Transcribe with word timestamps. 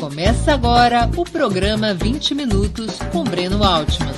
Começa 0.00 0.54
agora 0.54 1.10
o 1.14 1.30
programa 1.30 1.92
20 1.92 2.34
Minutos 2.34 2.98
com 3.12 3.22
Breno 3.22 3.62
Altman. 3.62 4.08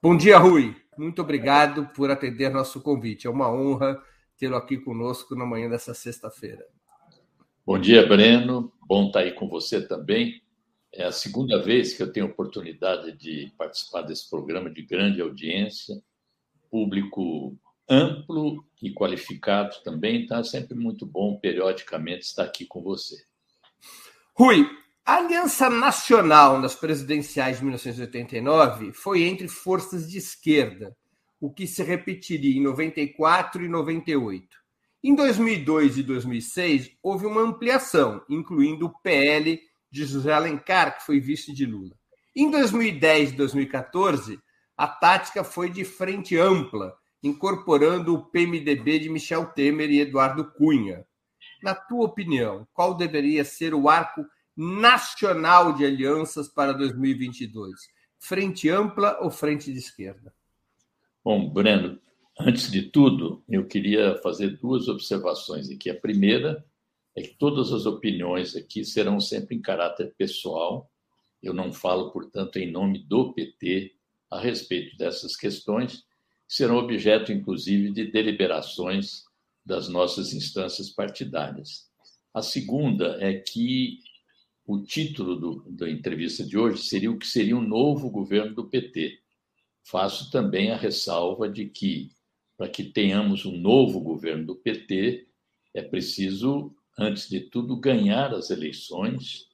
Bom 0.02 0.16
dia, 0.16 0.36
Rui. 0.36 0.74
Muito 0.98 1.22
obrigado 1.22 1.86
por 1.94 2.10
atender 2.10 2.50
nosso 2.50 2.80
convite. 2.80 3.26
É 3.26 3.30
uma 3.30 3.50
honra 3.50 4.02
tê-lo 4.36 4.56
aqui 4.56 4.76
conosco 4.76 5.36
na 5.36 5.46
manhã 5.46 5.70
dessa 5.70 5.94
sexta-feira. 5.94 6.66
Bom 7.64 7.78
dia, 7.78 8.06
Breno. 8.06 8.72
Bom 8.86 9.06
estar 9.06 9.20
aí 9.20 9.32
com 9.32 9.48
você 9.48 9.80
também. 9.86 10.42
É 10.92 11.04
a 11.04 11.12
segunda 11.12 11.62
vez 11.62 11.94
que 11.94 12.02
eu 12.02 12.12
tenho 12.12 12.26
oportunidade 12.26 13.12
de 13.12 13.52
participar 13.56 14.02
desse 14.02 14.28
programa 14.28 14.68
de 14.70 14.82
grande 14.82 15.20
audiência, 15.20 16.02
público 16.70 17.56
amplo 17.88 18.64
e 18.82 18.92
qualificado 18.92 19.76
também, 19.84 20.26
é 20.30 20.42
sempre 20.42 20.74
muito 20.74 21.06
bom 21.06 21.36
periodicamente 21.36 22.24
estar 22.24 22.44
aqui 22.44 22.66
com 22.66 22.82
você. 22.82 23.24
Rui, 24.36 24.68
a 25.06 25.18
aliança 25.18 25.70
nacional 25.70 26.58
nas 26.58 26.74
presidenciais 26.74 27.58
de 27.58 27.62
1989 27.62 28.92
foi 28.92 29.22
entre 29.22 29.46
forças 29.46 30.10
de 30.10 30.18
esquerda, 30.18 30.96
o 31.40 31.52
que 31.52 31.68
se 31.68 31.84
repetiria 31.84 32.58
em 32.58 32.60
94 32.64 33.64
e 33.64 33.68
98. 33.68 34.48
Em 35.04 35.14
2002 35.14 35.98
e 35.98 36.02
2006, 36.02 36.90
houve 37.00 37.26
uma 37.26 37.42
ampliação, 37.42 38.24
incluindo 38.28 38.86
o 38.86 39.02
PL 39.02 39.60
de 39.88 40.04
José 40.04 40.32
Alencar, 40.32 40.98
que 40.98 41.06
foi 41.06 41.20
vice 41.20 41.54
de 41.54 41.64
Lula. 41.64 41.94
Em 42.34 42.50
2010 42.50 43.34
e 43.34 43.36
2014, 43.36 44.40
a 44.76 44.88
tática 44.88 45.44
foi 45.44 45.70
de 45.70 45.84
frente 45.84 46.36
ampla, 46.36 46.92
incorporando 47.22 48.12
o 48.12 48.24
PMDB 48.24 48.98
de 48.98 49.08
Michel 49.08 49.46
Temer 49.46 49.92
e 49.92 50.00
Eduardo 50.00 50.50
Cunha. 50.56 51.06
Na 51.64 51.74
tua 51.74 52.04
opinião, 52.04 52.68
qual 52.74 52.94
deveria 52.94 53.42
ser 53.42 53.72
o 53.72 53.88
arco 53.88 54.22
nacional 54.54 55.72
de 55.72 55.86
alianças 55.86 56.46
para 56.46 56.74
2022? 56.74 57.88
Frente 58.18 58.68
ampla 58.68 59.16
ou 59.22 59.30
frente 59.30 59.72
de 59.72 59.78
esquerda? 59.78 60.34
Bom, 61.24 61.48
Breno, 61.48 61.98
antes 62.38 62.70
de 62.70 62.82
tudo, 62.82 63.42
eu 63.48 63.66
queria 63.66 64.20
fazer 64.22 64.58
duas 64.58 64.88
observações 64.88 65.70
aqui. 65.70 65.88
A 65.88 65.98
primeira 65.98 66.62
é 67.16 67.22
que 67.22 67.34
todas 67.38 67.72
as 67.72 67.86
opiniões 67.86 68.54
aqui 68.54 68.84
serão 68.84 69.18
sempre 69.18 69.56
em 69.56 69.62
caráter 69.62 70.14
pessoal. 70.18 70.92
Eu 71.42 71.54
não 71.54 71.72
falo, 71.72 72.10
portanto, 72.10 72.58
em 72.58 72.70
nome 72.70 72.98
do 72.98 73.32
PT 73.32 73.94
a 74.30 74.38
respeito 74.38 74.98
dessas 74.98 75.34
questões, 75.34 76.04
que 76.46 76.54
serão 76.56 76.76
objeto, 76.76 77.32
inclusive, 77.32 77.90
de 77.90 78.10
deliberações 78.10 79.24
das 79.64 79.88
nossas 79.88 80.32
instâncias 80.32 80.90
partidárias. 80.90 81.88
A 82.32 82.42
segunda 82.42 83.16
é 83.20 83.34
que 83.34 84.00
o 84.66 84.82
título 84.82 85.36
do, 85.36 85.70
da 85.70 85.88
entrevista 85.90 86.44
de 86.44 86.58
hoje 86.58 86.82
seria 86.82 87.10
o 87.10 87.18
que 87.18 87.26
seria 87.26 87.56
um 87.56 87.66
novo 87.66 88.10
governo 88.10 88.54
do 88.54 88.68
PT. 88.68 89.20
Faço 89.84 90.30
também 90.30 90.70
a 90.70 90.76
ressalva 90.76 91.48
de 91.48 91.66
que, 91.66 92.10
para 92.56 92.68
que 92.68 92.84
tenhamos 92.84 93.44
um 93.44 93.56
novo 93.56 94.00
governo 94.00 94.46
do 94.46 94.56
PT, 94.56 95.28
é 95.74 95.82
preciso, 95.82 96.74
antes 96.98 97.28
de 97.28 97.40
tudo, 97.40 97.76
ganhar 97.76 98.32
as 98.34 98.50
eleições 98.50 99.48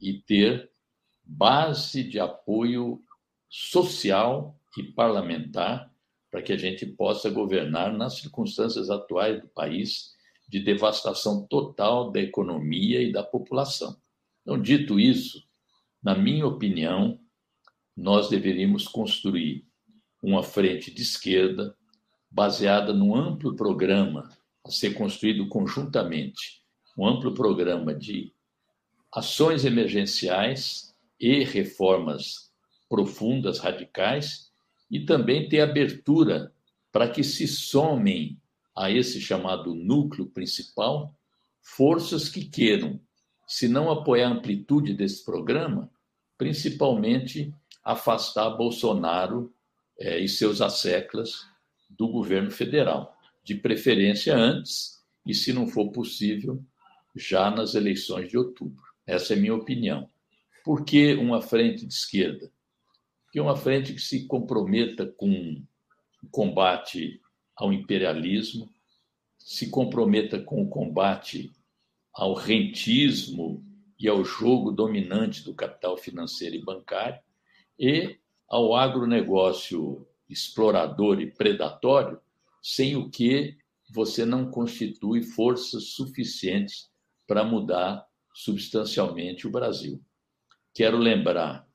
e 0.00 0.14
ter 0.14 0.70
base 1.22 2.02
de 2.02 2.18
apoio 2.18 3.02
social 3.48 4.58
e 4.76 4.82
parlamentar 4.82 5.93
para 6.34 6.42
que 6.42 6.52
a 6.52 6.56
gente 6.56 6.84
possa 6.84 7.30
governar 7.30 7.96
nas 7.96 8.14
circunstâncias 8.14 8.90
atuais 8.90 9.40
do 9.40 9.46
país 9.46 10.14
de 10.48 10.58
devastação 10.58 11.46
total 11.46 12.10
da 12.10 12.20
economia 12.20 13.00
e 13.00 13.12
da 13.12 13.22
população. 13.22 13.96
Então, 14.42 14.60
dito 14.60 14.98
isso, 14.98 15.44
na 16.02 16.12
minha 16.12 16.44
opinião, 16.44 17.20
nós 17.96 18.28
deveríamos 18.28 18.88
construir 18.88 19.64
uma 20.20 20.42
frente 20.42 20.92
de 20.92 21.02
esquerda 21.02 21.72
baseada 22.28 22.92
num 22.92 23.14
amplo 23.14 23.54
programa 23.54 24.28
a 24.66 24.72
ser 24.72 24.94
construído 24.94 25.46
conjuntamente, 25.48 26.64
um 26.98 27.06
amplo 27.06 27.32
programa 27.32 27.94
de 27.94 28.34
ações 29.12 29.64
emergenciais 29.64 30.96
e 31.20 31.44
reformas 31.44 32.50
profundas, 32.88 33.60
radicais, 33.60 34.52
e 34.90 35.00
também 35.00 35.48
ter 35.48 35.60
abertura 35.60 36.52
para 36.92 37.08
que 37.08 37.24
se 37.24 37.48
somem 37.48 38.38
a 38.76 38.90
esse 38.90 39.20
chamado 39.20 39.74
núcleo 39.74 40.26
principal 40.26 41.14
forças 41.60 42.28
que 42.28 42.44
queiram, 42.44 43.00
se 43.46 43.66
não 43.68 43.90
apoiar 43.90 44.28
a 44.28 44.32
amplitude 44.32 44.94
desse 44.94 45.24
programa, 45.24 45.90
principalmente 46.36 47.52
afastar 47.82 48.50
Bolsonaro 48.50 49.52
eh, 49.98 50.20
e 50.20 50.28
seus 50.28 50.60
asseclas 50.60 51.46
do 51.88 52.08
governo 52.08 52.50
federal, 52.50 53.16
de 53.42 53.54
preferência 53.54 54.36
antes, 54.36 55.02
e, 55.26 55.34
se 55.34 55.52
não 55.52 55.66
for 55.66 55.90
possível, 55.90 56.62
já 57.14 57.50
nas 57.50 57.74
eleições 57.74 58.28
de 58.28 58.36
outubro. 58.36 58.82
Essa 59.06 59.34
é 59.34 59.36
minha 59.36 59.54
opinião. 59.54 60.08
Por 60.64 60.84
que 60.84 61.14
uma 61.14 61.40
frente 61.40 61.86
de 61.86 61.92
esquerda? 61.92 62.50
Porque 63.34 63.40
uma 63.40 63.56
frente 63.56 63.92
que 63.92 64.00
se 64.00 64.28
comprometa 64.28 65.04
com 65.04 65.60
o 66.22 66.28
combate 66.30 67.20
ao 67.56 67.72
imperialismo, 67.72 68.72
se 69.36 69.70
comprometa 69.70 70.40
com 70.40 70.62
o 70.62 70.68
combate 70.68 71.52
ao 72.12 72.32
rentismo 72.34 73.60
e 73.98 74.06
ao 74.06 74.24
jogo 74.24 74.70
dominante 74.70 75.42
do 75.42 75.52
capital 75.52 75.96
financeiro 75.96 76.54
e 76.54 76.64
bancário 76.64 77.20
e 77.76 78.16
ao 78.48 78.76
agronegócio 78.76 80.06
explorador 80.28 81.20
e 81.20 81.28
predatório, 81.28 82.20
sem 82.62 82.94
o 82.94 83.10
que 83.10 83.58
você 83.90 84.24
não 84.24 84.48
constitui 84.48 85.24
forças 85.24 85.88
suficientes 85.88 86.88
para 87.26 87.42
mudar 87.42 88.06
substancialmente 88.32 89.44
o 89.44 89.50
Brasil. 89.50 90.00
Quero 90.72 90.98
lembrar 90.98 91.68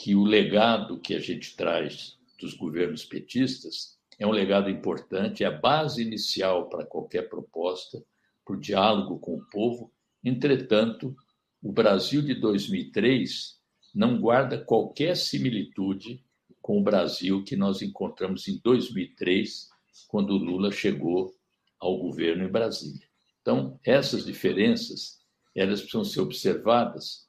que 0.00 0.14
o 0.14 0.22
legado 0.22 1.00
que 1.00 1.12
a 1.12 1.18
gente 1.18 1.56
traz 1.56 2.16
dos 2.40 2.54
governos 2.54 3.04
petistas 3.04 3.98
é 4.16 4.24
um 4.24 4.30
legado 4.30 4.70
importante, 4.70 5.42
é 5.42 5.48
a 5.48 5.50
base 5.50 6.00
inicial 6.00 6.68
para 6.68 6.86
qualquer 6.86 7.28
proposta, 7.28 8.00
por 8.46 8.60
diálogo 8.60 9.18
com 9.18 9.34
o 9.34 9.44
povo. 9.50 9.92
Entretanto, 10.22 11.16
o 11.60 11.72
Brasil 11.72 12.22
de 12.22 12.34
2003 12.34 13.58
não 13.92 14.20
guarda 14.20 14.64
qualquer 14.64 15.16
similitude 15.16 16.24
com 16.62 16.78
o 16.78 16.82
Brasil 16.82 17.42
que 17.42 17.56
nós 17.56 17.82
encontramos 17.82 18.46
em 18.46 18.60
2003, 18.62 19.68
quando 20.06 20.36
Lula 20.36 20.70
chegou 20.70 21.34
ao 21.80 21.98
governo 21.98 22.44
em 22.44 22.50
Brasília. 22.50 23.08
Então, 23.40 23.80
essas 23.84 24.24
diferenças, 24.24 25.18
elas 25.56 25.80
precisam 25.80 26.04
ser 26.04 26.20
observadas, 26.20 27.27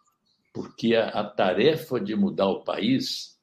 porque 0.53 0.95
a, 0.95 1.09
a 1.09 1.23
tarefa 1.23 1.99
de 1.99 2.15
mudar 2.15 2.47
o 2.47 2.63
país, 2.63 3.39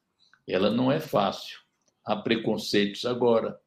ela 0.47 0.69
não 0.69 0.91
é 0.91 0.99
fácil. 0.99 1.59
Há 2.05 2.15
preconceitos 2.15 3.05
agora, 3.05 3.59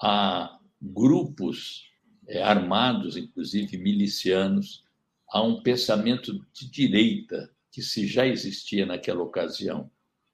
há 0.00 0.58
grupos 0.80 1.84
é, 2.28 2.42
armados, 2.42 3.16
inclusive 3.16 3.76
milicianos, 3.78 4.84
há 5.30 5.42
um 5.42 5.62
pensamento 5.62 6.32
de 6.52 6.70
direita 6.70 7.50
que 7.70 7.82
se 7.82 8.06
já 8.06 8.26
existia 8.26 8.86
naquela 8.86 9.22
ocasião, 9.22 9.90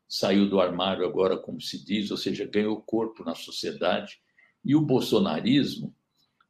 saiu 0.09 0.49
do 0.49 0.61
armário 0.61 1.07
agora, 1.07 1.39
como 1.39 1.61
se 1.61 1.83
diz, 1.83 2.11
ou 2.11 2.17
seja, 2.17 2.45
ganhou 2.45 2.83
corpo 2.83 3.25
na 3.25 3.35
sociedade, 3.35 4.21
e 4.65 4.75
o 4.75 4.81
bolsonarismo 4.81 5.95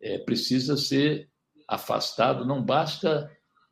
é, 0.01 0.19
precisa 0.19 0.77
ser 0.77 1.29
afastado, 1.69 2.45
não 2.45 2.65
basta 2.65 3.31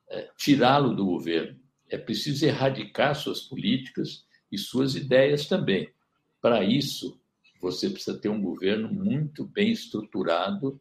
é, 0.08 0.30
tirá-lo 0.36 0.94
do 0.94 1.04
governo, 1.04 1.58
é 1.90 1.98
preciso 1.98 2.44
erradicar 2.44 3.14
suas 3.14 3.40
políticas 3.40 4.26
e 4.50 4.58
suas 4.58 4.94
ideias 4.94 5.46
também. 5.46 5.92
Para 6.40 6.62
isso, 6.64 7.20
você 7.60 7.90
precisa 7.90 8.18
ter 8.18 8.28
um 8.28 8.40
governo 8.40 8.92
muito 8.92 9.44
bem 9.44 9.72
estruturado 9.72 10.80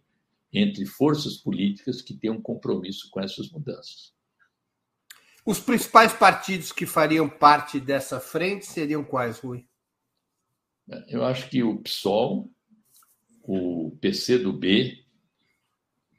entre 0.53 0.85
forças 0.85 1.37
políticas 1.37 2.01
que 2.01 2.13
tenham 2.13 2.37
um 2.37 2.41
compromisso 2.41 3.09
com 3.09 3.19
essas 3.19 3.49
mudanças. 3.49 4.13
Os 5.45 5.59
principais 5.59 6.13
partidos 6.13 6.71
que 6.71 6.85
fariam 6.85 7.29
parte 7.29 7.79
dessa 7.79 8.19
frente 8.19 8.65
seriam 8.65 9.03
quais, 9.03 9.39
Rui? 9.39 9.65
Eu 11.07 11.23
acho 11.23 11.49
que 11.49 11.63
o 11.63 11.79
PSOL, 11.79 12.49
o 13.43 13.97
PCdoB 14.01 15.05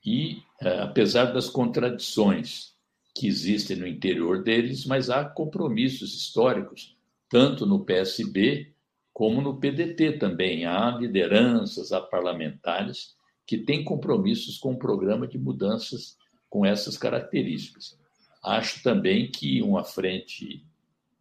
e, 0.05 0.43
é, 0.61 0.81
apesar 0.81 1.26
das 1.26 1.49
contradições 1.49 2.78
que 3.19 3.26
existem 3.26 3.76
no 3.76 3.87
interior 3.87 4.44
deles, 4.44 4.87
mas 4.87 5.11
há 5.11 5.25
compromissos 5.25 6.15
históricos, 6.15 6.97
tanto 7.29 7.67
no 7.67 7.85
PSB 7.85 8.73
como 9.12 9.43
no 9.43 9.59
PDT 9.59 10.19
também. 10.19 10.67
Há 10.67 10.91
lideranças, 10.91 11.91
há 11.91 12.00
parlamentares 12.00 13.17
que 13.44 13.59
tem 13.59 13.82
compromissos 13.82 14.56
com 14.56 14.75
o 14.75 14.79
programa 14.79 15.26
de 15.26 15.37
mudanças 15.37 16.17
com 16.49 16.65
essas 16.65 16.97
características. 16.97 17.99
Acho 18.41 18.85
também 18.85 19.29
que 19.29 19.61
uma 19.62 19.82
frente 19.82 20.64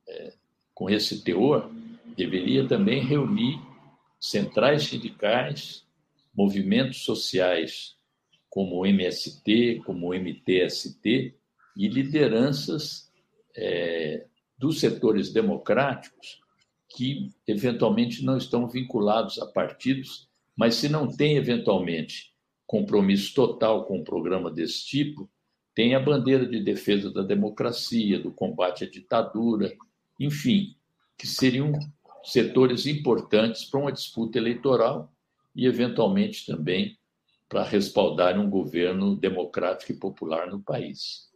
é, 0.07 0.33
com 0.75 0.91
esse 0.91 1.23
teor 1.23 1.67
deveria 2.15 2.67
também 2.67 3.01
reunir 3.01 3.59
centrais 4.19 4.83
sindicais, 4.83 5.83
movimentos 6.35 7.03
sociais 7.03 7.95
como 8.51 8.75
o 8.75 8.85
MST, 8.85 9.81
como 9.83 10.11
o 10.11 10.13
MTST 10.13 11.37
e 11.77 11.88
lideranças 11.88 13.12
é, 13.56 14.25
dos 14.57 14.79
setores 14.79 15.31
democráticos 15.31 16.41
que 16.89 17.29
eventualmente 17.45 18.25
não 18.25 18.38
estão 18.38 18.68
vinculados 18.68 19.39
a 19.39 19.45
partidos 19.45 20.27
mas 20.57 20.74
se 20.74 20.89
não 20.89 21.07
tem, 21.07 21.38
eventualmente, 21.38 22.33
compromisso 22.65 23.33
total 23.35 23.85
com 23.85 24.00
um 24.00 24.03
programa 24.03 24.50
desse 24.50 24.83
tipo, 24.83 25.29
tem 25.75 25.94
a 25.94 26.00
bandeira 26.00 26.47
de 26.47 26.59
defesa 26.59 27.12
da 27.12 27.21
democracia, 27.21 28.19
do 28.19 28.31
combate 28.31 28.83
à 28.83 28.89
ditadura, 28.89 29.71
enfim, 30.19 30.75
que 31.15 31.27
seriam 31.27 31.71
setores 32.24 32.88
importantes 32.88 33.65
para 33.65 33.79
uma 33.79 33.91
disputa 33.91 34.39
eleitoral 34.39 35.13
e, 35.56 35.68
eventualmente, 35.68 36.47
também 36.47 36.97
para 37.47 37.63
respaldar 37.63 38.38
um 38.39 38.50
governo 38.50 39.15
democrático 39.15 39.91
e 39.91 39.95
popular 39.95 40.50
no 40.50 40.59
país. 40.59 41.29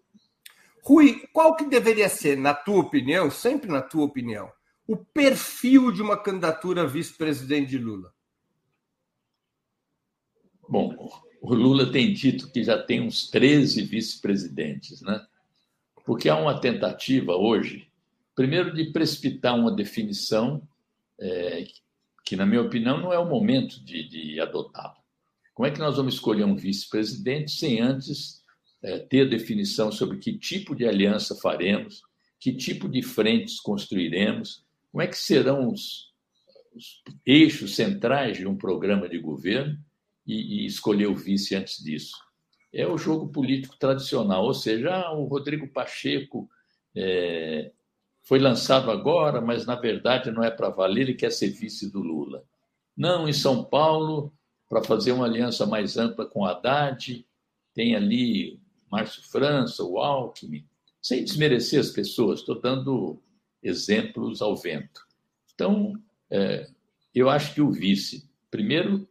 Rui, 0.84 1.28
qual 1.32 1.56
que 1.56 1.66
deveria 1.66 2.10
ser, 2.10 2.38
na 2.38 2.54
tua 2.54 2.80
opinião, 2.80 3.30
sempre 3.30 3.70
na 3.70 3.82
tua 3.82 4.04
opinião, 4.04 4.52
o 4.88 4.98
perfil 4.98 5.92
de 5.92 6.02
uma 6.02 6.18
candidatura 6.18 6.88
vice-presidente 6.88 7.70
de 7.70 7.78
Lula? 7.78 8.12
Bom, 10.68 10.96
o 11.42 11.54
Lula 11.54 11.92
tem 11.92 12.14
dito 12.14 12.52
que 12.52 12.64
já 12.64 12.82
tem 12.82 13.02
uns 13.02 13.30
13 13.30 13.84
vice-presidentes, 13.84 15.02
né? 15.02 15.26
Porque 16.06 16.30
há 16.30 16.36
uma 16.36 16.60
tentativa 16.60 17.36
hoje, 17.36 17.88
primeiro, 18.36 18.74
de 18.74 18.92
precipitar 18.92 19.56
uma 19.56 19.72
definição 19.72 20.68
é, 21.20 21.66
que, 22.26 22.36
na 22.36 22.46
minha 22.46 22.62
opinião, 22.62 23.00
não 23.00 23.14
é 23.14 23.20
o 23.20 23.30
momento 23.30 23.84
de, 23.84 24.08
de 24.08 24.40
adotá-la. 24.40 24.98
Como 25.54 25.68
é 25.68 25.72
que 25.72 25.80
nós 25.80 25.98
vamos 25.98 26.16
escolher 26.16 26.46
um 26.46 26.56
vice-presidente 26.56 27.52
sem 27.52 27.80
antes 27.80 28.41
é, 28.84 29.00
ter 29.00 29.30
definição 29.30 29.92
sobre 29.92 30.18
que 30.18 30.38
tipo 30.38 30.76
de 30.76 30.88
aliança 30.88 31.36
faremos, 31.36 32.02
que 32.40 32.54
tipo 32.54 32.90
de 32.90 33.02
frentes 33.02 33.60
construiremos, 33.60 34.64
como 34.92 35.02
é 35.02 35.08
que 35.08 35.18
serão 35.18 35.70
os, 35.70 36.12
os 36.76 37.04
eixos 37.26 37.76
centrais 37.76 38.38
de 38.38 38.48
um 38.48 38.58
programa 38.58 39.08
de 39.08 39.20
governo 39.20 39.78
e, 40.26 40.64
e 40.64 40.66
escolher 40.66 41.08
o 41.08 41.16
vice 41.16 41.56
antes 41.56 41.84
disso. 41.84 42.16
É 42.74 42.88
o 42.88 42.98
jogo 42.98 43.30
político 43.30 43.78
tradicional, 43.78 44.46
ou 44.46 44.54
seja, 44.54 44.94
ah, 44.94 45.14
o 45.14 45.26
Rodrigo 45.26 45.68
Pacheco 45.68 46.50
é, 46.96 47.72
foi 48.24 48.40
lançado 48.40 48.90
agora, 48.90 49.42
mas 49.42 49.66
na 49.66 49.76
verdade 49.76 50.32
não 50.32 50.44
é 50.44 50.50
para 50.50 50.70
valer, 50.70 51.02
ele 51.02 51.14
quer 51.14 51.32
ser 51.32 51.50
vice 51.50 51.92
do 51.92 52.00
Lula. 52.00 52.44
Não, 52.96 53.28
em 53.28 53.34
São 53.34 53.64
Paulo, 53.64 54.34
para 54.70 54.84
fazer 54.84 55.12
uma 55.12 55.26
aliança 55.26 55.66
mais 55.66 55.98
ampla 55.98 56.26
com 56.26 56.46
Haddad, 56.46 57.26
tem 57.74 57.96
ali 57.96 58.60
Márcio 58.92 59.24
França, 59.24 59.84
o 59.84 59.98
Alckmin, 59.98 60.66
sem 61.02 61.24
desmerecer 61.24 61.80
as 61.80 61.90
pessoas, 61.90 62.40
estou 62.40 62.60
dando 62.60 63.22
exemplos 63.64 64.42
ao 64.42 64.56
vento. 64.56 65.02
Então, 65.54 65.94
é, 66.30 66.70
eu 67.16 67.30
acho 67.30 67.54
que 67.54 67.62
o 67.62 67.72
vice, 67.72 68.30
primeiro, 68.50 69.08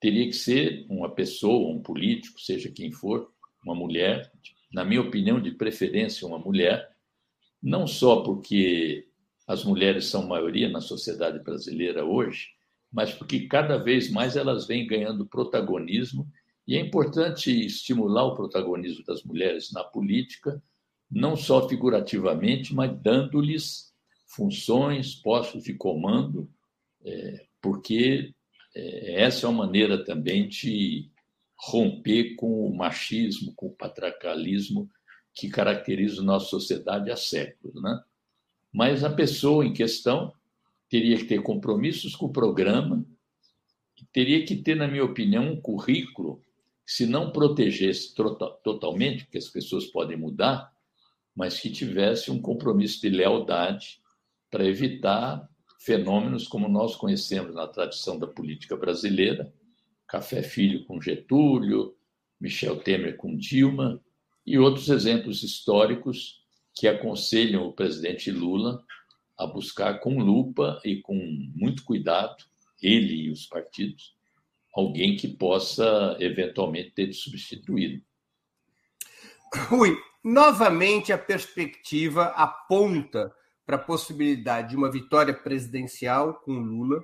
teria 0.00 0.26
que 0.26 0.34
ser 0.34 0.84
uma 0.88 1.10
pessoa, 1.10 1.74
um 1.74 1.80
político, 1.80 2.40
seja 2.40 2.70
quem 2.70 2.92
for, 2.92 3.32
uma 3.64 3.74
mulher, 3.74 4.30
na 4.72 4.84
minha 4.84 5.00
opinião, 5.00 5.40
de 5.40 5.52
preferência 5.52 6.26
uma 6.26 6.38
mulher, 6.38 6.94
não 7.62 7.86
só 7.86 8.22
porque 8.22 9.08
as 9.46 9.64
mulheres 9.64 10.06
são 10.06 10.26
maioria 10.26 10.68
na 10.68 10.80
sociedade 10.80 11.42
brasileira 11.42 12.04
hoje, 12.04 12.48
mas 12.92 13.12
porque 13.12 13.46
cada 13.46 13.78
vez 13.78 14.10
mais 14.10 14.36
elas 14.36 14.66
vêm 14.66 14.86
ganhando 14.86 15.26
protagonismo 15.26 16.30
e 16.66 16.76
é 16.76 16.80
importante 16.80 17.50
estimular 17.50 18.24
o 18.24 18.34
protagonismo 18.34 19.04
das 19.04 19.22
mulheres 19.22 19.70
na 19.72 19.84
política, 19.84 20.62
não 21.10 21.36
só 21.36 21.68
figurativamente, 21.68 22.74
mas 22.74 22.90
dando-lhes 23.00 23.92
funções, 24.26 25.14
postos 25.14 25.64
de 25.64 25.74
comando, 25.74 26.50
é, 27.04 27.46
porque 27.60 28.34
é, 28.74 29.22
essa 29.22 29.46
é 29.46 29.48
uma 29.48 29.66
maneira 29.66 30.02
também 30.04 30.48
de 30.48 31.10
romper 31.56 32.34
com 32.34 32.66
o 32.66 32.74
machismo, 32.74 33.54
com 33.54 33.66
o 33.66 33.74
patriarcalismo 33.74 34.90
que 35.34 35.48
caracteriza 35.48 36.20
a 36.20 36.24
nossa 36.24 36.46
sociedade 36.46 37.10
há 37.10 37.16
séculos. 37.16 37.80
Né? 37.80 38.02
Mas 38.72 39.04
a 39.04 39.10
pessoa 39.10 39.66
em 39.66 39.72
questão 39.72 40.32
teria 40.88 41.16
que 41.16 41.24
ter 41.24 41.42
compromissos 41.42 42.16
com 42.16 42.26
o 42.26 42.32
programa, 42.32 43.04
teria 44.12 44.44
que 44.44 44.56
ter, 44.56 44.74
na 44.74 44.88
minha 44.88 45.04
opinião, 45.04 45.52
um 45.52 45.60
currículo 45.60 46.42
se 46.86 47.06
não 47.06 47.30
protegesse 47.30 48.14
totalmente, 48.14 49.24
porque 49.24 49.38
as 49.38 49.48
pessoas 49.48 49.86
podem 49.86 50.16
mudar, 50.16 50.72
mas 51.34 51.58
que 51.58 51.70
tivesse 51.70 52.30
um 52.30 52.40
compromisso 52.40 53.00
de 53.00 53.08
lealdade 53.08 54.00
para 54.50 54.66
evitar 54.66 55.48
fenômenos 55.80 56.46
como 56.46 56.68
nós 56.68 56.94
conhecemos 56.94 57.54
na 57.54 57.66
tradição 57.66 58.18
da 58.18 58.26
política 58.26 58.76
brasileira, 58.76 59.52
Café 60.06 60.42
Filho 60.42 60.84
com 60.84 61.00
Getúlio, 61.00 61.94
Michel 62.40 62.80
Temer 62.80 63.16
com 63.16 63.36
Dilma 63.36 64.00
e 64.46 64.58
outros 64.58 64.88
exemplos 64.88 65.42
históricos 65.42 66.42
que 66.74 66.86
aconselham 66.86 67.66
o 67.66 67.72
presidente 67.72 68.30
Lula 68.30 68.82
a 69.36 69.46
buscar 69.46 70.00
com 70.00 70.18
lupa 70.18 70.80
e 70.84 71.00
com 71.00 71.14
muito 71.54 71.84
cuidado, 71.84 72.44
ele 72.80 73.24
e 73.24 73.30
os 73.30 73.46
partidos, 73.46 74.13
alguém 74.74 75.16
que 75.16 75.28
possa 75.28 76.16
eventualmente 76.18 76.90
ter 76.90 77.06
de 77.06 77.14
substituí-lo. 77.14 78.02
Rui, 79.68 79.96
novamente 80.22 81.12
a 81.12 81.18
perspectiva 81.18 82.26
aponta 82.36 83.32
para 83.64 83.76
a 83.76 83.78
possibilidade 83.78 84.70
de 84.70 84.76
uma 84.76 84.90
vitória 84.90 85.32
presidencial 85.32 86.34
com 86.34 86.52
Lula, 86.52 87.02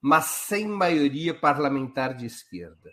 mas 0.00 0.24
sem 0.24 0.66
maioria 0.66 1.34
parlamentar 1.34 2.14
de 2.14 2.26
esquerda. 2.26 2.90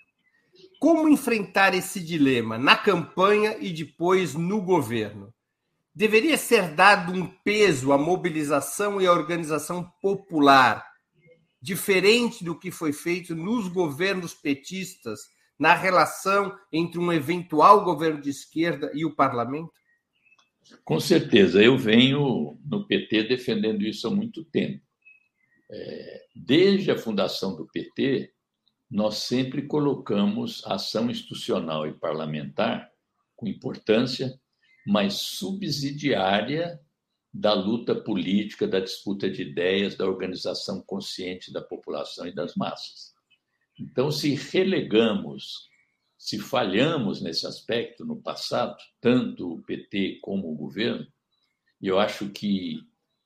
Como 0.80 1.08
enfrentar 1.08 1.74
esse 1.74 2.00
dilema 2.00 2.58
na 2.58 2.76
campanha 2.76 3.58
e 3.60 3.72
depois 3.72 4.36
no 4.36 4.62
governo? 4.62 5.34
Deveria 5.96 6.38
ser 6.38 6.74
dado 6.74 7.14
um 7.14 7.26
peso 7.26 7.94
à 7.94 7.98
mobilização 7.98 9.00
e 9.00 9.08
à 9.08 9.12
organização 9.12 9.90
popular, 10.02 10.93
diferente 11.64 12.44
do 12.44 12.60
que 12.60 12.70
foi 12.70 12.92
feito 12.92 13.34
nos 13.34 13.70
governos 13.70 14.34
petistas, 14.34 15.22
na 15.58 15.74
relação 15.74 16.54
entre 16.74 17.00
um 17.00 17.10
eventual 17.10 17.86
governo 17.86 18.22
de 18.22 18.30
esquerda 18.30 18.92
e 18.94 19.06
o 19.06 19.16
parlamento? 19.16 19.72
Com 20.84 21.00
certeza, 21.00 21.64
eu 21.64 21.78
venho 21.78 22.60
no 22.66 22.86
PT 22.86 23.24
defendendo 23.24 23.82
isso 23.84 24.06
há 24.06 24.12
muito 24.12 24.44
tempo. 24.44 24.84
É, 25.72 26.26
desde 26.36 26.92
a 26.92 26.98
fundação 26.98 27.56
do 27.56 27.66
PT, 27.68 28.34
nós 28.92 29.20
sempre 29.20 29.62
colocamos 29.62 30.62
a 30.66 30.76
ação 30.76 31.10
institucional 31.10 31.88
e 31.88 31.94
parlamentar 31.94 32.92
com 33.38 33.48
importância, 33.48 34.38
mas 34.86 35.14
subsidiária 35.14 36.78
da 37.34 37.54
luta 37.54 37.96
política, 37.96 38.68
da 38.68 38.80
disputa 38.80 39.30
de 39.30 39.42
ideias, 39.42 39.96
da 39.96 40.06
organização 40.06 40.82
consciente 40.82 41.52
da 41.52 41.62
população 41.62 42.28
e 42.28 42.32
das 42.32 42.56
massas. 42.56 43.14
Então, 43.80 44.12
se 44.12 44.36
relegamos, 44.36 45.68
se 46.18 46.38
falhamos 46.38 47.22
nesse 47.22 47.48
aspecto 47.48 48.06
no 48.06 48.22
passado, 48.22 48.78
tanto 49.02 49.54
o 49.54 49.62
PT 49.64 50.20
como 50.22 50.52
o 50.52 50.56
governo, 50.56 51.08
eu 51.82 52.00
acho 52.00 52.30
que 52.30 52.80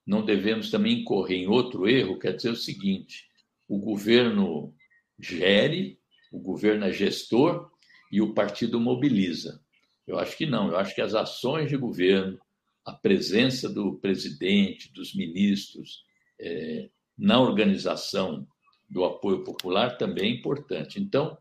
não 0.05 0.23
devemos 0.23 0.71
também 0.71 1.01
incorrer 1.01 1.39
em 1.39 1.47
outro 1.47 1.87
erro, 1.87 2.17
quer 2.17 2.33
dizer 2.33 2.49
o 2.49 2.55
seguinte: 2.55 3.27
o 3.67 3.77
governo 3.77 4.73
gere, 5.19 5.99
o 6.31 6.39
governo 6.39 6.85
é 6.85 6.93
gestor 6.93 7.69
e 8.09 8.21
o 8.21 8.33
partido 8.33 8.79
mobiliza. 8.79 9.61
Eu 10.05 10.17
acho 10.17 10.37
que 10.37 10.45
não, 10.45 10.69
eu 10.69 10.77
acho 10.77 10.95
que 10.95 11.01
as 11.01 11.13
ações 11.13 11.69
de 11.69 11.75
governo, 11.75 12.39
a 12.87 12.93
presença 12.93 13.67
do 13.67 13.99
presidente, 13.99 14.93
dos 14.93 15.13
ministros 15.13 16.05
é, 16.39 16.89
na 17.17 17.37
organização 17.37 18.47
do 18.89 19.03
apoio 19.03 19.43
popular 19.43 19.97
também 19.97 20.31
é 20.31 20.35
importante. 20.35 20.97
Então, 20.97 21.37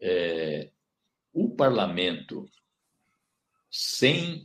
é, 0.00 0.70
o 1.32 1.50
parlamento, 1.56 2.48
sem 3.68 4.44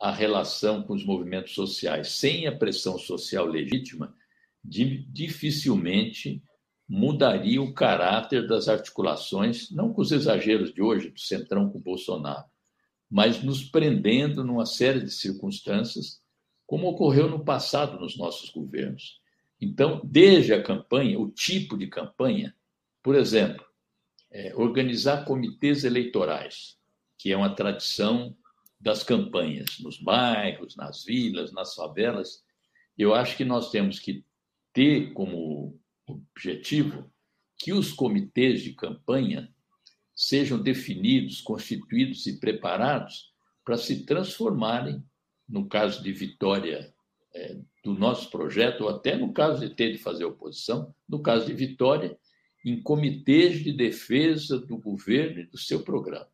a 0.00 0.10
relação 0.10 0.82
com 0.82 0.94
os 0.94 1.04
movimentos 1.04 1.52
sociais, 1.52 2.12
sem 2.12 2.46
a 2.46 2.56
pressão 2.56 2.98
social 2.98 3.44
legítima, 3.44 4.16
dificilmente 4.64 6.42
mudaria 6.88 7.60
o 7.60 7.74
caráter 7.74 8.46
das 8.46 8.66
articulações, 8.66 9.70
não 9.70 9.92
com 9.92 10.00
os 10.00 10.10
exageros 10.10 10.72
de 10.72 10.80
hoje, 10.80 11.10
do 11.10 11.20
Centrão 11.20 11.68
com 11.68 11.78
Bolsonaro, 11.78 12.46
mas 13.12 13.42
nos 13.42 13.62
prendendo 13.62 14.42
numa 14.42 14.64
série 14.64 15.00
de 15.00 15.10
circunstâncias, 15.10 16.22
como 16.66 16.88
ocorreu 16.88 17.28
no 17.28 17.44
passado 17.44 18.00
nos 18.00 18.16
nossos 18.16 18.48
governos. 18.48 19.20
Então, 19.60 20.00
desde 20.02 20.54
a 20.54 20.62
campanha, 20.62 21.20
o 21.20 21.30
tipo 21.30 21.76
de 21.76 21.88
campanha, 21.88 22.56
por 23.02 23.14
exemplo, 23.14 23.62
é, 24.30 24.54
organizar 24.56 25.26
comitês 25.26 25.84
eleitorais, 25.84 26.78
que 27.18 27.30
é 27.30 27.36
uma 27.36 27.54
tradição 27.54 28.34
das 28.80 29.02
campanhas, 29.02 29.78
nos 29.80 29.98
bairros, 29.98 30.74
nas 30.74 31.04
vilas, 31.04 31.52
nas 31.52 31.74
favelas, 31.74 32.42
eu 32.96 33.14
acho 33.14 33.36
que 33.36 33.44
nós 33.44 33.70
temos 33.70 33.98
que 33.98 34.24
ter 34.72 35.12
como 35.12 35.78
objetivo 36.06 37.12
que 37.58 37.74
os 37.74 37.92
comitês 37.92 38.62
de 38.62 38.72
campanha 38.72 39.54
sejam 40.14 40.60
definidos, 40.60 41.40
constituídos 41.40 42.26
e 42.26 42.38
preparados 42.38 43.32
para 43.64 43.76
se 43.76 44.04
transformarem, 44.04 45.02
no 45.48 45.68
caso 45.68 46.02
de 46.02 46.12
vitória 46.12 46.92
é, 47.34 47.58
do 47.84 47.94
nosso 47.94 48.30
projeto, 48.30 48.82
ou 48.82 48.90
até 48.90 49.16
no 49.16 49.32
caso 49.32 49.60
de 49.60 49.74
ter 49.74 49.92
de 49.92 49.98
fazer 49.98 50.24
oposição, 50.24 50.94
no 51.08 51.20
caso 51.20 51.46
de 51.46 51.54
vitória, 51.54 52.18
em 52.64 52.80
comitês 52.80 53.62
de 53.62 53.72
defesa 53.72 54.58
do 54.58 54.78
governo 54.78 55.40
e 55.40 55.46
do 55.46 55.58
seu 55.58 55.82
programa. 55.82 56.28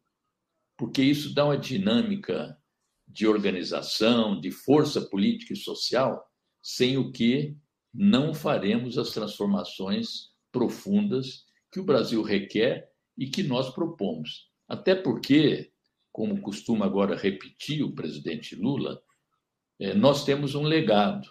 Porque 0.77 1.03
isso 1.03 1.35
dá 1.35 1.45
uma 1.45 1.57
dinâmica 1.57 2.57
de 3.07 3.27
organização, 3.27 4.39
de 4.39 4.51
força 4.51 5.01
política 5.01 5.55
e 5.55 5.57
social, 5.57 6.29
sem 6.63 6.99
o 6.99 7.11
que 7.11 7.57
não 7.93 8.35
faremos 8.35 8.99
as 8.99 9.11
transformações 9.11 10.31
profundas 10.53 11.47
que 11.73 11.81
o 11.81 11.85
Brasil 11.85 12.23
requer 12.23 12.91
e 13.19 13.27
que 13.29 13.43
nós 13.43 13.69
propomos. 13.71 14.49
Até 14.69 14.95
porque, 14.95 15.73
como 16.13 16.41
costuma 16.41 16.87
agora 16.87 17.17
repetir 17.17 17.83
o 17.83 17.93
presidente 17.93 18.55
Lula, 18.55 19.03
eh, 19.81 19.95
nós 19.95 20.25
temos 20.25 20.55
um 20.55 20.63
legado, 20.63 21.29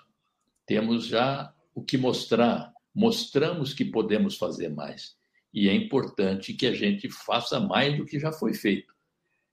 temos 0.65 1.07
já 1.07 1.53
o 1.73 1.83
que 1.83 1.97
mostrar, 1.97 2.73
mostramos 2.93 3.73
que 3.73 3.85
podemos 3.85 4.37
fazer 4.37 4.69
mais. 4.69 5.15
E 5.53 5.69
é 5.69 5.73
importante 5.73 6.53
que 6.53 6.67
a 6.67 6.73
gente 6.73 7.09
faça 7.09 7.59
mais 7.59 7.97
do 7.97 8.05
que 8.05 8.19
já 8.19 8.31
foi 8.31 8.53
feito 8.53 8.97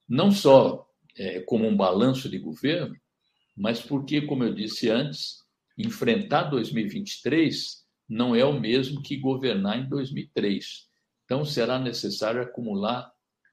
não 0.07 0.31
só 0.31 0.87
é, 1.17 1.39
como 1.41 1.67
um 1.67 1.75
balanço 1.75 2.29
de 2.29 2.37
governo, 2.37 2.95
mas 3.55 3.81
porque, 3.81 4.21
como 4.21 4.43
eu 4.43 4.53
disse 4.53 4.89
antes, 4.89 5.43
enfrentar 5.77 6.43
2023 6.43 7.83
não 8.07 8.35
é 8.35 8.45
o 8.45 8.59
mesmo 8.59 9.01
que 9.01 9.17
governar 9.17 9.79
em 9.79 9.89
2003. 9.89 10.87
Então, 11.25 11.43
será 11.43 11.79
necessário 11.79 12.41
acumular 12.41 13.11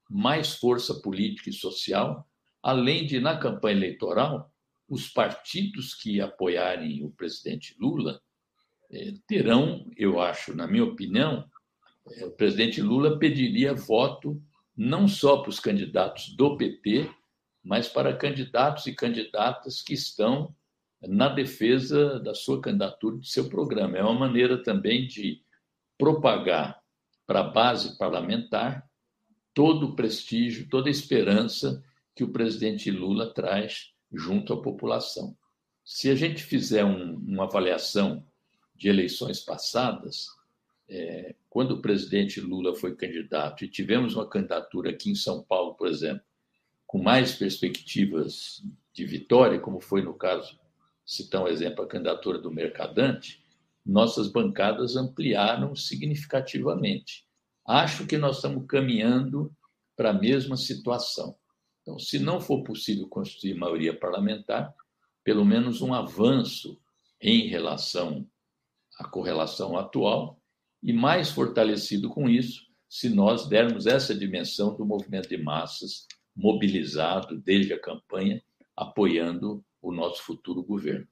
mais 0.09 0.55
força 0.55 0.95
política 1.01 1.49
e 1.49 1.55
social, 1.55 2.29
além 2.63 3.07
de, 3.07 3.19
na 3.19 3.37
campanha 3.37 3.77
eleitoral, 3.77 4.53
os 4.89 5.09
partidos 5.09 5.95
que 5.95 6.21
apoiarem 6.21 7.03
o 7.03 7.11
presidente 7.11 7.75
Lula 7.81 8.21
é, 8.91 9.15
terão, 9.27 9.91
eu 9.97 10.21
acho, 10.21 10.55
na 10.55 10.67
minha 10.67 10.85
opinião, 10.85 11.49
é, 12.11 12.27
o 12.27 12.31
presidente 12.31 12.83
Lula 12.83 13.19
pediria 13.19 13.73
voto 13.73 14.41
não 14.77 15.09
só 15.09 15.39
para 15.39 15.49
os 15.49 15.59
candidatos 15.59 16.37
do 16.37 16.59
PT, 16.59 17.11
mas 17.65 17.89
para 17.89 18.15
candidatos 18.15 18.87
e 18.87 18.95
candidatas 18.95 19.81
que 19.81 19.95
estão 19.95 20.55
na 21.01 21.29
defesa 21.29 22.21
da 22.21 22.35
sua 22.35 22.61
candidatura, 22.61 23.17
do 23.17 23.25
seu 23.25 23.49
programa. 23.49 23.97
É 23.97 24.03
uma 24.03 24.19
maneira 24.19 24.63
também 24.63 25.07
de 25.07 25.43
propagar 25.97 26.82
para 27.27 27.41
a 27.41 27.51
base 27.51 27.97
parlamentar 27.99 28.89
todo 29.55 29.89
o 29.89 29.97
prestígio, 29.97 30.69
toda 30.69 30.89
a 30.89 30.91
esperança 30.91 31.83
que 32.15 32.25
o 32.25 32.33
presidente 32.33 32.91
Lula 32.91 33.33
traz 33.33 33.93
junto 34.13 34.53
à 34.53 34.61
população. 34.61 35.37
Se 35.85 36.11
a 36.11 36.15
gente 36.15 36.43
fizer 36.43 36.85
um, 36.85 37.17
uma 37.17 37.45
avaliação 37.45 38.25
de 38.75 38.89
eleições 38.89 39.41
passadas, 39.41 40.27
é, 40.89 41.35
quando 41.49 41.73
o 41.73 41.83
presidente 41.83 42.41
Lula 42.41 42.75
foi 42.75 42.95
candidato 42.95 43.65
e 43.65 43.69
tivemos 43.69 44.15
uma 44.15 44.29
candidatura 44.29 44.91
aqui 44.91 45.11
em 45.11 45.15
São 45.15 45.43
Paulo, 45.43 45.75
por 45.75 45.89
exemplo, 45.89 46.23
com 46.87 47.03
mais 47.03 47.35
perspectivas 47.35 48.63
de 48.93 49.05
vitória, 49.05 49.59
como 49.59 49.81
foi 49.81 50.03
no 50.03 50.15
caso, 50.15 50.59
citar 51.05 51.43
um 51.43 51.49
exemplo, 51.49 51.83
a 51.85 51.89
candidatura 51.89 52.39
do 52.39 52.51
Mercadante, 52.51 53.42
nossas 53.85 54.29
bancadas 54.29 54.97
ampliaram 54.97 55.75
significativamente. 55.75 57.25
Acho 57.67 58.07
que 58.07 58.17
nós 58.17 58.37
estamos 58.37 58.67
caminhando 58.67 59.53
para 59.97 60.11
a 60.11 60.15
mesma 60.15 60.57
situação. 60.57 61.37
Então, 61.83 61.99
se 61.99 62.19
não 62.19 62.41
for 62.41 62.63
possível 62.63 63.09
constituir 63.09 63.57
maioria 63.57 63.97
parlamentar, 63.97 64.73
pelo 65.25 65.45
menos 65.45 65.83
um 65.83 65.93
avanço 65.93 66.81
em 67.21 67.49
relação 67.49 68.27
à 68.99 69.09
correlação 69.09 69.77
atual, 69.77 70.41
e 70.83 70.93
mais 70.93 71.31
fortalecido 71.31 72.09
com 72.09 72.29
isso, 72.29 72.63
se 72.89 73.09
nós 73.09 73.49
dermos 73.49 73.87
essa 73.87 74.15
dimensão 74.15 74.77
do 74.77 74.85
movimento 74.85 75.29
de 75.29 75.39
massas 75.39 76.07
mobilizado 76.35 77.39
desde 77.41 77.73
a 77.73 77.81
campanha, 77.81 78.43
apoiando 78.77 79.65
o 79.81 79.93
nosso 79.93 80.23
futuro 80.23 80.63
governo. 80.63 81.07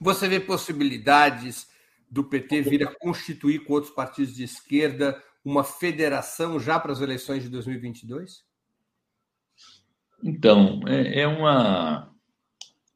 Você 0.00 0.28
vê 0.28 0.40
possibilidades 0.40 1.68
do 2.10 2.24
PT 2.24 2.62
vir 2.62 2.86
a 2.86 2.94
constituir 2.94 3.64
com 3.64 3.74
outros 3.74 3.92
partidos 3.92 4.34
de 4.34 4.42
esquerda 4.42 5.22
uma 5.44 5.64
federação 5.64 6.58
já 6.58 6.78
para 6.78 6.92
as 6.92 7.00
eleições 7.00 7.42
de 7.42 7.48
2022? 7.48 8.44
Então, 10.22 10.80
é, 10.86 11.20
é 11.20 11.26
uma, 11.26 12.14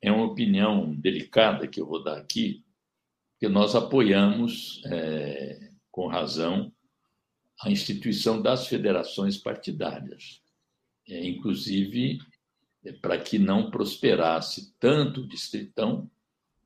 é 0.02 0.12
uma 0.12 0.26
opinião 0.26 0.94
delicada 0.94 1.66
que 1.66 1.80
eu 1.80 1.86
vou 1.86 2.02
dar 2.02 2.18
aqui, 2.18 2.64
que 3.38 3.48
nós 3.48 3.74
apoiamos, 3.74 4.82
é, 4.86 5.70
com 5.90 6.06
razão, 6.06 6.72
a 7.62 7.70
instituição 7.70 8.42
das 8.42 8.66
federações 8.66 9.38
partidárias, 9.38 10.42
é, 11.08 11.26
inclusive 11.26 12.18
é, 12.84 12.92
para 12.92 13.18
que 13.18 13.38
não 13.38 13.70
prosperasse 13.70 14.74
tanto 14.78 15.22
o 15.22 15.28
distritão 15.28 16.10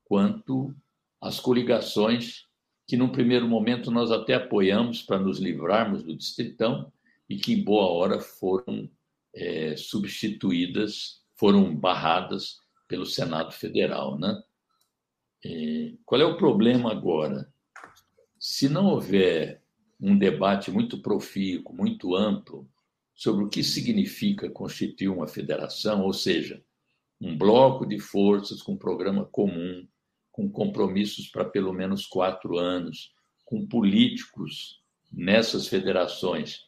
quanto 0.09 0.75
as 1.21 1.39
coligações 1.39 2.47
que, 2.87 2.97
num 2.97 3.09
primeiro 3.09 3.47
momento, 3.47 3.91
nós 3.91 4.11
até 4.11 4.33
apoiamos 4.33 5.03
para 5.03 5.19
nos 5.19 5.37
livrarmos 5.37 6.01
do 6.01 6.17
distritão 6.17 6.91
e 7.29 7.37
que, 7.37 7.53
em 7.53 7.63
boa 7.63 7.85
hora, 7.85 8.19
foram 8.19 8.89
é, 9.35 9.75
substituídas, 9.77 11.21
foram 11.35 11.75
barradas 11.75 12.57
pelo 12.87 13.05
Senado 13.05 13.51
Federal. 13.53 14.17
Né? 14.17 14.41
É, 15.45 15.93
qual 16.03 16.19
é 16.19 16.25
o 16.25 16.37
problema 16.37 16.91
agora? 16.91 17.47
Se 18.39 18.67
não 18.67 18.87
houver 18.87 19.61
um 20.01 20.17
debate 20.17 20.71
muito 20.71 20.99
profícuo, 21.01 21.75
muito 21.75 22.15
amplo, 22.15 22.67
sobre 23.13 23.43
o 23.43 23.49
que 23.49 23.63
significa 23.63 24.49
constituir 24.49 25.09
uma 25.09 25.27
federação, 25.27 26.03
ou 26.03 26.13
seja, 26.13 26.63
um 27.21 27.37
bloco 27.37 27.85
de 27.85 27.99
forças 27.99 28.61
com 28.61 28.77
programa 28.77 29.25
comum, 29.25 29.85
com 30.39 30.49
compromissos 30.49 31.27
para 31.27 31.43
pelo 31.43 31.73
menos 31.73 32.05
quatro 32.05 32.57
anos, 32.57 33.13
com 33.43 33.67
políticos 33.67 34.81
nessas 35.11 35.67
federações 35.67 36.61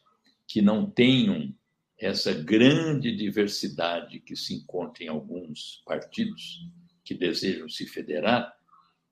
que 0.46 0.60
não 0.60 0.84
tenham 0.84 1.54
essa 1.98 2.34
grande 2.34 3.16
diversidade 3.16 4.20
que 4.20 4.36
se 4.36 4.52
encontra 4.52 5.04
em 5.04 5.08
alguns 5.08 5.82
partidos 5.86 6.60
que 7.02 7.14
desejam 7.14 7.66
se 7.66 7.86
federar, 7.86 8.52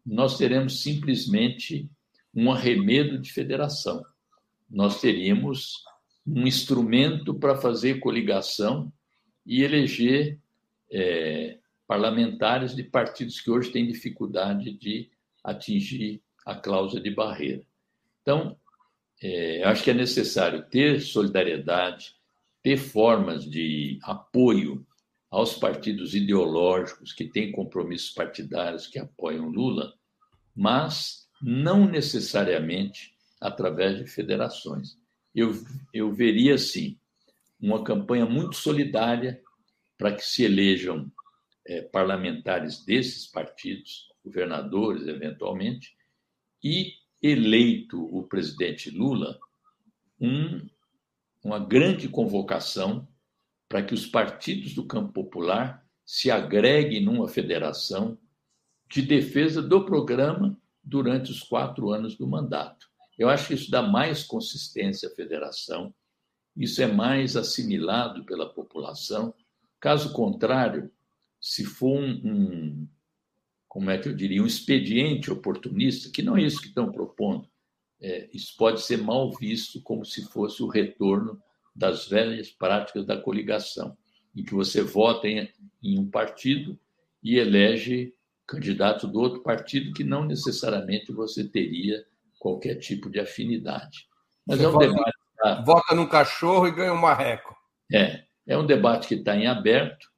nós 0.05 0.37
teremos 0.37 0.83
simplesmente 0.83 1.89
um 2.35 2.53
arremedo 2.53 3.19
de 3.19 3.33
federação. 3.33 4.05
Nós 4.69 5.01
teríamos 5.01 5.83
um 6.27 6.47
instrumento 6.47 7.33
para 7.33 7.57
fazer 7.57 7.99
coligação 7.99 8.93
e 9.47 9.63
eleger 9.63 10.39
é, 10.93 11.60
parlamentares 11.91 12.73
de 12.73 12.85
partidos 12.85 13.41
que 13.41 13.51
hoje 13.51 13.73
têm 13.73 13.85
dificuldade 13.85 14.71
de 14.75 15.11
atingir 15.43 16.23
a 16.47 16.55
cláusula 16.55 17.03
de 17.03 17.11
barreira. 17.11 17.67
Então, 18.23 18.57
é, 19.21 19.65
acho 19.65 19.83
que 19.83 19.91
é 19.91 19.95
necessário 19.95 20.63
ter 20.71 21.01
solidariedade, 21.01 22.15
ter 22.63 22.77
formas 22.77 23.45
de 23.45 23.99
apoio 24.05 24.87
aos 25.29 25.57
partidos 25.57 26.15
ideológicos 26.15 27.13
que 27.13 27.25
têm 27.25 27.51
compromissos 27.51 28.11
partidários 28.11 28.87
que 28.87 29.01
apoiam 29.01 29.49
Lula, 29.49 29.93
mas 30.55 31.29
não 31.43 31.87
necessariamente 31.87 33.17
através 33.41 33.99
de 33.99 34.07
federações. 34.07 34.97
Eu, 35.35 35.61
eu 35.93 36.13
veria, 36.13 36.57
sim, 36.57 36.97
uma 37.61 37.83
campanha 37.83 38.27
muito 38.27 38.55
solidária 38.55 39.43
para 39.99 40.15
que 40.15 40.23
se 40.23 40.45
elejam 40.45 41.11
é, 41.71 41.83
parlamentares 41.83 42.85
desses 42.85 43.29
partidos, 43.29 44.09
governadores, 44.25 45.07
eventualmente, 45.07 45.95
e 46.63 46.95
eleito 47.23 48.03
o 48.13 48.25
presidente 48.25 48.91
Lula, 48.91 49.39
um, 50.21 50.67
uma 51.45 51.61
grande 51.61 52.09
convocação 52.09 53.07
para 53.69 53.85
que 53.85 53.95
os 53.95 54.05
partidos 54.05 54.75
do 54.75 54.85
campo 54.85 55.13
popular 55.13 55.87
se 56.05 56.29
agreguem 56.29 57.05
numa 57.05 57.29
federação 57.29 58.19
de 58.91 59.01
defesa 59.01 59.63
do 59.63 59.85
programa 59.85 60.61
durante 60.83 61.31
os 61.31 61.41
quatro 61.41 61.91
anos 61.91 62.17
do 62.17 62.27
mandato. 62.27 62.89
Eu 63.17 63.29
acho 63.29 63.47
que 63.47 63.55
isso 63.55 63.71
dá 63.71 63.81
mais 63.81 64.25
consistência 64.25 65.09
à 65.09 65.15
federação, 65.15 65.95
isso 66.57 66.83
é 66.83 66.87
mais 66.89 67.37
assimilado 67.37 68.25
pela 68.25 68.53
população. 68.53 69.33
Caso 69.79 70.13
contrário, 70.13 70.91
se 71.41 71.65
for 71.65 71.99
um, 71.99 72.21
um 72.25 72.89
como 73.67 73.91
é 73.91 73.99
que 73.99 74.09
eu 74.09 74.15
diria, 74.15 74.43
um 74.43 74.47
expediente 74.47 75.31
oportunista, 75.31 76.11
que 76.11 76.23
não 76.23 76.37
é 76.37 76.43
isso 76.43 76.61
que 76.61 76.69
estão 76.69 76.91
propondo, 76.91 77.49
é, 78.01 78.29
isso 78.33 78.57
pode 78.57 78.83
ser 78.83 78.99
mal 78.99 79.31
visto 79.33 79.81
como 79.83 80.05
se 80.05 80.29
fosse 80.31 80.63
o 80.63 80.69
retorno 80.69 81.41
das 81.75 82.09
velhas 82.09 82.51
práticas 82.51 83.07
da 83.07 83.17
coligação, 83.17 83.97
em 84.35 84.43
que 84.43 84.55
você 84.55 84.83
vota 84.83 85.29
em, 85.29 85.49
em 85.83 85.99
um 85.99 86.11
partido 86.11 86.79
e 87.23 87.37
elege 87.39 88.13
candidato 88.47 89.07
do 89.07 89.21
outro 89.21 89.41
partido 89.43 89.93
que 89.93 90.03
não 90.03 90.25
necessariamente 90.25 91.13
você 91.13 91.45
teria 91.45 92.05
qualquer 92.41 92.75
tipo 92.77 93.09
de 93.09 93.21
afinidade. 93.21 94.09
Mas 94.45 94.59
você 94.59 94.65
é 94.65 94.69
um 94.69 94.73
vota, 94.73 94.89
debate. 94.89 95.19
Tá... 95.37 95.63
Vota 95.63 95.95
no 95.95 96.09
cachorro 96.09 96.67
e 96.67 96.75
ganha 96.75 96.93
um 96.93 97.01
marreco. 97.01 97.55
É, 97.93 98.25
é 98.47 98.59
um 98.59 98.67
debate 98.67 99.07
que 99.07 99.15
está 99.15 99.37
em 99.37 99.47
aberto, 99.47 100.10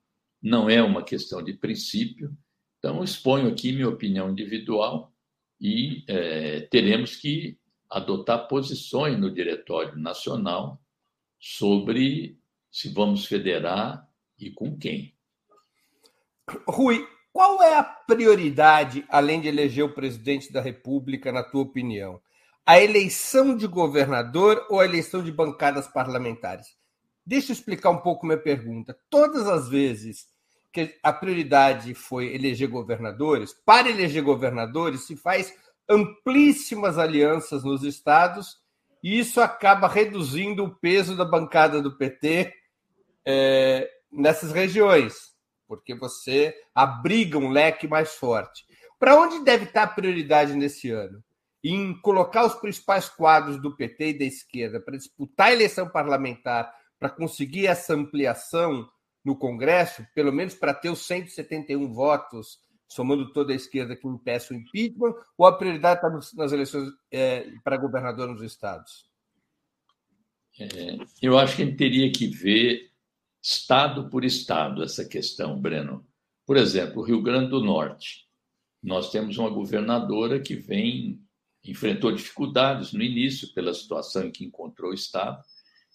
não 0.43 0.69
é 0.69 0.83
uma 0.83 1.05
questão 1.05 1.43
de 1.43 1.53
princípio. 1.53 2.37
Então, 2.79 3.05
exponho 3.05 3.49
aqui 3.49 3.73
minha 3.73 3.89
opinião 3.89 4.31
individual 4.31 5.13
e 5.61 6.05
é, 6.09 6.63
teremos 6.63 7.15
que 7.15 7.57
adotar 7.89 8.49
posições 8.49 9.19
no 9.19 9.31
Diretório 9.31 9.97
Nacional 9.97 10.83
sobre 11.39 12.39
se 12.71 12.89
vamos 12.89 13.27
federar 13.27 14.09
e 14.39 14.51
com 14.51 14.77
quem. 14.77 15.15
Rui, 16.67 17.07
qual 17.33 17.63
é 17.63 17.77
a 17.77 17.85
prioridade, 17.85 19.05
além 19.09 19.41
de 19.41 19.49
eleger 19.49 19.85
o 19.85 19.95
presidente 19.95 20.53
da 20.53 20.61
República, 20.61 21.31
na 21.31 21.45
tua 21.45 21.63
opinião? 21.63 22.21
A 22.67 22.81
eleição 22.81 23.57
de 23.57 23.67
governador 23.67 24.67
ou 24.69 24.81
a 24.81 24.85
eleição 24.85 25.23
de 25.23 25.31
bancadas 25.31 25.87
parlamentares? 25.87 26.67
Deixa 27.25 27.53
eu 27.53 27.55
explicar 27.55 27.91
um 27.91 28.01
pouco 28.01 28.27
minha 28.27 28.39
pergunta. 28.39 28.99
Todas 29.09 29.47
as 29.47 29.69
vezes 29.69 30.32
que 30.73 30.99
a 31.03 31.13
prioridade 31.13 31.95
foi 31.95 32.35
eleger 32.35 32.69
governadores, 32.69 33.53
para 33.53 33.91
eleger 33.91 34.23
governadores 34.23 35.07
se 35.07 35.17
faz 35.17 35.55
amplíssimas 35.89 36.99
alianças 36.99 37.63
nos 37.63 37.83
estados 37.83 38.59
e 39.03 39.19
isso 39.19 39.41
acaba 39.41 39.89
reduzindo 39.89 40.65
o 40.65 40.75
peso 40.75 41.17
da 41.17 41.25
bancada 41.25 41.83
do 41.83 41.97
PT 41.97 42.55
é, 43.27 43.91
nessas 44.11 44.53
regiões 44.53 45.33
porque 45.73 45.95
você 45.95 46.55
abriga 46.75 47.39
um 47.39 47.49
leque 47.49 47.89
mais 47.89 48.15
forte. 48.15 48.67
Para 48.99 49.19
onde 49.19 49.43
deve 49.43 49.65
estar 49.65 49.85
a 49.85 49.87
prioridade 49.87 50.53
nesse 50.53 50.91
ano? 50.91 51.25
Em 51.65 51.99
colocar 52.03 52.45
os 52.45 52.53
principais 52.57 53.09
quadros 53.09 53.57
do 53.57 53.75
PT 53.75 54.09
e 54.11 54.19
da 54.19 54.25
esquerda 54.27 54.79
para 54.79 54.99
disputar 54.99 55.47
a 55.47 55.53
eleição 55.55 55.89
parlamentar, 55.89 56.71
para 56.99 57.09
conseguir 57.09 57.69
essa 57.69 57.95
ampliação 57.95 58.87
no 59.25 59.37
Congresso, 59.37 60.07
pelo 60.15 60.33
menos 60.33 60.55
para 60.55 60.75
ter 60.75 60.91
os 60.91 61.07
171 61.07 61.93
votos, 61.93 62.59
somando 62.89 63.33
toda 63.33 63.53
a 63.53 63.57
esquerda 63.57 63.97
que 63.97 64.07
impeça 64.07 64.53
o 64.53 64.57
impeachment, 64.57 65.15
ou 65.37 65.47
a 65.47 65.57
prioridade 65.57 66.01
está 66.05 66.35
nas 66.37 66.53
eleições 66.53 66.91
é, 67.11 67.51
para 67.65 67.77
governador 67.77 68.29
nos 68.29 68.43
estados? 68.43 69.11
É, 70.61 70.99
eu 71.23 71.39
acho 71.39 71.57
que 71.57 71.63
a 71.63 71.65
gente 71.65 71.77
teria 71.79 72.13
que 72.13 72.27
ver 72.27 72.91
estado 73.43 74.11
por 74.11 74.25
estado 74.25 74.83
essa 74.83 75.05
questão, 75.05 75.61
Breno. 75.61 76.07
Por 76.47 76.57
exemplo, 76.57 77.01
o 77.01 77.05
Rio 77.05 77.23
Grande 77.23 77.51
do 77.51 77.61
Norte. 77.61 78.27
Nós 78.83 79.11
temos 79.11 79.39
uma 79.39 79.49
governadora 79.49 80.41
que 80.41 80.57
vem 80.57 81.23
enfrentou 81.65 82.13
dificuldades 82.13 82.93
no 82.93 83.03
início 83.03 83.53
pela 83.55 83.73
situação 83.73 84.25
em 84.25 84.33
que 84.33 84.45
encontrou 84.45 84.91
o 84.91 84.95
estado, 84.95 85.43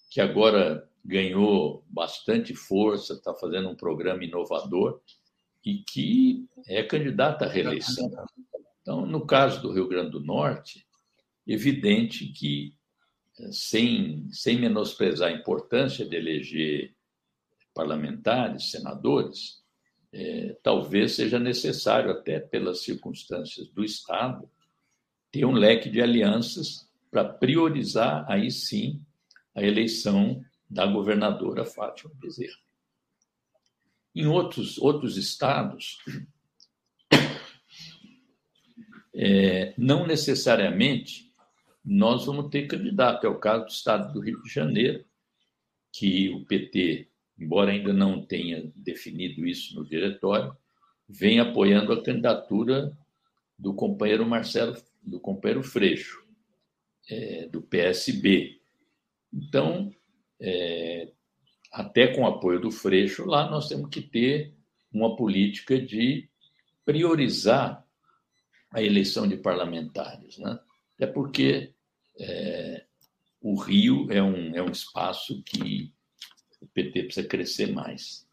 que 0.09 0.21
agora 0.21 0.89
ganhou 1.07 1.85
bastante 1.87 2.53
força, 2.53 3.13
está 3.13 3.33
fazendo 3.33 3.69
um 3.69 3.75
programa 3.75 4.25
inovador 4.25 4.99
e 5.65 5.77
que 5.77 6.45
é 6.67 6.83
candidata 6.83 7.45
à 7.45 7.47
reeleição. 7.47 8.11
Então, 8.81 9.05
no 9.05 9.25
caso 9.25 9.61
do 9.61 9.71
Rio 9.71 9.87
Grande 9.87 10.11
do 10.11 10.19
Norte, 10.19 10.85
evidente 11.47 12.27
que, 12.27 12.73
eh, 13.39 13.51
sem, 13.53 14.27
sem 14.31 14.59
menosprezar 14.59 15.29
a 15.29 15.35
importância 15.35 16.05
de 16.05 16.13
eleger 16.13 16.93
parlamentares, 17.73 18.71
senadores, 18.71 19.63
é, 20.11 20.57
talvez 20.61 21.13
seja 21.13 21.39
necessário, 21.39 22.11
até 22.11 22.39
pelas 22.39 22.81
circunstâncias 22.81 23.69
do 23.69 23.83
Estado, 23.83 24.49
ter 25.31 25.45
um 25.45 25.53
leque 25.53 25.89
de 25.89 26.01
alianças 26.01 26.89
para 27.09 27.23
priorizar 27.23 28.25
aí 28.29 28.49
sim 28.51 29.01
a 29.53 29.63
eleição 29.63 30.43
da 30.69 30.85
governadora 30.85 31.65
Fátima 31.65 32.11
Bezerra. 32.15 32.57
Em 34.13 34.25
outros, 34.25 34.77
outros 34.77 35.15
estados, 35.15 35.99
é, 39.13 39.73
não 39.77 40.05
necessariamente 40.05 41.31
nós 41.83 42.25
vamos 42.25 42.49
ter 42.49 42.67
candidato. 42.67 43.25
É 43.25 43.29
o 43.29 43.39
caso 43.39 43.65
do 43.65 43.71
estado 43.71 44.13
do 44.13 44.19
Rio 44.19 44.41
de 44.41 44.49
Janeiro, 44.49 45.05
que 45.93 46.29
o 46.29 46.45
PT, 46.45 47.07
embora 47.39 47.71
ainda 47.71 47.93
não 47.93 48.25
tenha 48.25 48.71
definido 48.75 49.45
isso 49.45 49.75
no 49.75 49.85
diretório, 49.85 50.55
vem 51.07 51.39
apoiando 51.39 51.93
a 51.93 52.03
candidatura 52.03 52.97
do 53.57 53.73
companheiro 53.73 54.25
Marcelo, 54.25 54.75
do 55.01 55.19
companheiro 55.19 55.63
Freixo, 55.63 56.21
é, 57.09 57.47
do 57.47 57.61
PSB. 57.61 58.59
Então, 59.33 59.93
é, 60.39 61.11
até 61.71 62.07
com 62.07 62.21
o 62.21 62.27
apoio 62.27 62.59
do 62.59 62.71
Freixo, 62.71 63.25
lá 63.25 63.49
nós 63.49 63.67
temos 63.67 63.89
que 63.89 64.01
ter 64.01 64.53
uma 64.91 65.15
política 65.15 65.79
de 65.79 66.29
priorizar 66.85 67.85
a 68.71 68.81
eleição 68.81 69.27
de 69.27 69.37
parlamentares, 69.37 70.37
né? 70.37 70.59
Até 70.95 71.07
porque 71.07 71.73
é, 72.19 72.85
o 73.41 73.55
Rio 73.55 74.11
é 74.11 74.21
um, 74.21 74.55
é 74.55 74.61
um 74.61 74.71
espaço 74.71 75.41
que 75.43 75.93
o 76.61 76.67
PT 76.67 77.03
precisa 77.03 77.27
crescer 77.27 77.71
mais. 77.71 78.27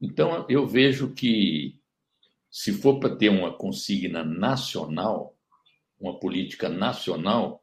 Então, 0.00 0.46
eu 0.48 0.66
vejo 0.66 1.12
que 1.12 1.78
se 2.50 2.72
for 2.72 2.98
para 2.98 3.14
ter 3.16 3.28
uma 3.28 3.56
consigna 3.56 4.24
nacional, 4.24 5.36
uma 5.98 6.18
política 6.18 6.68
nacional, 6.68 7.62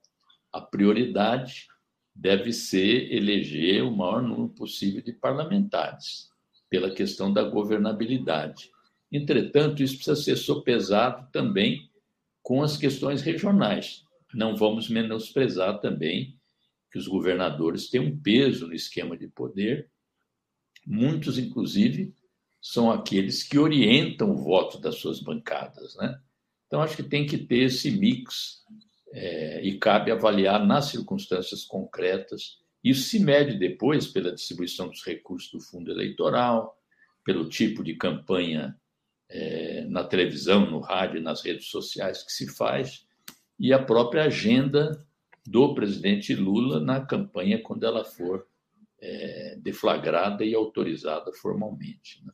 a 0.52 0.62
prioridade 0.62 1.68
deve 2.16 2.54
ser 2.54 3.12
eleger 3.12 3.84
o 3.84 3.96
maior 3.96 4.22
número 4.22 4.50
possível 4.50 5.02
de 5.02 5.12
parlamentares, 5.14 6.30
pela 6.70 6.94
questão 6.94 7.32
da 7.32 7.44
governabilidade. 7.44 8.72
Entretanto, 9.12 9.84
isso 9.84 9.96
precisa 9.96 10.16
ser 10.16 10.36
sopesado 10.36 11.30
também 11.32 11.90
com 12.42 12.62
as 12.62 12.78
questões 12.78 13.22
regionais. 13.22 14.04
Não 14.34 14.56
vamos 14.56 14.90
menosprezar 14.90 15.80
também 15.80 16.38
que 16.92 16.98
os 16.98 17.08
governadores 17.08 17.90
têm 17.90 18.02
um 18.02 18.18
peso 18.18 18.68
no 18.68 18.74
esquema 18.74 19.18
de 19.18 19.28
poder. 19.28 19.90
Muitos, 20.86 21.38
inclusive, 21.38 22.14
são 22.62 22.92
aqueles 22.92 23.44
que 23.44 23.58
orientam 23.58 24.32
o 24.32 24.38
voto 24.38 24.80
das 24.80 24.96
suas 24.96 25.20
bancadas. 25.20 25.96
Né? 25.96 26.20
Então, 26.68 26.82
acho 26.82 26.96
que 26.96 27.04
tem 27.04 27.26
que 27.26 27.38
ter 27.38 27.64
esse 27.64 27.92
mix 27.92 28.64
é, 29.14 29.62
e 29.62 29.78
cabe 29.78 30.12
avaliar 30.12 30.66
nas 30.66 30.86
circunstâncias 30.86 31.64
concretas. 31.64 32.58
Isso 32.84 33.04
se 33.04 33.20
mede 33.20 33.58
depois 33.60 34.08
pela 34.08 34.34
distribuição 34.34 34.90
dos 34.90 35.06
recursos 35.06 35.52
do 35.52 35.62
fundo 35.62 35.92
eleitoral, 35.92 36.76
pelo 37.24 37.48
tipo 37.48 37.84
de 37.84 37.94
campanha 37.96 38.76
é, 39.30 39.86
na 39.88 40.04
televisão, 40.04 40.70
no 40.70 40.80
rádio, 40.80 41.22
nas 41.22 41.44
redes 41.44 41.68
sociais 41.68 42.24
que 42.24 42.32
se 42.32 42.48
faz, 42.48 43.06
e 43.60 43.72
a 43.72 43.82
própria 43.82 44.24
agenda 44.24 45.06
do 45.46 45.76
presidente 45.76 46.34
Lula 46.34 46.80
na 46.80 47.06
campanha 47.06 47.62
quando 47.62 47.86
ela 47.86 48.04
for 48.04 48.48
é, 49.00 49.58
deflagrada 49.60 50.44
e 50.44 50.56
autorizada 50.56 51.32
formalmente. 51.34 52.26
Né? 52.26 52.34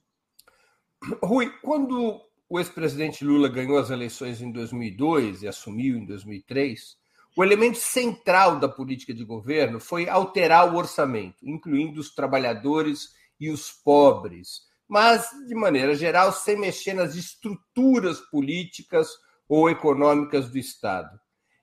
Rui, 1.22 1.50
quando 1.62 2.22
o 2.50 2.60
ex-presidente 2.60 3.24
Lula 3.24 3.48
ganhou 3.48 3.78
as 3.78 3.92
eleições 3.92 4.42
em 4.42 4.52
2002 4.52 5.44
e 5.44 5.48
assumiu 5.48 5.96
em 5.96 6.06
2003, 6.06 6.98
o 7.38 7.44
elemento 7.44 7.78
central 7.78 8.60
da 8.60 8.68
política 8.68 9.14
de 9.14 9.24
governo 9.24 9.80
foi 9.80 10.10
alterar 10.10 10.74
o 10.74 10.78
orçamento, 10.78 11.38
incluindo 11.44 12.02
os 12.02 12.14
trabalhadores 12.14 13.14
e 13.40 13.52
os 13.52 13.72
pobres, 13.72 14.64
mas, 14.88 15.30
de 15.48 15.54
maneira 15.54 15.94
geral, 15.94 16.34
sem 16.34 16.58
mexer 16.58 16.94
nas 16.94 17.16
estruturas 17.16 18.20
políticas 18.20 19.08
ou 19.48 19.70
econômicas 19.70 20.50
do 20.50 20.58
Estado. 20.58 21.20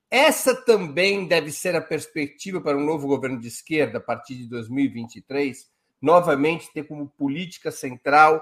Essa 0.08 0.54
também 0.54 1.26
deve 1.26 1.50
ser 1.50 1.74
a 1.74 1.80
perspectiva 1.80 2.60
para 2.60 2.78
um 2.78 2.84
novo 2.84 3.08
governo 3.08 3.40
de 3.40 3.48
esquerda 3.48 3.98
a 3.98 4.00
partir 4.00 4.36
de 4.36 4.48
2023, 4.48 5.66
novamente 6.00 6.72
ter 6.72 6.84
como 6.84 7.08
política 7.08 7.72
central 7.72 8.40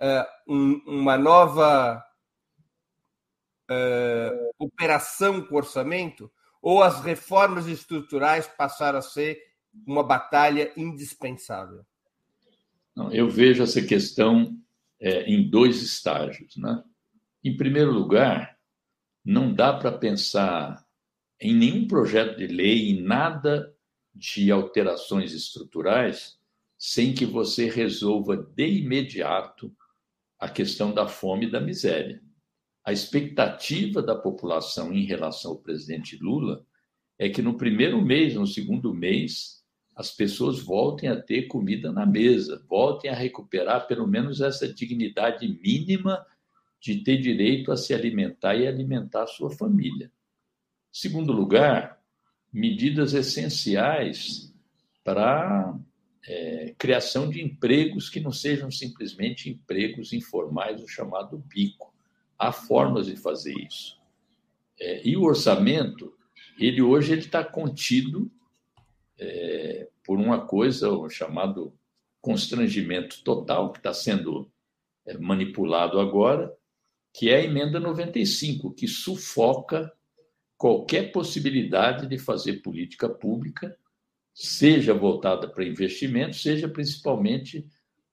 uh, 0.00 0.52
um, 0.52 0.82
uma 0.86 1.16
nova 1.16 2.02
uh, 3.70 4.54
operação 4.58 5.42
com 5.42 5.56
orçamento, 5.56 6.30
ou 6.60 6.82
as 6.82 7.00
reformas 7.00 7.66
estruturais 7.66 8.46
passaram 8.46 8.98
a 8.98 9.02
ser 9.02 9.38
uma 9.86 10.02
batalha 10.02 10.72
indispensável? 10.76 11.84
Não, 12.96 13.12
eu 13.12 13.28
vejo 13.28 13.62
essa 13.62 13.82
questão 13.82 14.56
é, 15.00 15.24
em 15.24 15.48
dois 15.48 15.82
estágios. 15.82 16.56
Né? 16.56 16.82
Em 17.42 17.56
primeiro 17.56 17.90
lugar, 17.90 18.56
não 19.24 19.52
dá 19.52 19.72
para 19.72 19.92
pensar 19.92 20.84
em 21.40 21.54
nenhum 21.54 21.86
projeto 21.86 22.38
de 22.38 22.46
lei, 22.46 22.90
em 22.90 23.02
nada 23.02 23.74
de 24.14 24.50
alterações 24.50 25.32
estruturais, 25.32 26.38
sem 26.78 27.12
que 27.12 27.26
você 27.26 27.68
resolva 27.68 28.36
de 28.36 28.66
imediato 28.66 29.74
a 30.38 30.48
questão 30.48 30.92
da 30.92 31.06
fome 31.06 31.46
e 31.46 31.50
da 31.50 31.60
miséria. 31.60 32.22
A 32.84 32.92
expectativa 32.92 34.02
da 34.02 34.14
população 34.14 34.92
em 34.92 35.04
relação 35.04 35.52
ao 35.52 35.58
presidente 35.58 36.18
Lula 36.22 36.64
é 37.18 37.28
que 37.28 37.40
no 37.40 37.56
primeiro 37.56 38.02
mês, 38.02 38.34
no 38.34 38.46
segundo 38.46 38.92
mês, 38.92 39.62
as 39.96 40.10
pessoas 40.10 40.60
voltem 40.60 41.08
a 41.08 41.20
ter 41.20 41.44
comida 41.44 41.92
na 41.92 42.04
mesa, 42.04 42.64
voltem 42.68 43.10
a 43.10 43.14
recuperar 43.14 43.86
pelo 43.86 44.06
menos 44.06 44.40
essa 44.40 44.72
dignidade 44.72 45.46
mínima 45.46 46.24
de 46.80 47.02
ter 47.02 47.18
direito 47.18 47.72
a 47.72 47.76
se 47.76 47.94
alimentar 47.94 48.56
e 48.56 48.66
alimentar 48.66 49.22
a 49.22 49.28
sua 49.28 49.50
família. 49.50 50.12
Segundo 50.92 51.32
lugar, 51.32 51.98
medidas 52.52 53.14
essenciais 53.14 54.52
para 55.02 55.78
é, 56.26 56.74
criação 56.78 57.28
de 57.28 57.42
empregos 57.42 58.08
que 58.08 58.20
não 58.20 58.32
sejam 58.32 58.70
simplesmente 58.70 59.50
empregos 59.50 60.12
informais, 60.12 60.82
o 60.82 60.88
chamado 60.88 61.38
bico. 61.38 61.94
Há 62.38 62.50
formas 62.50 63.06
de 63.06 63.16
fazer 63.16 63.54
isso. 63.54 63.98
É, 64.80 65.06
e 65.06 65.16
o 65.16 65.22
orçamento, 65.22 66.12
ele 66.58 66.82
hoje 66.82 67.12
ele 67.12 67.22
está 67.22 67.44
contido 67.44 68.30
é, 69.18 69.88
por 70.04 70.18
uma 70.18 70.46
coisa, 70.46 70.90
o 70.90 71.08
chamado 71.08 71.72
constrangimento 72.20 73.22
total, 73.22 73.70
que 73.70 73.78
está 73.78 73.92
sendo 73.92 74.50
é, 75.06 75.16
manipulado 75.18 76.00
agora, 76.00 76.52
que 77.12 77.30
é 77.30 77.36
a 77.36 77.44
emenda 77.44 77.78
95, 77.78 78.72
que 78.72 78.88
sufoca 78.88 79.92
qualquer 80.56 81.12
possibilidade 81.12 82.08
de 82.08 82.18
fazer 82.18 82.54
política 82.54 83.08
pública, 83.08 83.76
seja 84.34 84.92
voltada 84.92 85.48
para 85.48 85.64
investimento, 85.64 86.36
seja 86.36 86.68
principalmente 86.68 87.66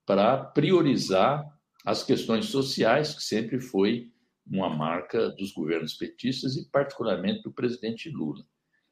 para 0.05 0.37
priorizar 0.37 1.43
as 1.83 2.03
questões 2.03 2.45
sociais, 2.45 3.15
que 3.15 3.23
sempre 3.23 3.59
foi 3.59 4.11
uma 4.45 4.69
marca 4.69 5.29
dos 5.31 5.51
governos 5.51 5.95
petistas 5.95 6.55
e, 6.55 6.69
particularmente, 6.69 7.41
do 7.41 7.51
presidente 7.51 8.09
Lula. 8.09 8.45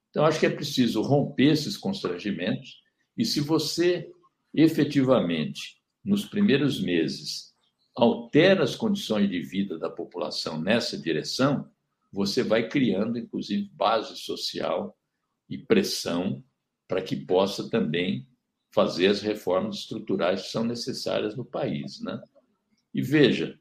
Então, 0.09 0.25
acho 0.25 0.39
que 0.39 0.45
é 0.47 0.49
preciso 0.49 1.01
romper 1.01 1.51
esses 1.51 1.77
constrangimentos 1.77 2.81
e, 3.15 3.23
se 3.23 3.39
você 3.39 4.11
efetivamente, 4.53 5.77
nos 6.03 6.25
primeiros 6.25 6.81
meses, 6.81 7.53
altera 7.95 8.63
as 8.63 8.75
condições 8.75 9.29
de 9.29 9.41
vida 9.41 9.77
da 9.77 9.89
população 9.89 10.59
nessa 10.59 10.97
direção, 10.97 11.69
você 12.11 12.41
vai 12.41 12.67
criando, 12.67 13.19
inclusive, 13.19 13.69
base 13.73 14.17
social 14.17 14.97
e 15.47 15.57
pressão 15.57 16.43
para 16.89 17.03
que 17.03 17.15
possa 17.15 17.69
também 17.69 18.27
fazer 18.73 19.07
as 19.07 19.21
reformas 19.21 19.77
estruturais 19.77 20.41
que 20.41 20.49
são 20.49 20.63
necessárias 20.63 21.37
no 21.37 21.45
país. 21.45 22.01
Né? 22.01 22.19
E 22.91 22.99
veja, 22.99 23.57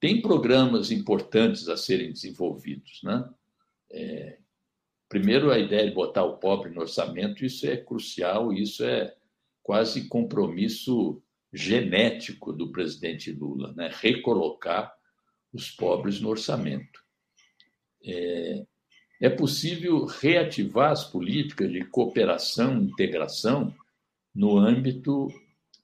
tem 0.00 0.22
programas 0.22 0.90
importantes 0.90 1.68
a 1.68 1.76
serem 1.76 2.10
desenvolvidos. 2.10 3.00
Né? 3.04 3.30
É, 3.92 4.38
primeiro, 5.10 5.50
a 5.50 5.58
ideia 5.58 5.86
de 5.86 5.94
botar 5.94 6.24
o 6.24 6.38
pobre 6.38 6.70
no 6.70 6.80
orçamento, 6.80 7.44
isso 7.44 7.66
é 7.66 7.76
crucial, 7.76 8.50
isso 8.50 8.82
é 8.82 9.14
quase 9.62 10.08
compromisso 10.08 11.22
genético 11.52 12.50
do 12.50 12.72
presidente 12.72 13.30
Lula, 13.30 13.74
né? 13.74 13.90
recolocar 13.92 14.90
os 15.52 15.70
pobres 15.70 16.18
no 16.18 16.30
orçamento. 16.30 16.98
É, 18.02 18.64
é 19.20 19.28
possível 19.28 20.06
reativar 20.06 20.90
as 20.90 21.04
políticas 21.04 21.70
de 21.70 21.84
cooperação 21.84 22.82
integração 22.82 23.74
no 24.34 24.56
âmbito 24.56 25.28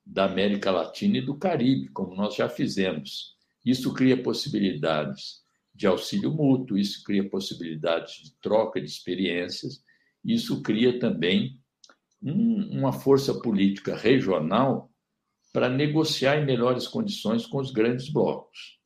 da 0.05 0.25
América 0.25 0.71
Latina 0.71 1.19
e 1.19 1.21
do 1.21 1.37
Caribe, 1.37 1.89
como 1.89 2.15
nós 2.15 2.35
já 2.35 2.49
fizemos. 2.49 3.37
Isso 3.65 3.93
cria 3.93 4.23
possibilidades 4.23 5.45
de 5.75 5.87
auxílio 5.87 6.33
mútuo, 6.33 6.79
isso 6.79 7.03
cria 7.05 7.29
possibilidades 7.29 8.23
de 8.23 8.33
troca 8.41 8.81
de 8.81 8.87
experiências, 8.87 9.85
Isso 10.25 10.61
cria 10.61 10.99
também 10.99 11.61
um, 12.21 12.79
uma 12.79 12.93
força 12.93 13.33
política 13.35 13.95
regional 13.95 14.91
para 15.53 15.69
negociar 15.69 16.37
em 16.37 16.45
melhores 16.45 16.89
condições 16.89 17.47
com 17.47 17.59
os 17.59 17.71
grandes 17.71 18.09
blocos. 18.09 18.81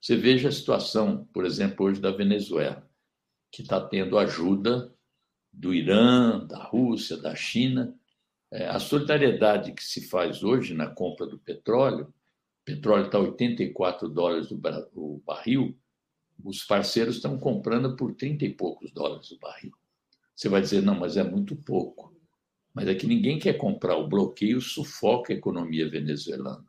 Você 0.00 0.16
veja 0.16 0.48
a 0.48 0.52
situação, 0.52 1.24
por 1.32 1.46
exemplo, 1.46 1.86
hoje 1.86 2.00
da 2.00 2.10
Venezuela, 2.10 2.90
que 3.52 3.60
está 3.60 3.78
tendo 3.78 4.18
ajuda 4.18 4.92
do 5.52 5.74
Irã, 5.74 6.44
da 6.46 6.64
Rússia, 6.64 7.18
da 7.18 7.36
China. 7.36 7.94
É, 8.50 8.66
a 8.66 8.80
solidariedade 8.80 9.72
que 9.72 9.84
se 9.84 10.08
faz 10.08 10.42
hoje 10.42 10.72
na 10.72 10.88
compra 10.88 11.26
do 11.26 11.38
petróleo, 11.38 12.06
o 12.06 12.64
petróleo 12.64 13.06
está 13.06 13.18
84 13.18 14.08
dólares 14.08 14.50
o 14.50 15.22
barril, 15.24 15.78
os 16.42 16.64
parceiros 16.64 17.16
estão 17.16 17.38
comprando 17.38 17.94
por 17.94 18.14
30 18.14 18.46
e 18.46 18.54
poucos 18.54 18.90
dólares 18.90 19.30
o 19.30 19.38
barril. 19.38 19.72
Você 20.34 20.48
vai 20.48 20.62
dizer, 20.62 20.82
não, 20.82 20.98
mas 20.98 21.16
é 21.16 21.22
muito 21.22 21.54
pouco. 21.54 22.12
Mas 22.72 22.88
é 22.88 22.94
que 22.94 23.06
ninguém 23.06 23.38
quer 23.38 23.58
comprar. 23.58 23.96
O 23.96 24.08
bloqueio 24.08 24.60
sufoca 24.60 25.32
a 25.32 25.36
economia 25.36 25.88
venezuelana. 25.88 26.64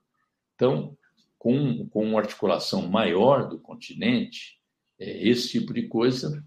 Então, 0.54 0.98
com, 1.39 1.88
com 1.88 2.04
uma 2.04 2.19
articulação 2.19 2.88
maior 2.88 3.48
do 3.48 3.58
continente, 3.58 4.60
é, 5.00 5.28
esse 5.28 5.50
tipo 5.50 5.74
de 5.74 5.88
coisa 5.88 6.46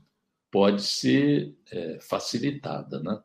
pode 0.51 0.83
ser 0.83 1.55
é, 1.71 1.99
facilitada. 2.01 3.01
Né? 3.01 3.21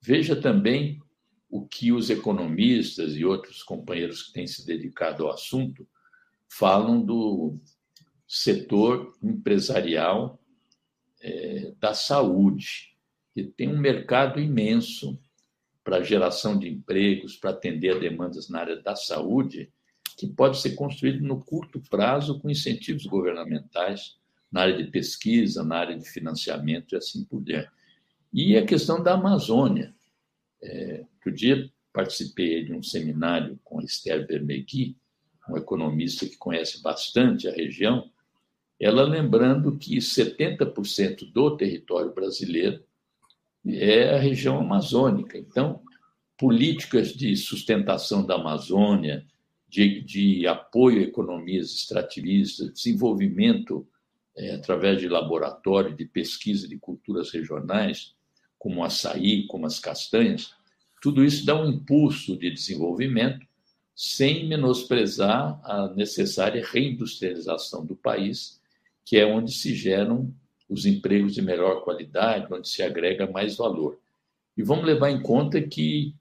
Veja 0.00 0.34
também 0.34 1.00
o 1.48 1.66
que 1.66 1.92
os 1.92 2.10
economistas 2.10 3.16
e 3.16 3.24
outros 3.24 3.62
companheiros 3.62 4.24
que 4.24 4.32
têm 4.32 4.46
se 4.46 4.66
dedicado 4.66 5.24
ao 5.24 5.32
assunto 5.32 5.86
falam 6.48 7.04
do 7.04 7.58
setor 8.26 9.16
empresarial 9.22 10.40
é, 11.20 11.72
da 11.78 11.94
saúde 11.94 12.96
que 13.36 13.44
tem 13.44 13.68
um 13.68 13.78
mercado 13.78 14.40
imenso 14.40 15.20
para 15.84 16.02
geração 16.02 16.58
de 16.58 16.68
empregos, 16.68 17.36
para 17.36 17.50
atender 17.50 17.94
a 17.94 17.98
demandas 17.98 18.48
na 18.48 18.60
área 18.60 18.80
da 18.80 18.96
saúde, 18.96 19.70
que 20.16 20.26
pode 20.26 20.58
ser 20.58 20.74
construído 20.74 21.22
no 21.22 21.44
curto 21.44 21.80
prazo 21.90 22.40
com 22.40 22.48
incentivos 22.48 23.04
governamentais 23.04 24.16
na 24.50 24.62
área 24.62 24.76
de 24.82 24.90
pesquisa, 24.90 25.64
na 25.64 25.76
área 25.76 25.98
de 25.98 26.08
financiamento 26.08 26.94
e 26.94 26.96
assim 26.96 27.24
por 27.24 27.42
diante. 27.42 27.70
E 28.32 28.56
a 28.56 28.64
questão 28.64 29.02
da 29.02 29.14
Amazônia. 29.14 29.94
É, 30.62 31.04
outro 31.14 31.32
dia 31.32 31.70
participei 31.92 32.64
de 32.64 32.72
um 32.72 32.82
seminário 32.82 33.58
com 33.64 33.80
Esther 33.80 34.26
Bermegui, 34.26 34.96
um 35.48 35.56
economista 35.56 36.26
que 36.26 36.36
conhece 36.36 36.82
bastante 36.82 37.48
a 37.48 37.52
região, 37.52 38.10
ela 38.78 39.02
lembrando 39.04 39.78
que 39.78 39.96
70% 39.96 41.32
do 41.32 41.56
território 41.56 42.12
brasileiro 42.12 42.84
é 43.66 44.14
a 44.14 44.18
região 44.18 44.58
amazônica. 44.58 45.38
Então, 45.38 45.80
políticas 46.36 47.14
de 47.14 47.34
sustentação 47.36 48.24
da 48.24 48.34
Amazônia, 48.34 49.24
de, 49.68 50.02
de 50.02 50.46
apoio 50.46 51.00
a 51.00 51.04
economias 51.04 51.72
extrativistas, 51.72 52.72
desenvolvimento 52.72 53.86
é, 54.36 54.54
através 54.54 55.00
de 55.00 55.08
laboratório 55.08 55.94
de 55.94 56.04
pesquisa 56.04 56.68
de 56.68 56.78
culturas 56.78 57.30
regionais, 57.30 58.14
como 58.58 58.84
açaí, 58.84 59.46
como 59.46 59.66
as 59.66 59.78
castanhas, 59.78 60.54
tudo 61.00 61.24
isso 61.24 61.44
dá 61.44 61.54
um 61.54 61.68
impulso 61.68 62.36
de 62.36 62.50
desenvolvimento 62.50 63.46
sem 63.94 64.46
menosprezar 64.46 65.58
a 65.64 65.88
necessária 65.94 66.64
reindustrialização 66.66 67.84
do 67.84 67.96
país, 67.96 68.60
que 69.04 69.16
é 69.16 69.24
onde 69.24 69.52
se 69.52 69.74
geram 69.74 70.34
os 70.68 70.84
empregos 70.84 71.34
de 71.34 71.40
melhor 71.40 71.82
qualidade, 71.82 72.52
onde 72.52 72.68
se 72.68 72.82
agrega 72.82 73.30
mais 73.30 73.56
valor. 73.56 73.98
E 74.56 74.62
vamos 74.62 74.84
levar 74.84 75.10
em 75.10 75.22
conta 75.22 75.62
que 75.62 76.14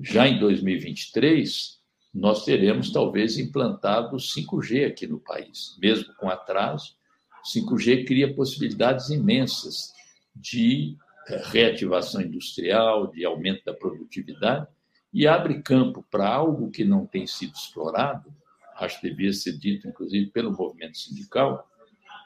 já 0.00 0.26
em 0.26 0.38
2023 0.38 1.78
nós 2.12 2.44
teremos 2.44 2.90
talvez 2.90 3.38
implantado 3.38 4.16
5G 4.16 4.86
aqui 4.86 5.06
no 5.06 5.20
país, 5.20 5.76
mesmo 5.80 6.12
com 6.14 6.28
atraso. 6.28 6.96
5G 7.44 8.06
cria 8.06 8.34
possibilidades 8.34 9.10
imensas 9.10 9.92
de 10.34 10.96
eh, 11.28 11.42
reativação 11.44 12.20
industrial, 12.20 13.06
de 13.08 13.24
aumento 13.24 13.64
da 13.64 13.74
produtividade 13.74 14.66
e 15.12 15.26
abre 15.26 15.62
campo 15.62 16.04
para 16.10 16.28
algo 16.28 16.70
que 16.70 16.84
não 16.84 17.06
tem 17.06 17.26
sido 17.26 17.54
explorado, 17.54 18.32
acho 18.76 19.00
que 19.00 19.10
devia 19.10 19.32
ser 19.32 19.58
dito 19.58 19.88
inclusive 19.88 20.30
pelo 20.30 20.52
movimento 20.52 20.96
sindical, 20.96 21.68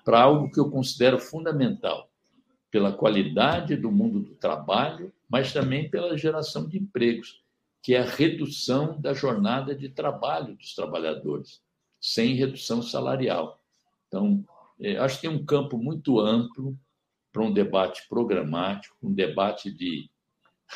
para 0.05 0.20
algo 0.20 0.50
que 0.50 0.61
eu 0.61 0.70
considero 0.70 1.18
fundamental, 1.18 2.11
pela 2.70 2.92
qualidade 2.92 3.77
do 3.77 3.90
mundo 3.90 4.20
do 4.20 4.35
trabalho, 4.35 5.12
mas 5.29 5.53
também 5.53 5.88
pela 5.88 6.18
geração 6.18 6.68
de 6.68 6.79
empregos, 6.79 7.42
que 7.83 7.94
é 7.94 8.00
a 8.00 8.05
redução 8.05 9.00
da 9.00 9.14
jornada 9.14 9.74
de 9.74 9.88
trabalho 9.88 10.55
dos 10.57 10.74
trabalhadores, 10.74 11.62
sem 12.00 12.35
redução 12.35 12.83
salarial. 12.83 13.61
Então, 14.09 14.44
acho 15.00 15.16
que 15.16 15.28
tem 15.28 15.30
um 15.30 15.44
campo 15.44 15.78
muito 15.78 16.18
amplo 16.20 16.78
para 17.32 17.42
um 17.42 17.52
debate 17.52 18.06
programático, 18.08 18.96
um 19.02 19.12
debate 19.12 19.70
de 19.72 20.08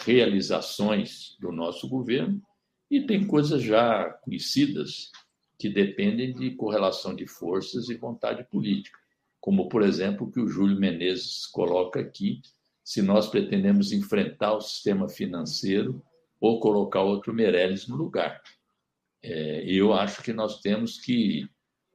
realizações 0.05 1.37
do 1.41 1.53
nosso 1.53 1.89
governo, 1.89 2.43
e 2.91 3.01
tem 3.03 3.27
coisas 3.27 3.63
já 3.63 4.11
conhecidas 4.23 5.11
que 5.59 5.69
dependem 5.69 6.35
de 6.35 6.53
correlação 6.53 7.15
de 7.15 7.27
forças 7.27 7.89
e 7.89 7.97
vontade 7.97 8.45
política 8.49 8.99
como, 9.41 9.69
por 9.69 9.83
exemplo, 9.83 10.27
o 10.27 10.31
que 10.31 10.41
o 10.41 10.49
Júlio 10.49 10.79
Menezes 10.79 11.47
coloca 11.47 12.01
aqui, 12.01 12.41
se 12.85 13.03
nós 13.03 13.29
pretendemos 13.29 13.93
enfrentar 13.93 14.55
o 14.55 14.61
sistema 14.61 15.09
financeiro 15.09 16.03
ou 16.41 16.61
colocar 16.61 17.03
outro 17.03 17.35
Meirelles 17.35 17.87
no 17.87 17.97
lugar. 17.97 18.43
É, 19.23 19.65
eu 19.65 19.93
acho 19.93 20.23
que 20.23 20.33
nós 20.33 20.61
temos 20.61 21.01
que, 21.01 21.49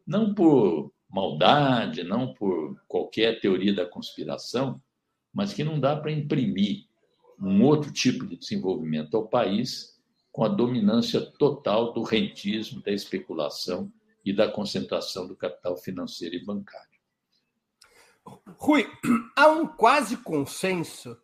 não 0.06 0.34
por 0.34 0.92
maldade, 1.14 2.04
não 2.04 2.34
por 2.34 2.76
qualquer 2.88 3.40
teoria 3.40 3.72
da 3.72 3.86
conspiração, 3.86 4.82
mas 5.32 5.54
que 5.54 5.64
não 5.64 5.80
dá 5.80 5.96
para 5.96 6.12
imprimir 6.12 6.88
um 7.40 7.64
outro 7.64 7.92
tipo 7.92 8.26
de 8.26 8.36
desenvolvimento 8.36 9.16
ao 9.16 9.28
país 9.28 10.02
com 10.32 10.44
a 10.44 10.48
dominância 10.48 11.22
total 11.22 11.94
do 11.94 12.02
rentismo, 12.02 12.82
da 12.82 12.92
especulação 12.92 13.94
e 14.26 14.34
da 14.34 14.50
concentração 14.50 15.28
do 15.28 15.36
capital 15.36 15.78
financeiro 15.78 16.34
e 16.34 16.44
bancário. 16.44 17.00
Rui, 18.58 18.88
há 19.38 19.50
um 19.50 19.68
quase 19.68 20.18
consenso, 20.18 21.16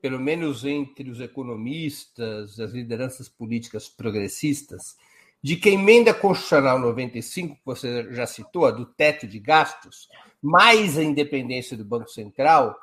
pelo 0.00 0.18
menos 0.18 0.64
entre 0.64 1.10
os 1.10 1.20
economistas, 1.20 2.58
as 2.58 2.72
lideranças 2.72 3.28
políticas 3.28 3.86
progressistas, 3.86 4.96
de 5.46 5.54
que 5.54 5.68
a 5.68 5.72
emenda 5.72 6.12
constitucional 6.12 6.76
95, 6.76 7.54
que 7.54 7.64
você 7.64 8.12
já 8.12 8.26
citou, 8.26 8.66
a 8.66 8.72
do 8.72 8.84
teto 8.84 9.28
de 9.28 9.38
gastos, 9.38 10.08
mais 10.42 10.98
a 10.98 11.04
independência 11.04 11.76
do 11.76 11.84
Banco 11.84 12.10
Central, 12.10 12.76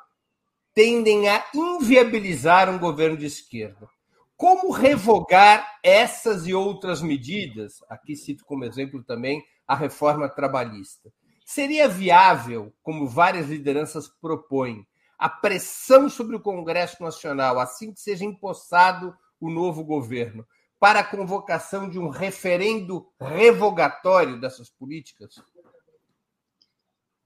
tendem 0.72 1.28
a 1.28 1.44
inviabilizar 1.54 2.70
um 2.70 2.78
governo 2.78 3.18
de 3.18 3.26
esquerda. 3.26 3.86
Como 4.34 4.70
revogar 4.70 5.78
essas 5.82 6.46
e 6.46 6.54
outras 6.54 7.02
medidas? 7.02 7.84
Aqui 7.86 8.16
cito 8.16 8.46
como 8.46 8.64
exemplo 8.64 9.04
também 9.04 9.44
a 9.68 9.76
reforma 9.76 10.26
trabalhista. 10.26 11.12
Seria 11.44 11.86
viável, 11.86 12.72
como 12.82 13.06
várias 13.06 13.50
lideranças 13.50 14.08
propõem, 14.08 14.86
a 15.18 15.28
pressão 15.28 16.08
sobre 16.08 16.36
o 16.36 16.40
Congresso 16.40 17.02
Nacional, 17.02 17.60
assim 17.60 17.92
que 17.92 18.00
seja 18.00 18.24
empossado 18.24 19.14
o 19.38 19.50
novo 19.50 19.84
governo, 19.84 20.46
para 20.84 21.00
a 21.00 21.04
convocação 21.04 21.88
de 21.88 21.98
um 21.98 22.10
referendo 22.10 23.10
revogatório 23.18 24.38
dessas 24.38 24.68
políticas? 24.68 25.42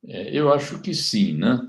É, 0.06 0.30
eu 0.30 0.52
acho 0.52 0.80
que 0.80 0.94
sim, 0.94 1.36
né? 1.36 1.68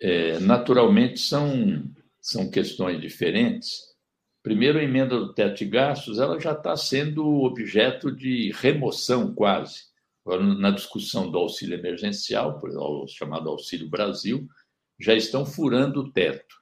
É, 0.00 0.38
naturalmente 0.38 1.18
são, 1.18 1.82
são 2.20 2.48
questões 2.48 3.00
diferentes. 3.00 3.96
Primeiro, 4.40 4.78
a 4.78 4.84
emenda 4.84 5.18
do 5.18 5.34
teto 5.34 5.56
de 5.56 5.64
gastos 5.64 6.20
ela 6.20 6.38
já 6.38 6.52
está 6.52 6.76
sendo 6.76 7.26
objeto 7.42 8.12
de 8.12 8.52
remoção 8.52 9.34
quase 9.34 9.86
na 10.24 10.70
discussão 10.70 11.28
do 11.28 11.38
auxílio 11.38 11.76
emergencial, 11.76 12.62
chamado 13.08 13.50
Auxílio 13.50 13.90
Brasil, 13.90 14.46
já 14.96 15.12
estão 15.12 15.44
furando 15.44 16.02
o 16.02 16.12
teto. 16.12 16.54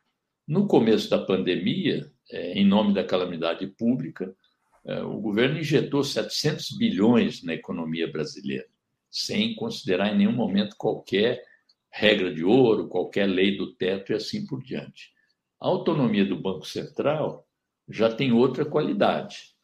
No 0.49 0.67
começo 0.67 1.11
da 1.11 1.19
pandemia, 1.19 2.11
é, 2.31 2.55
em 2.55 2.67
nome 2.67 2.95
da 2.95 3.05
calamidade 3.05 3.67
pública, 3.67 4.35
o 4.85 5.21
governo 5.21 5.59
injetou 5.59 6.05
700 6.05 6.77
bilhões 6.77 7.43
na 7.43 7.55
economia 7.55 8.11
brasileira, 8.11 8.67
sem 9.11 9.55
considerar 9.55 10.13
em 10.13 10.19
nenhum 10.19 10.33
momento 10.33 10.77
qualquer 10.77 11.43
regra 11.91 12.35
de 12.35 12.45
ouro, 12.45 12.89
qualquer 12.89 13.27
lei 13.27 13.57
do 13.57 13.73
teto 13.75 14.13
e 14.13 14.17
assim 14.17 14.45
por 14.47 14.63
diante. 14.63 15.13
A 15.61 15.69
autonomia 15.69 16.25
do 16.25 16.41
Banco 16.41 16.67
Central 16.67 17.49
já 17.89 18.13
tem 18.13 18.33
outra 18.33 18.65
qualidade, 18.65 19.55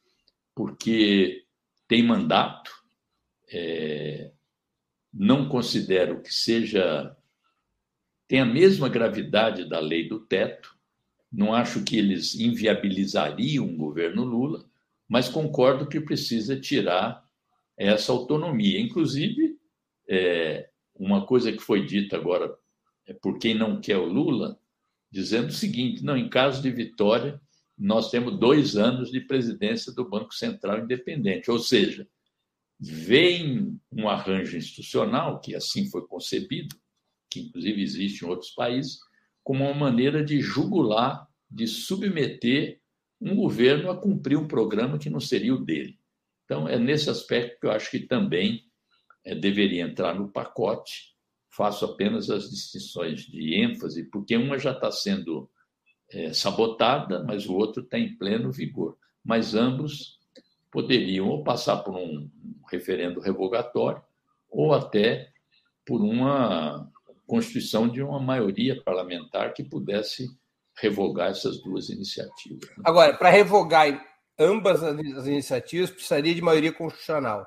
porque 0.54 1.44
tem 1.88 2.02
mandato, 2.02 2.70
é, 3.52 4.30
não 5.12 5.48
considero 5.48 6.22
que 6.22 6.32
seja 6.32 7.16
tem 8.28 8.38
a 8.38 8.46
mesma 8.46 8.88
gravidade 8.88 9.68
da 9.68 9.80
lei 9.80 10.08
do 10.08 10.20
teto, 10.20 10.72
não 11.32 11.52
acho 11.52 11.82
que 11.82 11.98
eles 11.98 12.36
inviabilizariam 12.36 13.66
o 13.66 13.76
governo 13.76 14.22
Lula, 14.22 14.69
mas 15.10 15.28
concordo 15.28 15.88
que 15.88 16.00
precisa 16.00 16.58
tirar 16.58 17.20
essa 17.76 18.12
autonomia. 18.12 18.80
Inclusive, 18.80 19.58
é, 20.08 20.70
uma 20.94 21.26
coisa 21.26 21.50
que 21.50 21.58
foi 21.58 21.84
dita 21.84 22.16
agora 22.16 22.56
é 23.08 23.12
por 23.12 23.36
quem 23.36 23.52
não 23.52 23.80
quer 23.80 23.96
o 23.96 24.04
Lula, 24.04 24.56
dizendo 25.10 25.48
o 25.48 25.52
seguinte: 25.52 26.04
não, 26.04 26.16
em 26.16 26.28
caso 26.28 26.62
de 26.62 26.70
vitória, 26.70 27.40
nós 27.76 28.08
temos 28.08 28.38
dois 28.38 28.76
anos 28.76 29.10
de 29.10 29.20
presidência 29.20 29.92
do 29.92 30.08
Banco 30.08 30.32
Central 30.32 30.84
Independente, 30.84 31.50
ou 31.50 31.58
seja, 31.58 32.06
vem 32.78 33.80
um 33.90 34.08
arranjo 34.08 34.56
institucional, 34.56 35.40
que 35.40 35.56
assim 35.56 35.90
foi 35.90 36.06
concebido, 36.06 36.76
que 37.28 37.40
inclusive 37.40 37.82
existe 37.82 38.24
em 38.24 38.28
outros 38.28 38.52
países, 38.52 39.00
como 39.42 39.64
uma 39.64 39.74
maneira 39.74 40.24
de 40.24 40.40
jugular, 40.40 41.26
de 41.50 41.66
submeter 41.66 42.79
um 43.20 43.36
governo 43.36 43.90
a 43.90 43.96
cumprir 43.96 44.38
um 44.38 44.48
programa 44.48 44.98
que 44.98 45.10
não 45.10 45.20
seria 45.20 45.54
o 45.54 45.64
dele. 45.64 45.98
Então, 46.44 46.68
é 46.68 46.78
nesse 46.78 47.10
aspecto 47.10 47.60
que 47.60 47.66
eu 47.66 47.70
acho 47.70 47.90
que 47.90 48.00
também 48.00 48.64
é, 49.24 49.34
deveria 49.34 49.82
entrar 49.82 50.14
no 50.14 50.28
pacote. 50.28 51.14
Faço 51.50 51.84
apenas 51.84 52.30
as 52.30 52.50
distinções 52.50 53.20
de 53.22 53.54
ênfase, 53.54 54.04
porque 54.04 54.36
uma 54.36 54.58
já 54.58 54.72
está 54.72 54.90
sendo 54.90 55.50
é, 56.10 56.32
sabotada, 56.32 57.22
mas 57.24 57.46
o 57.46 57.54
outro 57.54 57.82
está 57.82 57.98
em 57.98 58.16
pleno 58.16 58.50
vigor. 58.50 58.96
Mas 59.22 59.54
ambos 59.54 60.18
poderiam 60.70 61.28
ou 61.28 61.44
passar 61.44 61.78
por 61.78 61.94
um 61.94 62.30
referendo 62.70 63.20
revogatório 63.20 64.02
ou 64.48 64.72
até 64.72 65.30
por 65.84 66.00
uma 66.00 66.90
constituição 67.26 67.88
de 67.88 68.02
uma 68.02 68.18
maioria 68.18 68.80
parlamentar 68.82 69.52
que 69.52 69.62
pudesse 69.62 70.28
revogar 70.80 71.30
essas 71.30 71.62
duas 71.62 71.88
iniciativas. 71.88 72.68
Né? 72.70 72.84
Agora, 72.84 73.16
para 73.16 73.30
revogar 73.30 74.06
ambas 74.38 74.82
as 74.82 75.26
iniciativas, 75.26 75.90
precisaria 75.90 76.34
de 76.34 76.42
maioria 76.42 76.72
constitucional. 76.72 77.46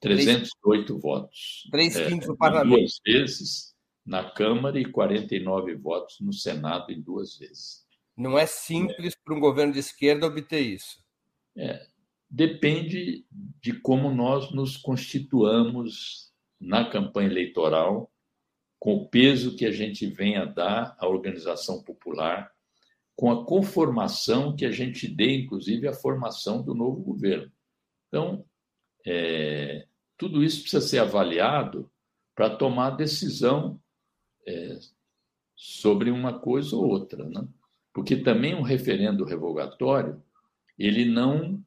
308 0.00 0.86
três, 0.86 1.02
votos. 1.02 1.68
Três 1.70 1.96
é, 1.96 2.08
quintos 2.08 2.28
do 2.28 2.36
parlamento. 2.36 2.76
Duas 2.76 3.00
vezes 3.04 3.74
na 4.04 4.30
Câmara 4.30 4.78
e 4.78 4.84
49 4.84 5.74
votos 5.76 6.20
no 6.20 6.32
Senado 6.32 6.92
em 6.92 7.00
duas 7.00 7.38
vezes. 7.38 7.84
Não 8.16 8.38
é 8.38 8.46
simples 8.46 9.14
é. 9.14 9.16
para 9.24 9.34
um 9.34 9.40
governo 9.40 9.72
de 9.72 9.78
esquerda 9.78 10.26
obter 10.26 10.60
isso. 10.60 11.02
É, 11.56 11.86
depende 12.28 13.24
de 13.30 13.72
como 13.80 14.10
nós 14.10 14.52
nos 14.52 14.76
constituamos 14.76 16.32
na 16.60 16.88
campanha 16.88 17.30
eleitoral, 17.30 18.10
com 18.78 18.96
o 18.96 19.08
peso 19.08 19.56
que 19.56 19.64
a 19.64 19.72
gente 19.72 20.06
vem 20.06 20.36
a 20.36 20.44
dar 20.44 20.96
à 20.98 21.08
organização 21.08 21.82
popular, 21.82 22.53
com 23.16 23.30
a 23.30 23.44
conformação 23.44 24.56
que 24.56 24.64
a 24.64 24.70
gente 24.70 25.06
dê, 25.08 25.36
inclusive, 25.36 25.86
à 25.86 25.92
formação 25.92 26.62
do 26.62 26.74
novo 26.74 27.00
governo. 27.00 27.50
Então, 28.08 28.44
é, 29.06 29.86
tudo 30.16 30.42
isso 30.42 30.62
precisa 30.62 30.86
ser 30.86 30.98
avaliado 30.98 31.90
para 32.34 32.56
tomar 32.56 32.90
decisão 32.90 33.80
é, 34.46 34.78
sobre 35.54 36.10
uma 36.10 36.38
coisa 36.38 36.74
ou 36.76 36.86
outra, 36.86 37.28
né? 37.28 37.46
porque 37.92 38.16
também 38.16 38.54
um 38.54 38.62
referendo 38.62 39.24
revogatório 39.24 40.20
ele 40.76 41.04
não 41.04 41.64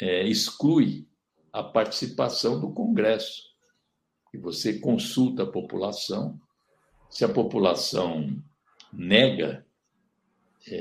é, 0.00 0.26
exclui 0.28 1.08
a 1.52 1.62
participação 1.62 2.60
do 2.60 2.72
Congresso. 2.72 3.42
E 4.32 4.38
você 4.38 4.78
consulta 4.78 5.42
a 5.42 5.50
população, 5.50 6.40
se 7.10 7.24
a 7.24 7.28
população 7.28 8.40
nega 8.92 9.65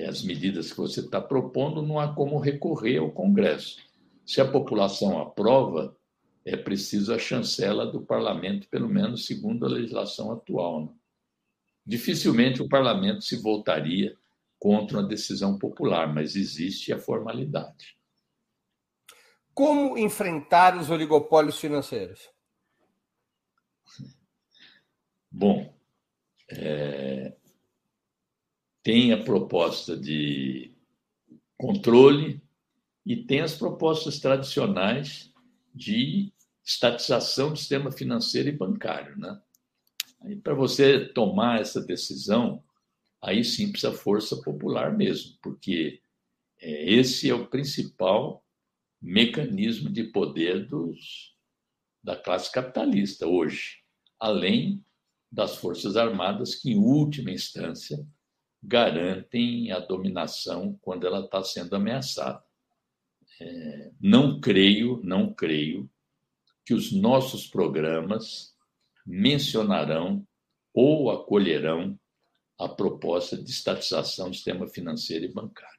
as 0.07 0.23
medidas 0.23 0.71
que 0.71 0.77
você 0.77 1.01
está 1.01 1.21
propondo, 1.21 1.81
não 1.81 1.99
há 1.99 2.13
como 2.13 2.39
recorrer 2.39 2.97
ao 2.97 3.11
Congresso. 3.11 3.77
Se 4.25 4.41
a 4.41 4.51
população 4.51 5.19
aprova, 5.21 5.95
é 6.43 6.57
preciso 6.57 7.13
a 7.13 7.19
chancela 7.19 7.85
do 7.85 8.01
parlamento, 8.01 8.67
pelo 8.67 8.89
menos 8.89 9.25
segundo 9.25 9.65
a 9.65 9.69
legislação 9.69 10.31
atual. 10.31 10.85
Né? 10.85 10.93
Dificilmente 11.85 12.61
o 12.61 12.69
parlamento 12.69 13.23
se 13.23 13.35
voltaria 13.41 14.17
contra 14.57 14.97
uma 14.97 15.07
decisão 15.07 15.59
popular, 15.59 16.11
mas 16.11 16.35
existe 16.35 16.91
a 16.91 16.99
formalidade. 16.99 17.95
Como 19.53 19.97
enfrentar 19.97 20.77
os 20.77 20.89
oligopólios 20.89 21.59
financeiros? 21.59 22.29
Bom, 25.31 25.73
é, 26.49 27.35
tem 28.85 29.11
a 29.11 29.17
proposta 29.17 29.97
de 29.97 30.71
controle 31.57 32.39
e 33.03 33.15
tem 33.15 33.41
as 33.41 33.55
propostas 33.55 34.19
tradicionais 34.19 35.33
de 35.73 36.31
estatização 36.63 37.49
do 37.49 37.57
sistema 37.57 37.91
financeiro 37.91 38.47
e 38.47 38.51
bancário. 38.51 39.17
Né? 39.17 39.41
Para 40.43 40.53
você 40.53 41.03
tomar 41.03 41.61
essa 41.61 41.81
decisão, 41.81 42.63
aí 43.19 43.43
sim 43.43 43.71
precisa 43.71 43.91
força 43.91 44.39
popular 44.43 44.95
mesmo, 44.95 45.35
porque 45.41 45.99
é, 46.59 46.93
esse 46.93 47.27
é 47.27 47.33
o 47.33 47.47
principal 47.47 48.45
mecanismo 49.01 49.89
de 49.89 50.03
poder 50.03 50.67
dos, 50.67 51.35
da 52.03 52.15
classe 52.15 52.51
capitalista 52.51 53.25
hoje, 53.25 53.79
além 54.19 54.85
das 55.31 55.55
Forças 55.55 55.97
Armadas, 55.97 56.53
que, 56.53 56.69
em 56.69 56.77
última 56.77 57.31
instância, 57.31 58.05
garantem 58.65 59.71
a 59.71 59.79
dominação 59.79 60.77
quando 60.81 61.05
ela 61.05 61.21
está 61.21 61.43
sendo 61.43 61.75
ameaçada. 61.75 62.43
É, 63.39 63.91
não 63.99 64.39
creio, 64.39 65.01
não 65.03 65.33
creio 65.33 65.89
que 66.65 66.73
os 66.73 66.91
nossos 66.91 67.47
programas 67.47 68.55
mencionarão 69.05 70.25
ou 70.73 71.11
acolherão 71.11 71.99
a 72.59 72.67
proposta 72.67 73.37
de 73.37 73.51
estatização 73.51 74.29
do 74.29 74.35
sistema 74.35 74.67
financeiro 74.67 75.25
e 75.25 75.33
bancário. 75.33 75.75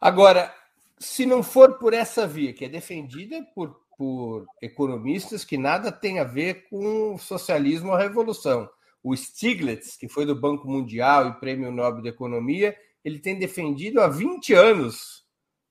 Agora, 0.00 0.54
se 0.98 1.26
não 1.26 1.42
for 1.42 1.78
por 1.78 1.92
essa 1.92 2.26
via, 2.26 2.52
que 2.52 2.64
é 2.64 2.68
defendida 2.68 3.42
por, 3.54 3.84
por 3.96 4.46
economistas 4.62 5.44
que 5.44 5.58
nada 5.58 5.90
tem 5.90 6.20
a 6.20 6.24
ver 6.24 6.68
com 6.68 7.18
socialismo 7.18 7.90
ou 7.90 7.96
revolução, 7.96 8.68
o 9.02 9.16
Stiglitz, 9.16 9.96
que 9.96 10.08
foi 10.08 10.26
do 10.26 10.34
Banco 10.34 10.68
Mundial 10.68 11.28
e 11.28 11.40
Prêmio 11.40 11.72
Nobel 11.72 12.02
de 12.02 12.08
Economia, 12.08 12.76
ele 13.04 13.18
tem 13.18 13.38
defendido 13.38 14.00
há 14.00 14.08
20 14.08 14.52
anos 14.52 15.24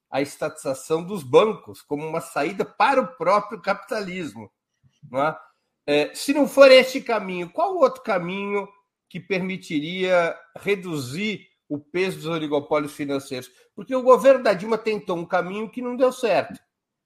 a 0.09 0.21
estatização 0.21 1.03
dos 1.03 1.21
bancos 1.21 1.81
como 1.81 2.07
uma 2.07 2.21
saída 2.21 2.65
para 2.65 3.01
o 3.01 3.15
próprio 3.15 3.61
capitalismo. 3.61 4.51
Não 5.09 5.21
é? 5.21 5.37
É, 5.85 6.13
se 6.13 6.33
não 6.33 6.47
for 6.47 6.71
este 6.71 7.01
caminho, 7.01 7.49
qual 7.49 7.77
outro 7.77 8.01
caminho 8.01 8.67
que 9.07 9.19
permitiria 9.19 10.35
reduzir 10.57 11.47
o 11.67 11.79
peso 11.79 12.17
dos 12.17 12.25
oligopólios 12.25 12.93
financeiros? 12.93 13.49
Porque 13.75 13.95
o 13.95 14.03
governo 14.03 14.43
da 14.43 14.53
Dilma 14.53 14.77
tentou 14.77 15.17
um 15.17 15.25
caminho 15.25 15.69
que 15.69 15.81
não 15.81 15.95
deu 15.95 16.11
certo. 16.11 16.59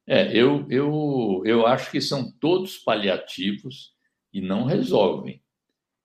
É, 0.07 0.35
eu, 0.35 0.65
eu, 0.69 1.41
eu 1.45 1.65
acho 1.65 1.91
que 1.91 2.01
são 2.01 2.31
todos 2.39 2.77
paliativos 2.77 3.93
e 4.33 4.41
não 4.41 4.65
resolvem. 4.65 5.42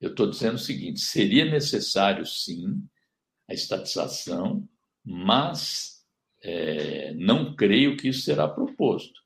Eu 0.00 0.10
estou 0.10 0.28
dizendo 0.28 0.54
o 0.54 0.58
seguinte: 0.58 1.00
seria 1.00 1.44
necessário, 1.44 2.24
sim, 2.24 2.82
a 3.48 3.54
estatização, 3.54 4.68
mas 5.04 6.04
é, 6.42 7.12
não 7.14 7.54
creio 7.56 7.96
que 7.96 8.08
isso 8.08 8.22
será 8.22 8.46
proposto. 8.46 9.20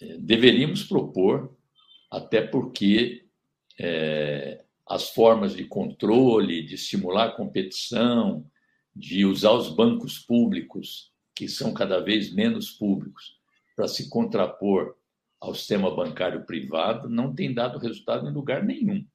É, 0.00 0.18
deveríamos 0.18 0.84
propor, 0.84 1.56
até 2.10 2.40
porque 2.40 3.26
é, 3.78 4.64
as 4.86 5.10
formas 5.10 5.54
de 5.54 5.64
controle, 5.64 6.62
de 6.62 6.74
estimular 6.74 7.26
a 7.26 7.32
competição, 7.32 8.44
de 8.94 9.24
usar 9.24 9.52
os 9.52 9.68
bancos 9.68 10.18
públicos, 10.18 11.12
que 11.34 11.46
são 11.46 11.72
cada 11.72 12.00
vez 12.00 12.32
menos 12.32 12.70
públicos, 12.70 13.38
para 13.76 13.86
se 13.86 14.08
contrapor 14.08 14.96
ao 15.40 15.54
sistema 15.54 15.94
bancário 15.94 16.44
privado, 16.44 17.08
não 17.08 17.32
tem 17.32 17.54
dado 17.54 17.78
resultado 17.78 18.28
em 18.28 18.32
lugar 18.32 18.64
nenhum. 18.64 19.06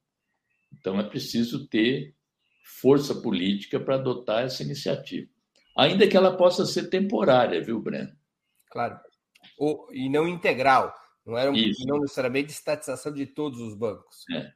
Então, 0.78 0.98
é 0.98 1.02
preciso 1.02 1.66
ter 1.66 2.14
força 2.64 3.14
política 3.14 3.78
para 3.78 3.96
adotar 3.96 4.44
essa 4.44 4.62
iniciativa. 4.62 5.28
Ainda 5.76 6.06
que 6.06 6.16
ela 6.16 6.36
possa 6.36 6.64
ser 6.64 6.88
temporária, 6.88 7.62
viu, 7.62 7.80
Breno? 7.80 8.12
Claro. 8.70 8.98
Ou, 9.58 9.88
e 9.92 10.08
não 10.08 10.26
integral. 10.26 10.94
Não, 11.26 11.36
era 11.36 11.50
um, 11.50 11.54
não 11.86 12.00
necessariamente 12.00 12.52
estatização 12.52 13.12
de 13.12 13.26
todos 13.26 13.60
os 13.60 13.74
bancos. 13.74 14.24
É. 14.30 14.52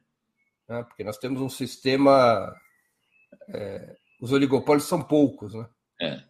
Né? 0.67 0.83
Porque 0.83 1.03
nós 1.03 1.17
temos 1.17 1.41
um 1.41 1.49
sistema. 1.49 2.53
É, 3.49 3.95
os 4.21 4.31
oligopólios 4.31 4.87
são 4.87 5.01
poucos. 5.01 5.53
Né? 5.53 5.69
É. 6.01 6.23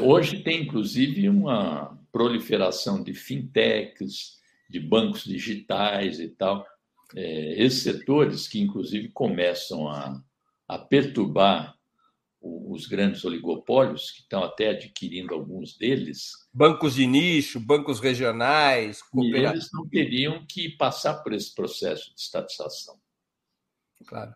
Hoje 0.00 0.42
tem, 0.42 0.62
inclusive, 0.62 1.28
uma 1.28 1.98
proliferação 2.10 3.02
de 3.02 3.12
fintechs, 3.12 4.40
de 4.68 4.80
bancos 4.80 5.24
digitais 5.24 6.20
e 6.20 6.28
tal 6.28 6.66
é, 7.14 7.62
esses 7.62 7.82
setores 7.82 8.48
que, 8.48 8.60
inclusive, 8.60 9.08
começam 9.08 9.88
a, 9.88 10.22
a 10.68 10.78
perturbar 10.78 11.74
os 12.44 12.86
grandes 12.86 13.24
oligopólios, 13.24 14.10
que 14.10 14.20
estão 14.20 14.44
até 14.44 14.70
adquirindo 14.70 15.32
alguns 15.32 15.78
deles. 15.78 16.32
Bancos 16.52 16.94
de 16.94 17.06
nicho, 17.06 17.58
bancos 17.58 18.00
regionais, 18.00 19.00
e 19.14 19.34
eles 19.34 19.70
não 19.72 19.88
teriam 19.88 20.44
que 20.46 20.68
passar 20.68 21.22
por 21.22 21.32
esse 21.32 21.54
processo 21.54 22.14
de 22.14 22.20
estatização. 22.20 23.00
Claro. 24.06 24.34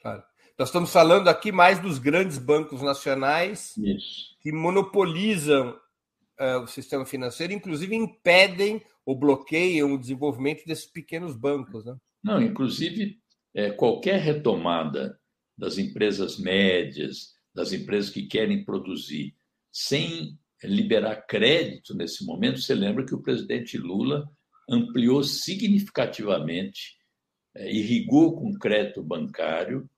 claro. 0.00 0.22
Nós 0.56 0.68
estamos 0.68 0.92
falando 0.92 1.28
aqui 1.28 1.50
mais 1.50 1.80
dos 1.80 1.98
grandes 1.98 2.38
bancos 2.38 2.80
nacionais 2.80 3.76
Isso. 3.76 4.36
que 4.40 4.52
monopolizam 4.52 5.76
uh, 6.40 6.62
o 6.62 6.66
sistema 6.66 7.04
financeiro, 7.04 7.52
inclusive 7.52 7.94
impedem 7.94 8.82
ou 9.04 9.18
bloqueiam 9.18 9.94
o 9.94 9.98
desenvolvimento 9.98 10.64
desses 10.64 10.86
pequenos 10.86 11.36
bancos. 11.36 11.84
Né? 11.84 11.96
Não, 12.22 12.42
inclusive 12.42 13.18
é, 13.54 13.70
qualquer 13.70 14.20
retomada 14.20 15.18
das 15.56 15.78
empresas 15.78 16.38
médias, 16.38 17.34
das 17.54 17.72
empresas 17.72 18.10
que 18.10 18.26
querem 18.26 18.64
produzir, 18.64 19.34
sem 19.72 20.38
liberar 20.62 21.26
crédito 21.26 21.94
nesse 21.94 22.24
momento, 22.24 22.60
você 22.60 22.74
lembra 22.74 23.04
que 23.04 23.14
o 23.14 23.22
presidente 23.22 23.78
Lula 23.78 24.28
ampliou 24.68 25.22
significativamente, 25.22 26.96
é, 27.54 27.72
irrigou 27.72 28.36
com 28.36 28.58
crédito 28.58 29.02
bancário 29.02 29.88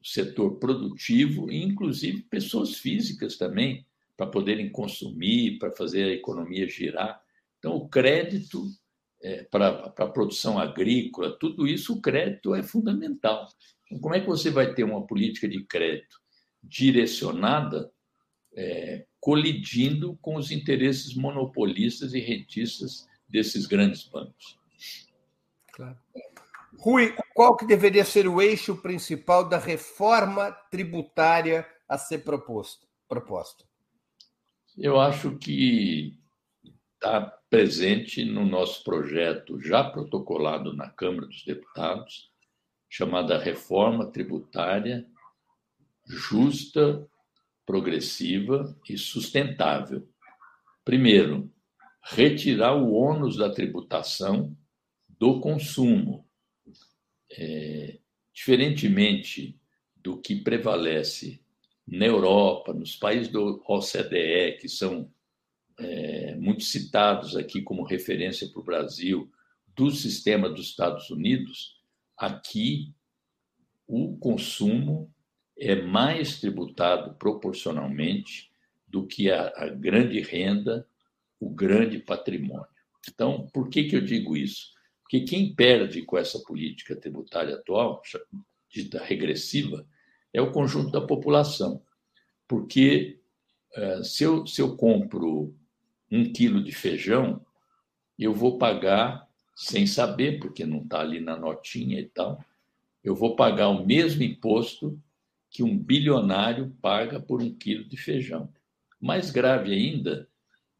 o 0.00 0.06
setor 0.06 0.58
produtivo 0.58 1.50
e, 1.50 1.62
inclusive, 1.62 2.22
pessoas 2.22 2.76
físicas 2.76 3.36
também, 3.36 3.86
para 4.16 4.26
poderem 4.26 4.70
consumir, 4.70 5.58
para 5.58 5.72
fazer 5.72 6.04
a 6.04 6.12
economia 6.12 6.68
girar. 6.68 7.20
Então, 7.58 7.74
o 7.76 7.88
crédito 7.88 8.66
é, 9.22 9.42
para 9.44 9.92
a 9.96 10.06
produção 10.06 10.58
agrícola, 10.58 11.36
tudo 11.38 11.66
isso, 11.66 11.94
o 11.94 12.00
crédito 12.00 12.54
é 12.54 12.62
fundamental. 12.62 13.48
Então, 13.86 13.98
como 13.98 14.14
é 14.14 14.20
que 14.20 14.26
você 14.26 14.50
vai 14.50 14.74
ter 14.74 14.84
uma 14.84 15.06
política 15.06 15.48
de 15.48 15.64
crédito 15.64 16.20
direcionada, 16.62 17.90
é, 18.56 19.06
colidindo 19.18 20.16
com 20.20 20.36
os 20.36 20.50
interesses 20.50 21.14
monopolistas 21.14 22.12
e 22.14 22.20
rentistas 22.20 23.06
desses 23.28 23.66
grandes 23.66 24.04
bancos? 24.04 24.58
Claro. 25.72 25.98
Rui, 26.78 27.14
qual 27.34 27.56
que 27.56 27.66
deveria 27.66 28.04
ser 28.04 28.28
o 28.28 28.42
eixo 28.42 28.76
principal 28.76 29.48
da 29.48 29.58
reforma 29.58 30.52
tributária 30.70 31.66
a 31.88 31.96
ser 31.96 32.18
proposta? 32.18 32.86
Eu 34.76 34.98
acho 34.98 35.36
que 35.38 36.18
está 36.94 37.20
presente 37.48 38.24
no 38.24 38.44
nosso 38.44 38.82
projeto 38.82 39.60
já 39.60 39.84
protocolado 39.84 40.74
na 40.74 40.90
Câmara 40.90 41.26
dos 41.26 41.44
Deputados, 41.44 42.30
chamada 42.88 43.38
Reforma 43.38 44.10
Tributária 44.10 45.06
Justa, 46.06 47.08
Progressiva 47.64 48.76
e 48.88 48.98
Sustentável. 48.98 50.08
Primeiro, 50.84 51.50
retirar 52.02 52.74
o 52.74 52.92
ônus 52.92 53.36
da 53.36 53.50
tributação 53.50 54.56
do 55.08 55.40
consumo. 55.40 56.28
É, 57.30 57.98
diferentemente 58.32 59.58
do 59.96 60.20
que 60.20 60.36
prevalece 60.36 61.43
na 61.86 62.06
Europa, 62.06 62.72
nos 62.72 62.96
países 62.96 63.28
do 63.28 63.62
OCDE, 63.66 64.58
que 64.60 64.68
são 64.68 65.10
é, 65.78 66.34
muito 66.36 66.62
citados 66.62 67.36
aqui 67.36 67.62
como 67.62 67.82
referência 67.82 68.48
para 68.48 68.60
o 68.60 68.64
Brasil, 68.64 69.30
do 69.74 69.90
sistema 69.90 70.48
dos 70.48 70.68
Estados 70.68 71.10
Unidos, 71.10 71.80
aqui 72.16 72.94
o 73.86 74.16
consumo 74.16 75.12
é 75.58 75.74
mais 75.74 76.40
tributado 76.40 77.14
proporcionalmente 77.14 78.50
do 78.86 79.06
que 79.06 79.30
a, 79.30 79.52
a 79.56 79.68
grande 79.68 80.20
renda, 80.20 80.86
o 81.38 81.50
grande 81.50 81.98
patrimônio. 81.98 82.66
Então, 83.08 83.46
por 83.52 83.68
que, 83.68 83.84
que 83.84 83.96
eu 83.96 84.00
digo 84.00 84.36
isso? 84.36 84.72
Porque 85.02 85.20
quem 85.20 85.54
perde 85.54 86.02
com 86.02 86.16
essa 86.16 86.38
política 86.40 86.96
tributária 86.96 87.56
atual, 87.56 88.00
dita 88.70 89.02
regressiva, 89.02 89.86
é 90.34 90.42
o 90.42 90.50
conjunto 90.50 90.90
da 90.90 91.00
população. 91.00 91.80
Porque 92.48 93.20
é, 93.74 94.02
se 94.02 94.24
eu, 94.24 94.46
se 94.46 94.60
eu 94.60 94.76
compro 94.76 95.54
um 96.10 96.30
quilo 96.32 96.62
de 96.62 96.72
feijão, 96.72 97.40
eu 98.18 98.34
vou 98.34 98.58
pagar, 98.58 99.28
sem 99.54 99.86
saber, 99.86 100.40
porque 100.40 100.66
não 100.66 100.82
está 100.82 101.00
ali 101.00 101.20
na 101.20 101.36
notinha 101.36 102.00
e 102.00 102.06
tal, 102.06 102.44
eu 103.02 103.14
vou 103.14 103.36
pagar 103.36 103.68
o 103.68 103.86
mesmo 103.86 104.22
imposto 104.24 105.00
que 105.48 105.62
um 105.62 105.78
bilionário 105.78 106.76
paga 106.82 107.20
por 107.20 107.40
um 107.40 107.54
quilo 107.54 107.84
de 107.84 107.96
feijão. 107.96 108.52
Mais 109.00 109.30
grave 109.30 109.72
ainda, 109.72 110.28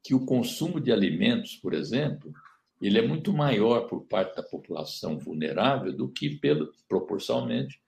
que 0.02 0.14
o 0.14 0.26
consumo 0.26 0.80
de 0.80 0.90
alimentos, 0.90 1.54
por 1.56 1.72
exemplo, 1.72 2.32
ele 2.80 2.98
é 2.98 3.06
muito 3.06 3.32
maior 3.32 3.86
por 3.86 4.02
parte 4.02 4.36
da 4.36 4.42
população 4.42 5.16
vulnerável 5.16 5.92
do 5.92 6.08
que, 6.08 6.30
pelo, 6.30 6.72
proporcionalmente, 6.88 7.80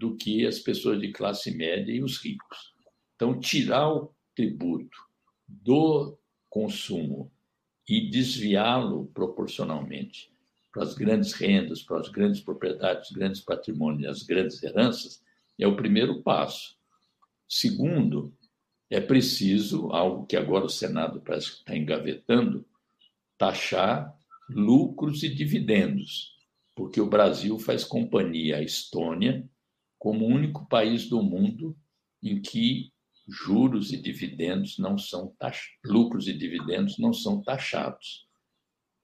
do 0.00 0.16
que 0.16 0.46
as 0.46 0.58
pessoas 0.58 0.98
de 0.98 1.12
classe 1.12 1.50
média 1.54 1.92
e 1.92 2.02
os 2.02 2.16
ricos. 2.16 2.72
Então, 3.14 3.38
tirar 3.38 3.92
o 3.92 4.14
tributo 4.34 4.96
do 5.46 6.18
consumo 6.48 7.30
e 7.86 8.08
desviá-lo 8.08 9.10
proporcionalmente 9.12 10.32
para 10.72 10.84
as 10.84 10.94
grandes 10.94 11.34
rendas, 11.34 11.82
para 11.82 12.00
as 12.00 12.08
grandes 12.08 12.40
propriedades, 12.40 13.10
grandes 13.10 13.42
patrimônios, 13.42 14.08
as 14.08 14.22
grandes 14.22 14.62
heranças, 14.62 15.22
é 15.58 15.66
o 15.66 15.76
primeiro 15.76 16.22
passo. 16.22 16.78
Segundo, 17.46 18.32
é 18.88 19.02
preciso, 19.02 19.90
algo 19.90 20.24
que 20.24 20.36
agora 20.36 20.64
o 20.64 20.70
Senado 20.70 21.20
parece 21.20 21.50
que 21.50 21.58
está 21.58 21.76
engavetando, 21.76 22.64
taxar 23.36 24.16
lucros 24.48 25.22
e 25.22 25.28
dividendos, 25.28 26.38
porque 26.74 27.02
o 27.02 27.10
Brasil 27.10 27.58
faz 27.58 27.84
companhia 27.84 28.56
à 28.56 28.62
Estônia 28.62 29.46
como 30.00 30.24
o 30.24 30.28
único 30.28 30.66
país 30.66 31.08
do 31.10 31.22
mundo 31.22 31.76
em 32.22 32.40
que 32.40 32.90
juros 33.28 33.92
e 33.92 33.98
dividendos 33.98 34.78
não 34.78 34.96
são 34.96 35.28
tax... 35.38 35.60
lucros 35.84 36.26
e 36.26 36.32
dividendos 36.32 36.98
não 36.98 37.12
são 37.12 37.42
taxados. 37.42 38.26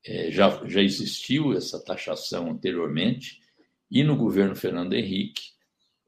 É, 0.04 0.30
já, 0.30 0.66
já 0.66 0.82
existiu 0.82 1.52
essa 1.52 1.84
taxação 1.84 2.50
anteriormente, 2.50 3.40
e 3.90 4.02
no 4.02 4.16
governo 4.16 4.56
Fernando 4.56 4.94
Henrique, 4.94 5.42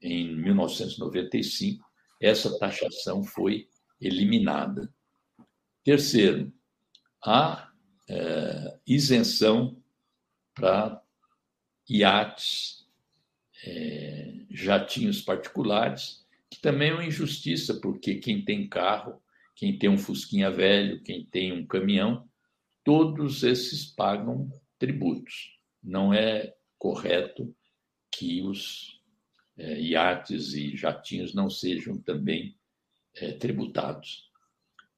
em 0.01 0.35
1995, 0.37 1.85
essa 2.21 2.59
taxação 2.59 3.23
foi 3.23 3.69
eliminada. 4.01 4.93
Terceiro, 5.85 6.51
a 7.23 7.71
é, 8.09 8.79
isenção 8.87 9.77
para 10.55 11.03
iates, 11.89 12.87
é, 13.65 14.38
jatinhos 14.51 15.21
particulares 15.21 16.27
que 16.51 16.61
também 16.61 16.91
é 16.91 16.95
uma 16.95 17.05
injustiça, 17.05 17.75
porque 17.75 18.17
quem 18.17 18.45
tem 18.45 18.69
carro, 18.69 19.21
quem 19.55 19.79
tem 19.79 19.91
um 19.91 19.99
Fusquinha 19.99 20.51
velho, 20.51 21.03
quem 21.03 21.25
tem 21.25 21.53
um 21.53 21.67
caminhão, 21.67 22.27
todos 22.83 23.43
esses 23.43 23.85
pagam 23.85 24.51
tributos. 24.79 25.59
Não 25.83 26.15
é 26.15 26.55
correto 26.79 27.55
que 28.11 28.43
os 28.43 29.01
é, 29.57 29.81
iates 29.81 30.55
e 30.55 30.77
jatinhos 30.77 31.35
não 31.35 31.51
sejam 31.51 31.99
também 31.99 32.57
é, 33.15 33.33
tributados. 33.33 34.31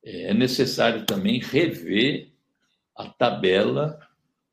É 0.03 0.33
necessário 0.33 1.05
também 1.05 1.41
rever 1.41 2.31
a 2.97 3.09
tabela 3.09 3.99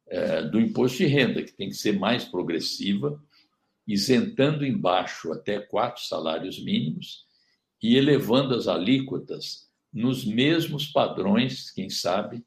é, 0.08 0.42
do 0.44 0.60
imposto 0.60 0.98
de 0.98 1.06
renda, 1.06 1.44
que 1.44 1.54
tem 1.54 1.70
que 1.70 1.76
ser 1.76 1.98
mais 1.98 2.26
progressiva 2.26 3.22
isentando 3.88 4.66
embaixo 4.66 5.32
até 5.32 5.60
quatro 5.60 6.04
salários 6.04 6.62
mínimos 6.62 7.26
e 7.82 7.96
elevando 7.96 8.54
as 8.54 8.68
alíquotas 8.68 9.68
nos 9.94 10.26
mesmos 10.26 10.88
padrões, 10.88 11.72
quem 11.72 11.90
sabe, 11.90 12.46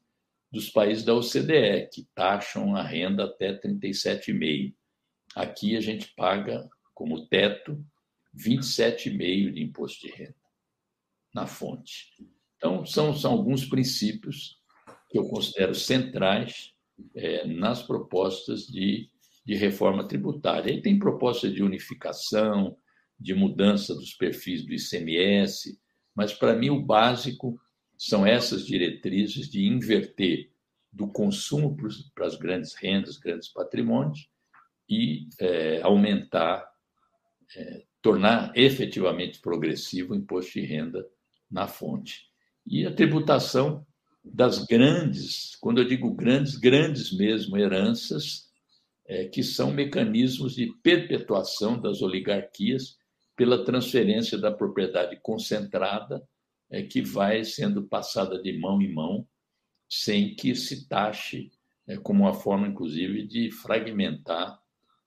dos 0.51 0.69
países 0.69 1.03
da 1.03 1.15
OCDE, 1.15 1.89
que 1.91 2.07
taxam 2.13 2.75
a 2.75 2.83
renda 2.83 3.25
até 3.25 3.53
37,5. 3.53 4.73
Aqui 5.35 5.75
a 5.75 5.81
gente 5.81 6.13
paga 6.15 6.69
como 6.93 7.25
teto 7.27 7.83
27,5 8.35 9.51
de 9.53 9.63
imposto 9.63 10.05
de 10.05 10.13
renda 10.13 10.35
na 11.33 11.47
fonte. 11.47 12.13
Então, 12.57 12.85
são, 12.85 13.15
são 13.15 13.31
alguns 13.31 13.65
princípios 13.65 14.59
que 15.09 15.17
eu 15.17 15.27
considero 15.27 15.73
centrais 15.73 16.73
é, 17.15 17.45
nas 17.47 17.81
propostas 17.81 18.67
de 18.67 19.09
de 19.45 19.55
reforma 19.55 20.07
tributária. 20.07 20.71
Aí 20.71 20.81
tem 20.81 20.99
proposta 20.99 21.49
de 21.49 21.63
unificação, 21.63 22.77
de 23.19 23.33
mudança 23.33 23.93
dos 23.93 24.13
perfis 24.13 24.65
do 24.65 24.73
ICMS, 24.73 25.79
mas 26.15 26.33
para 26.33 26.55
mim 26.55 26.69
o 26.69 26.81
básico 26.81 27.59
são 27.97 28.25
essas 28.25 28.65
diretrizes 28.65 29.49
de 29.49 29.67
inverter 29.67 30.51
do 30.91 31.07
consumo 31.07 31.77
para 32.13 32.25
as 32.25 32.35
grandes 32.35 32.73
rendas, 32.73 33.17
grandes 33.17 33.47
patrimônios 33.47 34.27
e 34.89 35.27
é, 35.39 35.81
aumentar 35.81 36.69
é, 37.55 37.83
tornar 38.01 38.51
efetivamente 38.55 39.39
progressivo 39.39 40.13
o 40.13 40.17
imposto 40.17 40.53
de 40.53 40.65
renda 40.65 41.05
na 41.49 41.67
fonte. 41.67 42.25
E 42.65 42.85
a 42.85 42.93
tributação 42.93 43.85
das 44.23 44.65
grandes, 44.65 45.55
quando 45.57 45.79
eu 45.79 45.87
digo 45.87 46.13
grandes, 46.13 46.55
grandes 46.55 47.15
mesmo, 47.15 47.57
heranças, 47.57 48.50
é, 49.11 49.25
que 49.25 49.43
são 49.43 49.73
mecanismos 49.73 50.55
de 50.55 50.71
perpetuação 50.81 51.77
das 51.77 52.01
oligarquias 52.01 52.97
pela 53.35 53.65
transferência 53.65 54.37
da 54.37 54.49
propriedade 54.49 55.19
concentrada, 55.21 56.25
é, 56.69 56.81
que 56.83 57.01
vai 57.01 57.43
sendo 57.43 57.83
passada 57.83 58.41
de 58.41 58.57
mão 58.57 58.81
em 58.81 58.93
mão, 58.93 59.27
sem 59.89 60.33
que 60.33 60.55
se 60.55 60.87
taxe 60.87 61.51
é, 61.85 61.97
como 61.97 62.23
uma 62.23 62.33
forma, 62.33 62.65
inclusive, 62.65 63.27
de 63.27 63.51
fragmentar 63.51 64.57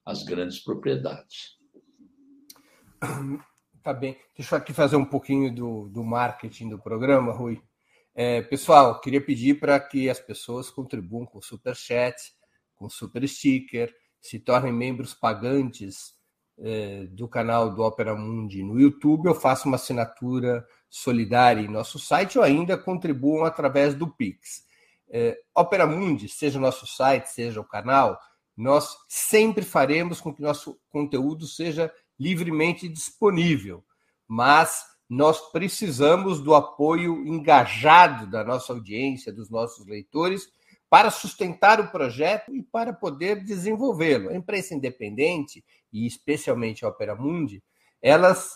as 0.04 0.22
grandes 0.22 0.58
propriedades. 0.58 1.58
Tá 3.82 3.92
bem. 3.92 4.16
Deixa 4.34 4.54
eu 4.54 4.58
aqui 4.58 4.72
fazer 4.72 4.96
um 4.96 5.04
pouquinho 5.04 5.54
do, 5.54 5.90
do 5.90 6.02
marketing 6.02 6.70
do 6.70 6.78
programa, 6.78 7.34
Rui. 7.34 7.60
É, 8.14 8.40
pessoal, 8.40 8.98
queria 8.98 9.20
pedir 9.20 9.60
para 9.60 9.78
que 9.78 10.08
as 10.08 10.18
pessoas 10.18 10.70
contribuam 10.70 11.26
com 11.26 11.38
super 11.42 11.76
chat, 11.76 12.16
com 12.84 12.88
super 12.90 13.26
sticker, 13.26 13.94
se 14.20 14.38
tornem 14.38 14.72
membros 14.72 15.14
pagantes 15.14 16.12
é, 16.58 17.06
do 17.06 17.26
canal 17.26 17.74
do 17.74 17.82
Opera 17.82 18.14
Mundi 18.14 18.62
no 18.62 18.78
YouTube, 18.78 19.26
eu 19.26 19.34
faço 19.34 19.66
uma 19.66 19.76
assinatura 19.76 20.66
solidária 20.90 21.62
em 21.62 21.68
nosso 21.68 21.98
site 21.98 22.38
ou 22.38 22.44
ainda 22.44 22.76
contribuam 22.76 23.44
através 23.44 23.94
do 23.94 24.06
Pix. 24.06 24.64
É, 25.08 25.38
Opera 25.54 25.86
Mundi, 25.86 26.28
seja 26.28 26.58
o 26.58 26.62
nosso 26.62 26.86
site, 26.86 27.26
seja 27.26 27.58
o 27.58 27.64
canal, 27.64 28.18
nós 28.54 28.94
sempre 29.08 29.64
faremos 29.64 30.20
com 30.20 30.32
que 30.32 30.42
nosso 30.42 30.78
conteúdo 30.90 31.46
seja 31.46 31.90
livremente 32.20 32.86
disponível, 32.86 33.82
mas 34.28 34.84
nós 35.08 35.50
precisamos 35.50 36.40
do 36.40 36.54
apoio 36.54 37.26
engajado 37.26 38.26
da 38.26 38.44
nossa 38.44 38.74
audiência, 38.74 39.32
dos 39.32 39.50
nossos 39.50 39.86
leitores, 39.86 40.48
para 40.94 41.10
sustentar 41.10 41.80
o 41.80 41.90
projeto 41.90 42.54
e 42.54 42.62
para 42.62 42.92
poder 42.92 43.42
desenvolvê-lo. 43.42 44.30
A 44.30 44.36
imprensa 44.36 44.76
independente, 44.76 45.64
e 45.92 46.06
especialmente 46.06 46.84
a 46.84 46.88
Opera 46.88 47.16
Mundi, 47.16 47.60
elas 48.00 48.52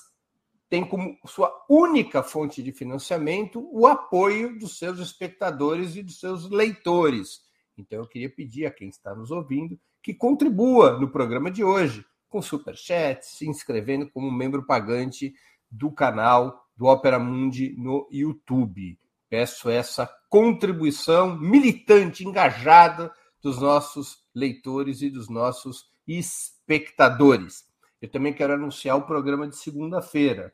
têm 0.69 0.85
como 0.85 1.19
sua 1.27 1.53
única 1.69 2.23
fonte 2.23 2.63
de 2.63 2.71
financiamento 2.71 3.69
o 3.73 3.89
apoio 3.89 4.57
dos 4.57 4.79
seus 4.79 5.01
espectadores 5.01 5.97
e 5.97 6.03
dos 6.05 6.21
seus 6.21 6.49
leitores. 6.49 7.41
Então, 7.77 7.99
eu 7.99 8.07
queria 8.07 8.31
pedir 8.31 8.67
a 8.67 8.71
quem 8.71 8.89
está 8.89 9.17
nos 9.17 9.33
ouvindo 9.33 9.77
que 10.01 10.15
contribua 10.15 10.97
no 10.97 11.11
programa 11.11 11.51
de 11.51 11.65
hoje, 11.65 12.07
com 12.29 12.41
superchat, 12.41 13.27
se 13.27 13.49
inscrevendo 13.49 14.09
como 14.13 14.31
membro 14.31 14.65
pagante 14.65 15.35
do 15.69 15.91
canal 15.91 16.69
do 16.77 16.87
Opera 16.87 17.19
Mundi 17.19 17.75
no 17.77 18.09
YouTube. 18.13 18.97
Peço 19.29 19.69
essa 19.69 20.07
contribuição 20.29 21.39
militante, 21.39 22.25
engajada 22.25 23.13
dos 23.43 23.61
nossos 23.61 24.19
leitores 24.35 25.03
e 25.03 25.11
dos 25.11 25.29
nossos 25.29 25.87
espectadores. 26.07 27.65
Eu 28.01 28.09
também 28.11 28.33
quero 28.33 28.55
anunciar 28.55 28.97
o 28.97 29.07
programa 29.07 29.47
de 29.49 29.57
segunda-feira. 29.57 30.53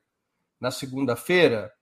Na 0.61 0.70
segunda-feira, 0.70 1.72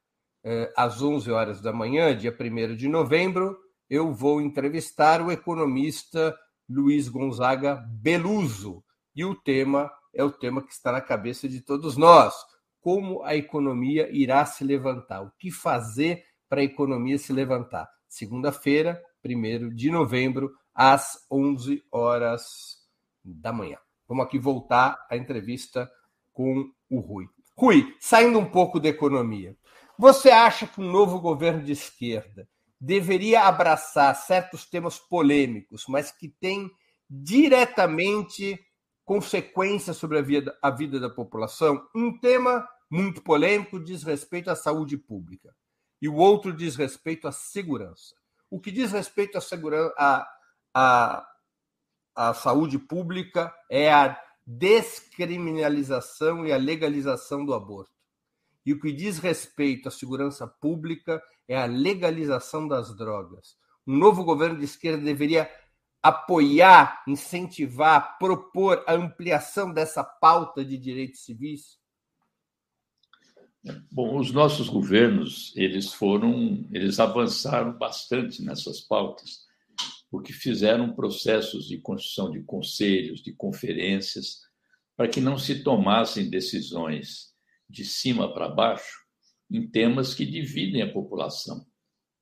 eh, 0.45 0.73
às 0.77 1.01
11 1.01 1.31
horas 1.31 1.61
da 1.61 1.73
manhã, 1.73 2.17
dia 2.17 2.33
1 2.33 2.77
de 2.77 2.89
novembro, 2.89 3.59
eu 3.89 4.13
vou 4.13 4.41
entrevistar 4.41 5.21
o 5.23 5.31
economista 5.31 6.37
Luiz 6.69 7.09
Gonzaga 7.09 7.77
Beluso. 7.89 8.83
E 9.15 9.25
o 9.25 9.35
tema 9.35 9.91
é 10.15 10.25
o 10.25 10.33
tema 10.33 10.63
que 10.63 10.73
está 10.73 10.93
na 10.93 11.01
cabeça 11.01 11.49
de 11.49 11.61
todos 11.61 11.97
nós: 11.97 12.35
como 12.81 13.23
a 13.23 13.37
economia 13.37 14.09
irá 14.11 14.45
se 14.45 14.65
levantar, 14.65 15.23
o 15.23 15.31
que 15.39 15.51
fazer 15.51 16.25
para 16.53 16.61
a 16.61 16.65
economia 16.65 17.17
se 17.17 17.33
levantar. 17.33 17.89
Segunda-feira, 18.07 19.03
1 19.25 19.75
de 19.75 19.91
novembro, 19.91 20.53
às 20.75 21.27
11 21.31 21.83
horas 21.91 22.77
da 23.25 23.51
manhã. 23.51 23.79
Vamos 24.07 24.27
aqui 24.27 24.39
voltar 24.39 24.99
à 25.09 25.17
entrevista 25.17 25.91
com 26.31 26.71
o 26.91 27.01
Rui. 27.01 27.27
Rui, 27.57 27.97
saindo 27.99 28.39
um 28.39 28.45
pouco 28.45 28.79
da 28.79 28.91
economia, 28.91 29.57
você 29.99 30.29
acha 30.29 30.67
que 30.67 30.79
um 30.79 30.93
novo 30.93 31.21
governo 31.21 31.65
de 31.65 31.73
esquerda 31.73 32.47
deveria 32.79 33.45
abraçar 33.45 34.15
certos 34.15 34.67
temas 34.67 34.99
polêmicos, 34.99 35.87
mas 35.89 36.13
que 36.13 36.29
têm 36.29 36.71
diretamente 37.09 38.61
consequências 39.07 39.97
sobre 39.97 40.19
a 40.19 40.23
vida, 40.23 40.55
a 40.61 40.69
vida 40.69 41.01
da 41.01 41.09
população? 41.09 41.83
Um 41.97 42.19
tema 42.19 42.69
muito 42.91 43.23
polêmico 43.23 43.83
diz 43.83 44.03
respeito 44.03 44.51
à 44.51 44.55
saúde 44.55 44.99
pública 44.99 45.51
e 46.03 46.09
o 46.09 46.17
outro 46.17 46.53
diz 46.53 46.75
respeito 46.75 47.29
à 47.29 47.33
segurança. 47.33 48.17
O 48.51 48.61
que 48.61 48.73
diz 48.73 48.91
respeito 48.91 49.39
à 49.39 49.41
segurança, 49.41 49.95
à, 49.97 50.29
à, 50.75 51.29
à 52.13 52.35
saúde 52.35 52.77
pública 52.77 53.55
é 53.71 53.93
a 53.93 54.21
descriminalização 54.45 56.45
e 56.45 56.53
a 56.53 56.57
legalização 56.57 57.47
do 57.47 57.55
aborto. 57.55 57.93
E 58.67 58.73
o 58.73 58.81
que 58.81 58.93
diz 58.93 59.19
respeito 59.19 59.87
à 59.87 59.93
segurança 59.93 60.45
pública 60.45 61.23
é 61.47 61.57
a 61.57 61.67
legalização 61.67 62.67
das 62.67 62.97
drogas. 62.97 63.57
Um 63.87 63.97
novo 63.97 64.25
governo 64.25 64.59
de 64.59 64.65
esquerda 64.65 65.05
deveria 65.05 65.49
apoiar, 66.03 67.05
incentivar, 67.07 68.19
propor 68.19 68.83
a 68.89 68.95
ampliação 68.95 69.73
dessa 69.73 70.03
pauta 70.03 70.65
de 70.65 70.77
direitos 70.77 71.25
civis? 71.25 71.81
Bom, 73.91 74.19
os 74.19 74.33
nossos 74.33 74.69
governos, 74.69 75.53
eles 75.57 75.93
foram, 75.93 76.67
eles 76.73 76.99
avançaram 76.99 77.79
bastante 77.79 78.43
nessas 78.43 78.81
pautas, 78.81 79.47
porque 80.11 80.33
fizeram 80.33 80.93
processos 80.93 81.69
de 81.69 81.79
construção 81.79 82.31
de 82.31 82.43
conselhos, 82.43 83.23
de 83.23 83.33
conferências, 83.33 84.41
para 84.97 85.09
que 85.09 85.21
não 85.21 85.39
se 85.39 85.63
tomassem 85.63 86.29
decisões 86.29 87.33
de 87.69 87.85
cima 87.85 88.33
para 88.35 88.49
baixo 88.49 89.01
em 89.51 89.67
temas 89.67 90.13
que 90.13 90.27
dividem 90.27 90.83
a 90.83 90.93
população, 90.93 91.65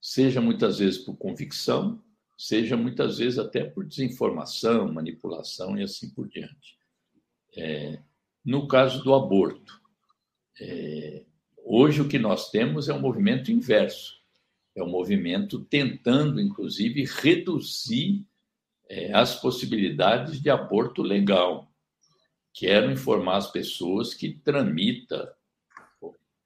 seja 0.00 0.40
muitas 0.40 0.78
vezes 0.78 0.98
por 0.98 1.16
convicção, 1.16 2.02
seja 2.36 2.76
muitas 2.76 3.18
vezes 3.18 3.38
até 3.38 3.64
por 3.64 3.86
desinformação, 3.86 4.92
manipulação 4.92 5.78
e 5.78 5.82
assim 5.82 6.10
por 6.10 6.28
diante. 6.28 6.76
É, 7.56 8.02
no 8.44 8.66
caso 8.66 9.02
do 9.02 9.14
aborto, 9.14 9.80
é, 10.60 11.24
Hoje 11.72 12.02
o 12.02 12.08
que 12.08 12.18
nós 12.18 12.50
temos 12.50 12.88
é 12.88 12.92
um 12.92 12.98
movimento 12.98 13.52
inverso. 13.52 14.20
É 14.74 14.82
um 14.82 14.88
movimento 14.88 15.60
tentando, 15.60 16.40
inclusive, 16.40 17.04
reduzir 17.04 18.26
é, 18.88 19.12
as 19.12 19.36
possibilidades 19.40 20.42
de 20.42 20.50
aborto 20.50 21.00
legal. 21.00 21.72
Quero 22.52 22.90
informar 22.90 23.36
as 23.36 23.52
pessoas 23.52 24.12
que 24.12 24.32
tramita, 24.32 25.32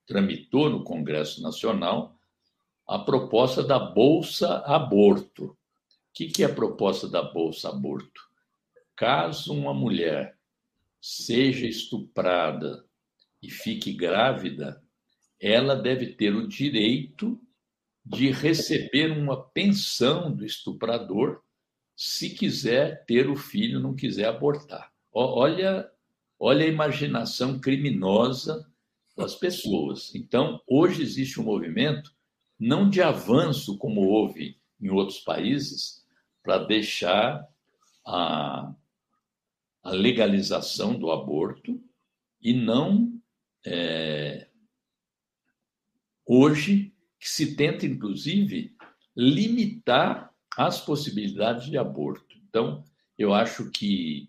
tramitou 0.07 0.68
no 0.68 0.85
Congresso 0.85 1.41
Nacional 1.41 2.18
a 2.87 2.99
proposta 2.99 3.62
da 3.62 3.79
Bolsa 3.79 4.59
Aborto. 4.66 5.47
O 5.47 5.57
que, 6.12 6.27
que 6.27 6.43
é 6.43 6.47
a 6.49 6.55
proposta 6.55 7.09
da 7.09 7.22
Bolsa 7.22 7.70
Aborto? 7.70 8.29
Caso 8.95 9.55
uma 9.55 9.72
mulher 9.72 10.37
seja 11.01 11.66
estuprada 11.66 12.85
e 13.43 13.51
fique 13.51 13.91
grávida, 13.91 14.84
ela 15.45 15.77
deve 15.77 16.07
ter 16.07 16.35
o 16.35 16.49
direito 16.49 17.39
de 18.03 18.31
receber 18.31 19.11
uma 19.11 19.43
pensão 19.51 20.35
do 20.35 20.43
estuprador 20.43 21.43
se 21.95 22.31
quiser 22.31 23.05
ter 23.05 23.29
o 23.29 23.37
filho, 23.37 23.79
não 23.79 23.95
quiser 23.95 24.25
abortar. 24.25 24.91
Olha, 25.13 25.87
olha 26.39 26.65
a 26.65 26.69
imaginação 26.69 27.61
criminosa 27.61 28.67
das 29.15 29.35
pessoas. 29.35 30.15
Então, 30.15 30.63
hoje 30.67 31.03
existe 31.03 31.39
um 31.39 31.45
movimento 31.45 32.11
não 32.59 32.89
de 32.89 33.03
avanço 33.03 33.77
como 33.77 34.01
houve 34.01 34.59
em 34.81 34.89
outros 34.89 35.21
países 35.21 36.07
para 36.43 36.57
deixar 36.57 37.47
a, 38.07 38.75
a 39.83 39.91
legalização 39.91 40.99
do 40.99 41.13
aborto 41.13 41.79
e 42.41 42.55
não 42.55 43.21
é, 43.67 44.44
hoje 46.27 46.93
que 47.18 47.29
se 47.29 47.57
tenta, 47.57 47.87
inclusive, 47.87 48.75
limitar 49.16 50.31
as 50.57 50.81
possibilidades 50.81 51.66
de 51.66 51.79
aborto. 51.79 52.37
Então, 52.49 52.85
eu 53.18 53.33
acho 53.33 53.70
que, 53.70 54.29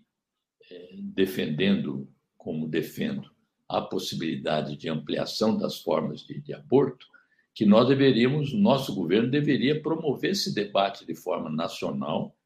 é, 0.70 0.94
defendendo, 0.98 2.08
como 2.36 2.68
defendo, 2.68 3.30
a 3.68 3.80
possibilidade 3.80 4.76
de 4.76 4.88
ampliação 4.88 5.56
das 5.56 5.80
formas 5.80 6.20
de, 6.20 6.40
de 6.40 6.54
aborto, 6.54 7.06
que 7.54 7.64
nós 7.64 7.88
deveríamos, 7.88 8.52
nosso 8.52 8.94
governo 8.94 9.30
deveria 9.30 9.80
promover 9.80 10.32
esse 10.32 10.54
debate 10.54 11.06
de 11.06 11.14
forma 11.14 11.50
nacional 11.50 12.36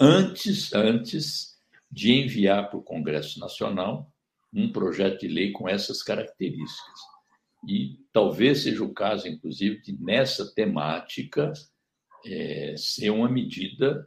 antes, 0.00 0.72
antes 0.72 1.58
de 1.90 2.12
enviar 2.12 2.68
para 2.68 2.78
o 2.78 2.82
Congresso 2.82 3.38
Nacional 3.38 4.10
um 4.52 4.72
projeto 4.72 5.20
de 5.20 5.28
lei 5.28 5.52
com 5.52 5.68
essas 5.68 6.02
características. 6.02 7.00
E 7.66 7.98
talvez 8.12 8.62
seja 8.62 8.84
o 8.84 8.94
caso, 8.94 9.26
inclusive, 9.26 9.80
de 9.80 9.92
nessa 10.00 10.54
temática 10.54 11.52
é, 12.24 12.74
ser 12.76 13.10
uma 13.10 13.28
medida 13.28 14.06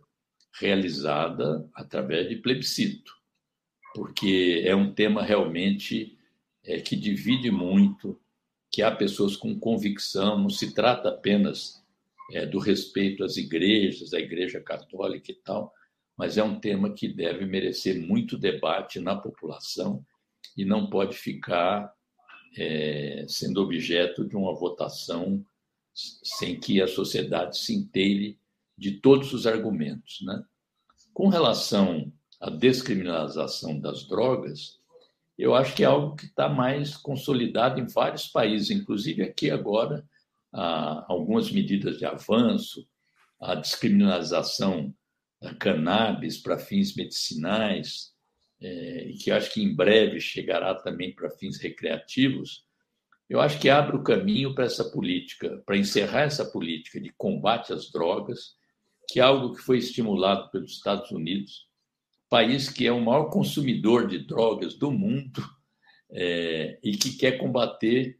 realizada 0.59 1.69
através 1.73 2.29
de 2.29 2.37
plebiscito, 2.37 3.13
porque 3.93 4.63
é 4.65 4.75
um 4.75 4.93
tema 4.93 5.23
realmente 5.23 6.17
é, 6.63 6.79
que 6.79 6.95
divide 6.95 7.51
muito, 7.51 8.19
que 8.71 8.81
há 8.81 8.91
pessoas 8.91 9.35
com 9.35 9.59
convicção, 9.59 10.37
não 10.37 10.49
se 10.49 10.73
trata 10.73 11.09
apenas 11.09 11.83
é, 12.31 12.45
do 12.45 12.59
respeito 12.59 13.23
às 13.23 13.37
igrejas, 13.37 14.13
à 14.13 14.19
Igreja 14.19 14.61
Católica 14.61 15.31
e 15.31 15.35
tal, 15.35 15.73
mas 16.17 16.37
é 16.37 16.43
um 16.43 16.59
tema 16.59 16.93
que 16.93 17.07
deve 17.07 17.45
merecer 17.45 17.99
muito 17.99 18.37
debate 18.37 18.99
na 18.99 19.15
população 19.15 20.05
e 20.55 20.65
não 20.65 20.89
pode 20.89 21.17
ficar 21.17 21.91
é, 22.57 23.25
sendo 23.27 23.61
objeto 23.61 24.27
de 24.27 24.35
uma 24.35 24.53
votação 24.53 25.43
sem 25.93 26.59
que 26.59 26.81
a 26.81 26.87
sociedade 26.87 27.57
se 27.57 27.73
inteire 27.73 28.39
de 28.77 28.99
todos 28.99 29.33
os 29.33 29.45
argumentos. 29.45 30.19
Né? 30.21 30.43
Com 31.13 31.27
relação 31.27 32.11
à 32.39 32.49
descriminalização 32.49 33.79
das 33.79 34.07
drogas, 34.07 34.79
eu 35.37 35.55
acho 35.55 35.75
que 35.75 35.83
é 35.83 35.87
algo 35.87 36.15
que 36.15 36.25
está 36.25 36.49
mais 36.49 36.95
consolidado 36.97 37.79
em 37.79 37.87
vários 37.87 38.27
países, 38.27 38.69
inclusive 38.69 39.23
aqui 39.23 39.49
agora, 39.49 40.05
algumas 40.51 41.51
medidas 41.51 41.97
de 41.97 42.05
avanço, 42.05 42.85
a 43.39 43.55
descriminalização 43.55 44.93
da 45.41 45.53
cannabis 45.55 46.37
para 46.37 46.57
fins 46.57 46.93
medicinais, 46.95 48.13
é, 48.61 49.05
e 49.05 49.13
que 49.13 49.31
acho 49.31 49.53
que 49.53 49.63
em 49.63 49.73
breve 49.73 50.19
chegará 50.19 50.75
também 50.75 51.13
para 51.13 51.29
fins 51.29 51.57
recreativos, 51.57 52.65
eu 53.29 53.39
acho 53.39 53.59
que 53.59 53.69
abre 53.69 53.95
o 53.95 54.03
caminho 54.03 54.55
para 54.55 54.65
essa 54.65 54.83
política, 54.83 55.61
para 55.65 55.77
encerrar 55.77 56.21
essa 56.21 56.43
política 56.43 56.99
de 56.99 57.13
combate 57.13 57.71
às 57.71 57.91
drogas, 57.91 58.55
que 59.07 59.19
é 59.19 59.23
algo 59.23 59.53
que 59.53 59.61
foi 59.61 59.77
estimulado 59.77 60.49
pelos 60.49 60.71
Estados 60.73 61.11
Unidos, 61.11 61.67
país 62.27 62.69
que 62.69 62.87
é 62.87 62.91
o 62.91 63.01
maior 63.01 63.29
consumidor 63.29 64.07
de 64.07 64.19
drogas 64.19 64.75
do 64.75 64.91
mundo 64.91 65.43
é, 66.11 66.79
e 66.83 66.97
que 66.97 67.17
quer 67.17 67.37
combater 67.37 68.19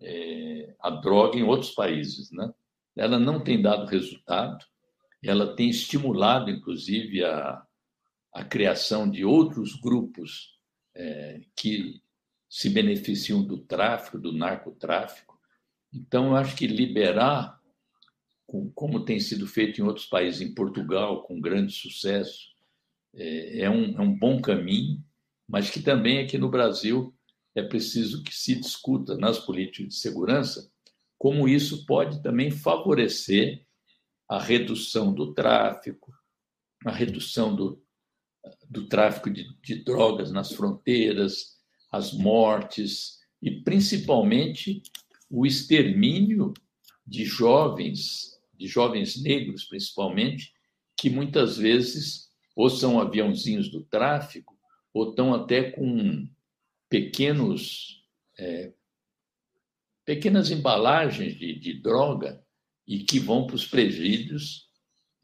é, 0.00 0.74
a 0.80 0.90
droga 0.90 1.38
em 1.38 1.42
outros 1.42 1.72
países. 1.72 2.30
Né? 2.30 2.52
Ela 2.96 3.18
não 3.18 3.42
tem 3.42 3.60
dado 3.60 3.86
resultado, 3.86 4.64
ela 5.22 5.56
tem 5.56 5.68
estimulado, 5.68 6.50
inclusive, 6.50 7.24
a, 7.24 7.65
a 8.36 8.44
criação 8.44 9.08
de 9.10 9.24
outros 9.24 9.74
grupos 9.74 10.58
é, 10.94 11.40
que 11.56 12.02
se 12.50 12.68
beneficiam 12.68 13.42
do 13.42 13.56
tráfico, 13.56 14.18
do 14.18 14.30
narcotráfico. 14.30 15.40
Então, 15.90 16.26
eu 16.26 16.36
acho 16.36 16.54
que 16.54 16.66
liberar, 16.66 17.58
como 18.74 19.06
tem 19.06 19.18
sido 19.18 19.46
feito 19.46 19.80
em 19.80 19.84
outros 19.84 20.04
países, 20.04 20.42
em 20.42 20.54
Portugal, 20.54 21.22
com 21.22 21.40
grande 21.40 21.72
sucesso, 21.72 22.48
é, 23.14 23.60
é 23.60 23.70
um, 23.70 23.98
é 23.98 24.02
um 24.02 24.14
bom 24.14 24.38
caminho, 24.38 25.02
mas 25.48 25.70
que 25.70 25.80
também 25.80 26.18
aqui 26.18 26.36
no 26.36 26.50
Brasil 26.50 27.14
é 27.54 27.62
preciso 27.62 28.22
que 28.22 28.36
se 28.36 28.54
discuta 28.54 29.16
nas 29.16 29.38
políticas 29.38 29.88
de 29.88 29.94
segurança 29.94 30.70
como 31.18 31.48
isso 31.48 31.86
pode 31.86 32.22
também 32.22 32.50
favorecer 32.50 33.64
a 34.28 34.38
redução 34.38 35.14
do 35.14 35.32
tráfico, 35.32 36.12
a 36.84 36.90
redução 36.90 37.56
do, 37.56 37.82
do 38.68 38.88
tráfico 38.88 39.30
de, 39.30 39.46
de 39.62 39.82
drogas 39.84 40.30
nas 40.30 40.52
fronteiras, 40.52 41.56
as 41.90 42.12
mortes 42.12 43.18
e 43.40 43.62
principalmente 43.62 44.82
o 45.30 45.46
extermínio 45.46 46.52
de 47.06 47.24
jovens, 47.24 48.40
de 48.54 48.66
jovens 48.66 49.22
negros 49.22 49.64
principalmente, 49.64 50.52
que 50.96 51.10
muitas 51.10 51.56
vezes 51.56 52.30
ou 52.54 52.70
são 52.70 52.98
aviãozinhos 52.98 53.70
do 53.70 53.82
tráfico 53.82 54.56
ou 54.92 55.10
estão 55.10 55.34
até 55.34 55.70
com 55.70 56.26
pequenos 56.88 58.02
é, 58.38 58.72
pequenas 60.04 60.50
embalagens 60.50 61.36
de, 61.36 61.58
de, 61.58 61.74
droga 61.80 62.42
e 62.86 63.00
que 63.00 63.18
vão 63.18 63.46
para 63.46 63.56
os 63.56 63.66
presídios, 63.66 64.70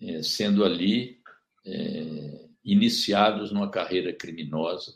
é, 0.01 0.23
sendo 0.23 0.65
ali 0.65 1.21
é, 1.65 2.49
iniciados 2.65 3.51
numa 3.51 3.71
carreira 3.71 4.13
criminosa, 4.13 4.95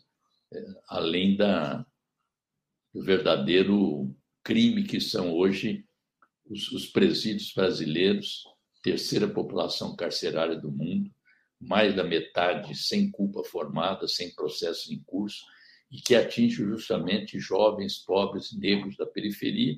é, 0.52 0.64
além 0.88 1.36
da, 1.36 1.84
do 2.94 3.02
verdadeiro 3.02 4.14
crime 4.42 4.84
que 4.84 5.00
são 5.00 5.32
hoje 5.32 5.84
os, 6.48 6.70
os 6.70 6.86
presídios 6.86 7.52
brasileiros, 7.52 8.44
terceira 8.82 9.26
população 9.26 9.96
carcerária 9.96 10.56
do 10.56 10.70
mundo, 10.70 11.10
mais 11.60 11.96
da 11.96 12.04
metade 12.04 12.74
sem 12.74 13.10
culpa 13.10 13.42
formada, 13.42 14.06
sem 14.06 14.34
processo 14.34 14.92
em 14.92 15.02
curso, 15.04 15.44
e 15.90 16.00
que 16.00 16.14
atinge 16.14 16.56
justamente 16.56 17.38
jovens, 17.38 17.98
pobres, 17.98 18.56
negros 18.56 18.96
da 18.96 19.06
periferia, 19.06 19.76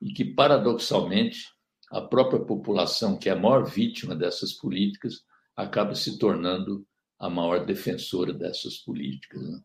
e 0.00 0.12
que, 0.12 0.24
paradoxalmente, 0.24 1.48
a 1.90 2.00
própria 2.00 2.40
população, 2.40 3.18
que 3.18 3.28
é 3.28 3.32
a 3.32 3.36
maior 3.36 3.64
vítima 3.64 4.16
dessas 4.16 4.52
políticas, 4.52 5.24
acaba 5.54 5.94
se 5.94 6.18
tornando 6.18 6.86
a 7.22 7.30
maior 7.30 7.64
defensora 7.64 8.32
dessas 8.32 8.78
políticas. 8.78 9.40
Né? 9.40 9.62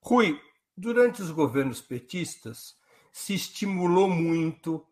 Rui, 0.00 0.40
durante 0.76 1.20
os 1.20 1.32
governos 1.32 1.80
petistas, 1.80 2.76
se 3.10 3.34
estimulou 3.34 4.08
muito 4.08 4.86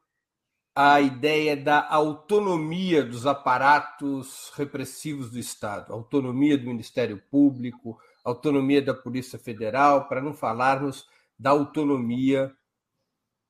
a 0.75 1.01
ideia 1.01 1.57
da 1.57 1.89
autonomia 1.89 3.05
dos 3.05 3.25
aparatos 3.25 4.51
repressivos 4.57 5.31
do 5.31 5.39
Estado, 5.39 5.93
autonomia 5.93 6.59
do 6.59 6.67
Ministério 6.67 7.23
Público, 7.31 8.01
autonomia 8.25 8.83
da 8.83 8.93
Polícia 8.93 9.39
Federal, 9.39 10.09
para 10.09 10.21
não 10.21 10.35
falarmos 10.35 11.07
da 11.39 11.51
autonomia 11.51 12.53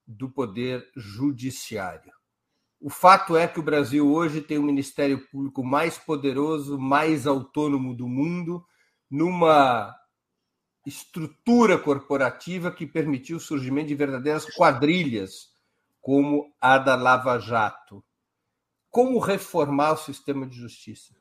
do 0.06 0.28
Poder 0.28 0.90
Judiciário. 0.94 2.17
O 2.80 2.90
fato 2.90 3.36
é 3.36 3.48
que 3.48 3.58
o 3.58 3.62
Brasil 3.62 4.08
hoje 4.08 4.40
tem 4.40 4.56
o 4.56 4.62
Ministério 4.62 5.26
Público 5.28 5.64
mais 5.64 5.98
poderoso, 5.98 6.78
mais 6.78 7.26
autônomo 7.26 7.94
do 7.94 8.06
mundo, 8.06 8.64
numa 9.10 9.94
estrutura 10.86 11.76
corporativa 11.76 12.70
que 12.70 12.86
permitiu 12.86 13.36
o 13.36 13.40
surgimento 13.40 13.88
de 13.88 13.94
verdadeiras 13.94 14.46
quadrilhas, 14.54 15.52
como 16.00 16.54
a 16.60 16.78
da 16.78 16.94
Lava 16.94 17.38
Jato. 17.38 18.02
Como 18.90 19.18
reformar 19.18 19.92
o 19.92 19.96
sistema 19.96 20.46
de 20.46 20.56
justiça? 20.56 21.14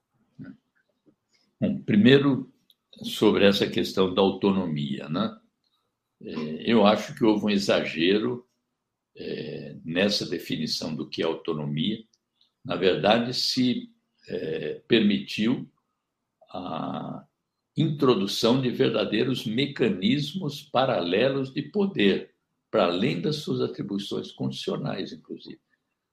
Bom, 1.59 1.81
primeiro, 1.81 2.51
sobre 3.03 3.45
essa 3.45 3.67
questão 3.67 4.13
da 4.13 4.21
autonomia, 4.21 5.09
né? 5.09 5.37
É, 6.21 6.71
eu 6.71 6.85
acho 6.85 7.13
que 7.15 7.25
houve 7.25 7.45
um 7.45 7.49
exagero 7.49 8.46
é, 9.17 9.75
nessa 9.83 10.25
definição 10.25 10.95
do 10.95 11.09
que 11.09 11.21
é 11.21 11.25
autonomia, 11.25 12.03
na 12.63 12.75
verdade, 12.75 13.33
se 13.33 13.89
é, 14.27 14.81
permitiu 14.87 15.69
a 16.49 17.25
introdução 17.75 18.61
de 18.61 18.69
verdadeiros 18.69 19.45
mecanismos 19.45 20.61
paralelos 20.61 21.53
de 21.53 21.61
poder, 21.61 22.33
para 22.69 22.85
além 22.85 23.21
das 23.21 23.37
suas 23.37 23.61
atribuições 23.61 24.31
constitucionais, 24.31 25.13
inclusive. 25.13 25.59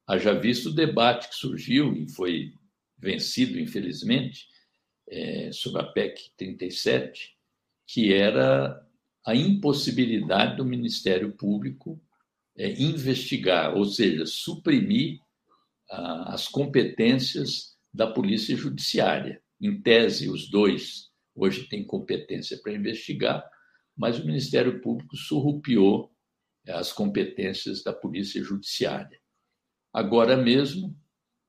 Haja 0.07 0.35
visto 0.39 0.69
o 0.69 0.75
debate 0.75 1.29
que 1.29 1.35
surgiu 1.35 1.95
e 1.97 2.09
foi 2.09 2.53
vencido, 2.99 3.59
infelizmente, 3.59 4.47
é, 5.09 5.51
sobre 5.53 5.81
a 5.81 5.85
PEC 5.85 6.31
37, 6.37 7.37
que 7.87 8.13
era 8.13 8.81
a 9.27 9.35
impossibilidade 9.35 10.57
do 10.57 10.65
Ministério 10.65 11.33
Público 11.33 12.01
é, 12.57 12.73
investigar, 12.81 13.77
ou 13.77 13.85
seja, 13.85 14.25
suprimir 14.27 15.19
ah, 15.91 16.35
as 16.35 16.49
competências 16.49 17.77
da 17.93 18.07
Polícia 18.07 18.57
Judiciária. 18.57 19.43
Em 19.61 19.81
tese, 19.81 20.29
os 20.29 20.51
dois 20.51 21.11
hoje 21.35 21.69
têm 21.69 21.85
competência 21.85 22.59
para 22.63 22.73
investigar, 22.73 23.45
mas 23.97 24.19
o 24.19 24.27
Ministério 24.27 24.81
Público 24.81 25.17
surrupiou 25.17 26.13
é, 26.67 26.73
as 26.73 26.93
competências 26.93 27.83
da 27.83 27.93
Polícia 27.93 28.43
Judiciária. 28.43 29.21
Agora 29.93 30.37
mesmo 30.37 30.97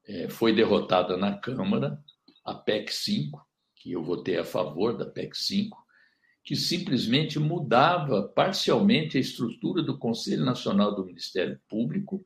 é, 0.07 0.29
foi 0.29 0.53
derrotada 0.53 1.17
na 1.17 1.37
Câmara 1.37 1.99
a 2.43 2.53
PEC 2.53 2.93
5, 2.93 3.47
que 3.75 3.91
eu 3.91 4.03
votei 4.03 4.37
a 4.37 4.45
favor 4.45 4.97
da 4.97 5.05
PEC 5.05 5.35
5, 5.35 5.84
que 6.45 6.55
simplesmente 6.55 7.39
mudava 7.39 8.21
parcialmente 8.21 9.17
a 9.17 9.19
estrutura 9.19 9.81
do 9.81 9.97
Conselho 9.97 10.45
Nacional 10.45 10.95
do 10.95 11.03
Ministério 11.03 11.59
Público, 11.67 12.23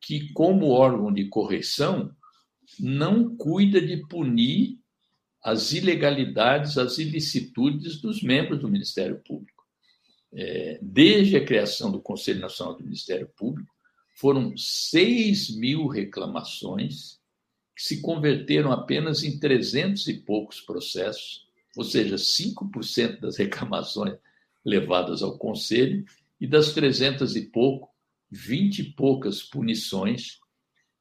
que, 0.00 0.32
como 0.32 0.70
órgão 0.70 1.12
de 1.12 1.28
correção, 1.28 2.16
não 2.80 3.36
cuida 3.36 3.80
de 3.80 3.98
punir 4.08 4.78
as 5.44 5.72
ilegalidades, 5.72 6.78
as 6.78 6.98
ilicitudes 6.98 8.00
dos 8.00 8.22
membros 8.22 8.60
do 8.60 8.68
Ministério 8.68 9.20
Público. 9.22 9.52
é, 10.34 10.78
desde 10.80 11.36
a 11.36 11.44
criação 11.44 11.92
do 11.92 12.00
Conselho 12.00 12.40
Nacional 12.40 12.74
do 12.74 12.84
Ministério 12.84 13.28
Público, 13.36 13.70
foram 14.14 14.56
6 14.56 15.56
mil 15.56 15.86
reclamações 15.88 17.20
que 17.76 17.82
se 17.82 18.00
converteram 18.00 18.72
apenas 18.72 19.22
em 19.22 19.38
300 19.38 20.08
e 20.08 20.14
poucos 20.20 20.60
processos, 20.60 21.46
ou 21.76 21.84
seja, 21.84 22.16
5% 22.16 23.20
das 23.20 23.36
reclamações 23.36 24.16
levadas 24.64 25.22
ao 25.22 25.38
Conselho, 25.38 26.04
e 26.40 26.46
das 26.46 26.72
300 26.72 27.36
e 27.36 27.42
pouco, 27.42 27.88
20 28.30 28.78
e 28.78 28.92
poucas 28.94 29.42
punições, 29.42 30.40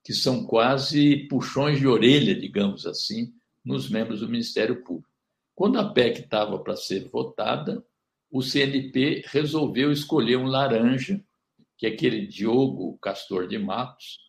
que 0.03 0.13
são 0.13 0.45
quase 0.45 1.27
puxões 1.27 1.79
de 1.79 1.87
orelha, 1.87 2.39
digamos 2.39 2.85
assim, 2.85 3.33
nos 3.63 3.89
membros 3.89 4.19
do 4.19 4.29
Ministério 4.29 4.83
Público. 4.83 5.09
Quando 5.55 5.79
a 5.79 5.91
PEC 5.91 6.21
estava 6.21 6.59
para 6.59 6.75
ser 6.75 7.09
votada, 7.09 7.83
o 8.29 8.41
CNP 8.41 9.23
resolveu 9.27 9.91
escolher 9.91 10.37
um 10.37 10.45
laranja, 10.45 11.23
que 11.77 11.85
é 11.85 11.89
aquele 11.89 12.25
Diogo 12.25 12.97
Castor 12.99 13.47
de 13.47 13.57
Matos, 13.57 14.19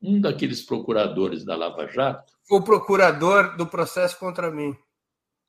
um 0.00 0.20
daqueles 0.20 0.62
procuradores 0.62 1.44
da 1.44 1.54
Lava 1.54 1.86
Jato. 1.86 2.32
O 2.50 2.62
procurador 2.62 3.56
do 3.56 3.66
processo 3.66 4.18
contra 4.18 4.50
mim. 4.50 4.76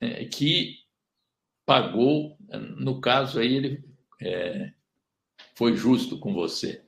É, 0.04 0.26
que 0.26 0.80
pagou, 1.66 2.38
no 2.78 3.00
caso 3.00 3.40
aí, 3.40 3.56
ele 3.56 3.84
é, 4.22 4.74
foi 5.56 5.76
justo 5.76 6.20
com 6.20 6.34
você. 6.34 6.84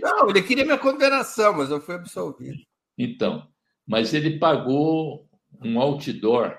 Não, 0.00 0.28
ele 0.28 0.42
queria 0.42 0.64
minha 0.64 0.78
condenação, 0.78 1.54
mas 1.54 1.70
eu 1.70 1.80
fui 1.80 1.94
absolvido. 1.94 2.58
Então, 2.96 3.48
mas 3.86 4.12
ele 4.12 4.38
pagou 4.38 5.28
um 5.62 5.80
outdoor 5.80 6.58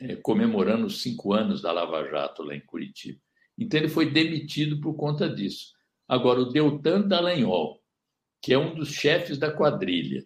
é, 0.00 0.16
comemorando 0.16 0.86
os 0.86 1.02
cinco 1.02 1.32
anos 1.32 1.60
da 1.60 1.72
Lava 1.72 2.08
Jato 2.08 2.42
lá 2.42 2.54
em 2.54 2.64
Curitiba. 2.64 3.18
Então 3.58 3.80
ele 3.80 3.88
foi 3.88 4.10
demitido 4.10 4.80
por 4.80 4.94
conta 4.94 5.28
disso. 5.28 5.74
Agora, 6.08 6.40
o 6.40 6.50
Deltan 6.50 7.02
Dallagnol, 7.02 7.82
que 8.40 8.52
é 8.52 8.58
um 8.58 8.74
dos 8.74 8.90
chefes 8.90 9.38
da 9.38 9.50
quadrilha, 9.50 10.24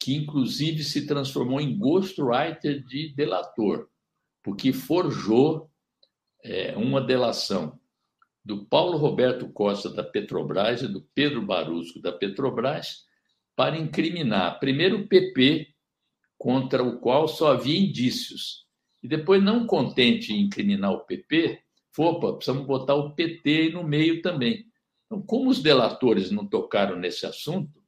que 0.00 0.14
inclusive 0.14 0.84
se 0.84 1.06
transformou 1.06 1.60
em 1.60 1.76
ghostwriter 1.76 2.84
de 2.84 3.12
delator, 3.14 3.88
porque 4.48 4.72
forjou 4.72 5.70
é, 6.42 6.74
uma 6.74 7.02
delação 7.02 7.78
do 8.42 8.64
Paulo 8.64 8.96
Roberto 8.96 9.46
Costa 9.52 9.90
da 9.90 10.02
Petrobras 10.02 10.80
e 10.80 10.88
do 10.88 11.02
Pedro 11.14 11.44
Barusco 11.44 12.00
da 12.00 12.10
Petrobras 12.10 13.04
para 13.54 13.76
incriminar 13.76 14.58
primeiro 14.58 15.00
o 15.00 15.06
PP, 15.06 15.68
contra 16.38 16.82
o 16.82 16.98
qual 16.98 17.28
só 17.28 17.52
havia 17.52 17.78
indícios, 17.78 18.66
e 19.02 19.06
depois, 19.06 19.42
não 19.44 19.66
contente 19.66 20.32
em 20.32 20.40
incriminar 20.40 20.92
o 20.92 21.04
PP, 21.04 21.60
opa, 21.98 22.32
precisamos 22.32 22.66
botar 22.66 22.94
o 22.94 23.14
PT 23.14 23.72
no 23.74 23.84
meio 23.84 24.22
também. 24.22 24.64
Então, 25.04 25.20
como 25.20 25.50
os 25.50 25.62
delatores 25.62 26.30
não 26.30 26.46
tocaram 26.46 26.96
nesse 26.96 27.26
assunto, 27.26 27.82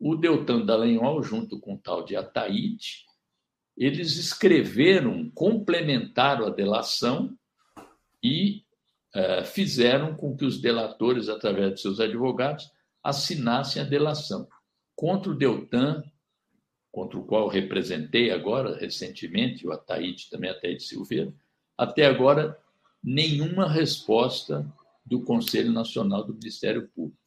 o 0.00 0.16
Deltan 0.16 0.64
Dallagnol, 0.64 1.22
junto 1.22 1.60
com 1.60 1.74
o 1.74 1.78
tal 1.78 2.02
de 2.02 2.16
Ataíde, 2.16 3.04
eles 3.76 4.16
escreveram, 4.16 5.30
complementaram 5.30 6.46
a 6.46 6.50
delação 6.50 7.36
e 8.22 8.64
uh, 9.14 9.44
fizeram 9.44 10.14
com 10.14 10.36
que 10.36 10.44
os 10.44 10.60
delatores, 10.60 11.28
através 11.28 11.74
de 11.74 11.80
seus 11.80 12.00
advogados, 12.00 12.70
assinassem 13.02 13.82
a 13.82 13.84
delação 13.84 14.46
contra 14.94 15.30
o 15.30 15.34
Deltan 15.34 16.02
contra 16.92 17.18
o 17.18 17.24
qual 17.24 17.48
representei 17.48 18.30
agora, 18.30 18.76
recentemente, 18.76 19.66
o 19.66 19.72
Ataíde, 19.72 20.28
também 20.28 20.50
Ataíde 20.50 20.82
Silveira, 20.82 21.32
até 21.76 22.04
agora, 22.04 22.56
nenhuma 23.02 23.66
resposta 23.66 24.70
do 25.04 25.24
Conselho 25.24 25.72
Nacional 25.72 26.22
do 26.22 26.34
Ministério 26.34 26.88
Público. 26.94 27.18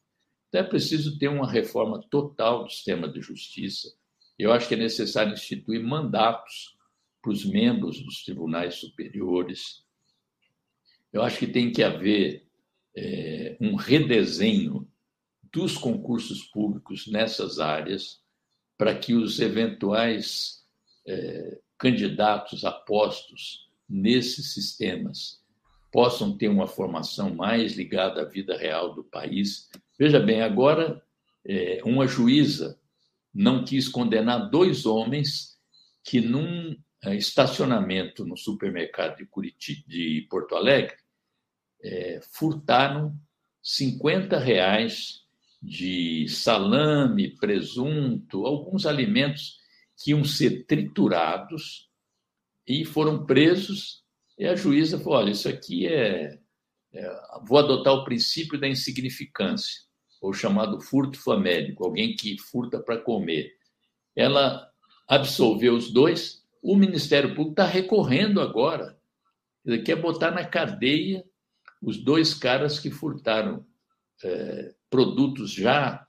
Então, 0.48 0.62
é 0.62 0.64
preciso 0.64 1.18
ter 1.18 1.28
uma 1.28 1.50
reforma 1.50 2.00
total 2.10 2.64
do 2.64 2.70
sistema 2.70 3.10
de 3.10 3.20
justiça. 3.20 3.92
Eu 4.38 4.52
acho 4.52 4.68
que 4.68 4.74
é 4.74 4.78
necessário 4.78 5.34
instituir 5.34 5.84
mandatos 5.84 6.76
para 7.22 7.32
os 7.32 7.46
membros 7.46 8.02
dos 8.04 8.24
tribunais 8.24 8.76
superiores. 8.76 9.84
Eu 11.12 11.24
acho 11.24 11.40
que 11.40 11.48
tem 11.48 11.72
que 11.72 11.82
haver 11.82 12.46
é, 12.96 13.58
um 13.60 13.76
redesenho 13.76 14.88
dos 15.52 15.78
concursos 15.78 16.44
públicos 16.44 17.08
nessas 17.08 17.60
áreas 17.60 18.22
para 18.78 18.94
que 18.94 19.14
os 19.14 19.40
eventuais 19.40 20.66
é, 21.08 21.60
candidatos 21.78 22.66
apostos 22.66 23.70
nesses 23.88 24.54
sistemas 24.54 25.42
possam 25.92 26.38
ter 26.38 26.50
uma 26.50 26.68
formação 26.68 27.34
mais 27.34 27.74
ligada 27.74 28.22
à 28.22 28.26
vida 28.26 28.58
real 28.58 28.94
do 28.94 29.04
país. 29.04 29.70
Veja 29.98 30.20
bem, 30.20 30.42
agora 30.42 31.02
é, 31.46 31.80
uma 31.86 32.06
juíza 32.06 32.78
não 33.36 33.66
quis 33.66 33.90
condenar 33.90 34.50
dois 34.50 34.86
homens 34.86 35.60
que, 36.02 36.22
num 36.22 36.74
é, 37.04 37.16
estacionamento 37.16 38.26
no 38.26 38.38
supermercado 38.38 39.18
de, 39.18 39.84
de 39.86 40.28
Porto 40.30 40.56
Alegre, 40.56 40.96
é, 41.84 42.22
furtaram 42.32 43.14
50 43.62 44.40
reais 44.40 45.26
de 45.62 46.28
salame, 46.30 47.36
presunto, 47.36 48.46
alguns 48.46 48.86
alimentos 48.86 49.60
que 50.02 50.12
iam 50.12 50.24
ser 50.24 50.66
triturados 50.66 51.90
e 52.66 52.86
foram 52.86 53.26
presos. 53.26 54.04
E 54.38 54.46
a 54.46 54.56
juíza 54.56 54.98
falou: 54.98 55.20
olha, 55.20 55.32
isso 55.32 55.50
aqui 55.50 55.88
é. 55.88 56.40
é 56.94 57.20
vou 57.46 57.58
adotar 57.58 57.94
o 57.94 58.04
princípio 58.06 58.60
da 58.60 58.68
insignificância, 58.68 59.84
ou 60.22 60.34
chamado 60.34 60.82
furto 60.82 61.20
famélico, 61.20 61.84
alguém 61.84 62.16
que 62.16 62.38
furta 62.40 62.80
para 62.80 62.98
comer. 62.98 63.54
Ela 64.16 64.70
absolveu 65.08 65.76
os 65.76 65.92
dois, 65.92 66.44
o 66.62 66.76
Ministério 66.76 67.30
Público 67.30 67.52
está 67.52 67.66
recorrendo 67.66 68.42
agora. 68.42 68.98
Ele 69.66 69.82
quer 69.82 69.96
botar 69.96 70.32
na 70.32 70.44
cadeia 70.44 71.24
os 71.82 71.98
dois 71.98 72.34
caras 72.34 72.80
que 72.80 72.90
furtaram 72.90 73.66
é, 74.24 74.74
produtos 74.90 75.52
já 75.52 76.06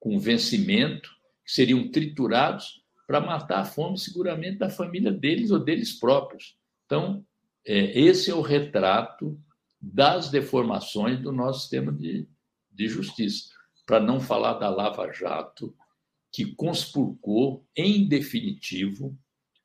com 0.00 0.18
vencimento, 0.18 1.10
que 1.44 1.52
seriam 1.52 1.90
triturados 1.90 2.82
para 3.06 3.20
matar 3.20 3.60
a 3.60 3.64
fome, 3.64 3.98
seguramente, 3.98 4.58
da 4.58 4.70
família 4.70 5.10
deles 5.10 5.50
ou 5.50 5.58
deles 5.58 5.98
próprios. 5.98 6.56
Então, 6.86 7.24
é, 7.66 7.98
esse 7.98 8.30
é 8.30 8.34
o 8.34 8.40
retrato 8.40 9.38
das 9.80 10.30
deformações 10.30 11.20
do 11.20 11.32
nosso 11.32 11.60
sistema 11.60 11.92
de, 11.92 12.26
de 12.78 12.88
justiça. 12.88 13.50
Para 13.84 13.98
não 13.98 14.20
falar 14.20 14.54
da 14.54 14.68
Lava 14.70 15.12
Jato, 15.12 15.74
que 16.32 16.54
conspurcou, 16.54 17.66
em 17.76 18.06
definitivo, 18.06 19.18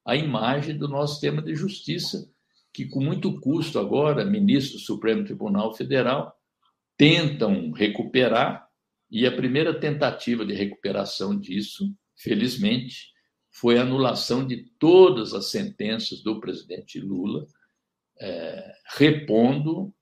a 0.06 0.16
imagem 0.16 0.78
do 0.78 0.88
nosso 0.88 1.14
sistema 1.14 1.42
de 1.42 1.56
justiça, 1.56 2.28
que, 2.74 2.86
com 2.86 3.02
muito 3.02 3.40
custo, 3.40 3.78
agora, 3.78 4.26
ministro 4.26 4.80
do 4.80 4.84
Supremo 4.84 5.24
Tribunal 5.24 5.76
Federal 5.76 6.36
tentam 6.98 7.72
recuperar, 7.72 8.68
e 9.12 9.28
a 9.28 9.32
primeira 9.36 9.80
tentativa 9.80 10.44
de 10.44 10.56
recuperação 10.56 11.40
disso, 11.40 11.94
felizmente, 12.18 13.12
foi 13.52 13.78
a 13.78 13.84
anulação 13.84 14.48
de 14.48 14.66
todas 14.80 15.36
as 15.36 15.52
sentenças 15.52 16.24
do 16.24 16.40
presidente 16.40 17.00
Lula, 17.00 17.46
é, 18.20 18.74
repondo 18.98 19.94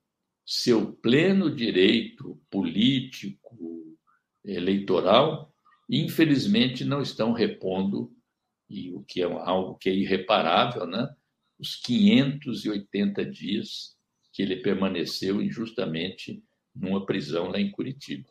seu 0.54 0.92
pleno 0.92 1.50
direito 1.50 2.38
político, 2.50 3.98
eleitoral, 4.44 5.50
infelizmente 5.90 6.84
não 6.84 7.02
estão 7.02 7.32
repondo, 7.32 8.14
e 8.70 8.92
o 8.92 9.02
que 9.02 9.22
é 9.22 9.24
algo 9.24 9.78
que 9.78 9.88
é 9.88 9.94
irreparável, 9.94 10.86
né? 10.86 11.08
os 11.58 11.78
580 11.78 13.24
dias 13.24 13.96
que 14.34 14.42
ele 14.42 14.58
permaneceu 14.58 15.42
injustamente 15.42 16.44
numa 16.76 17.06
prisão 17.06 17.48
lá 17.48 17.58
em 17.58 17.72
Curitiba. 17.72 18.28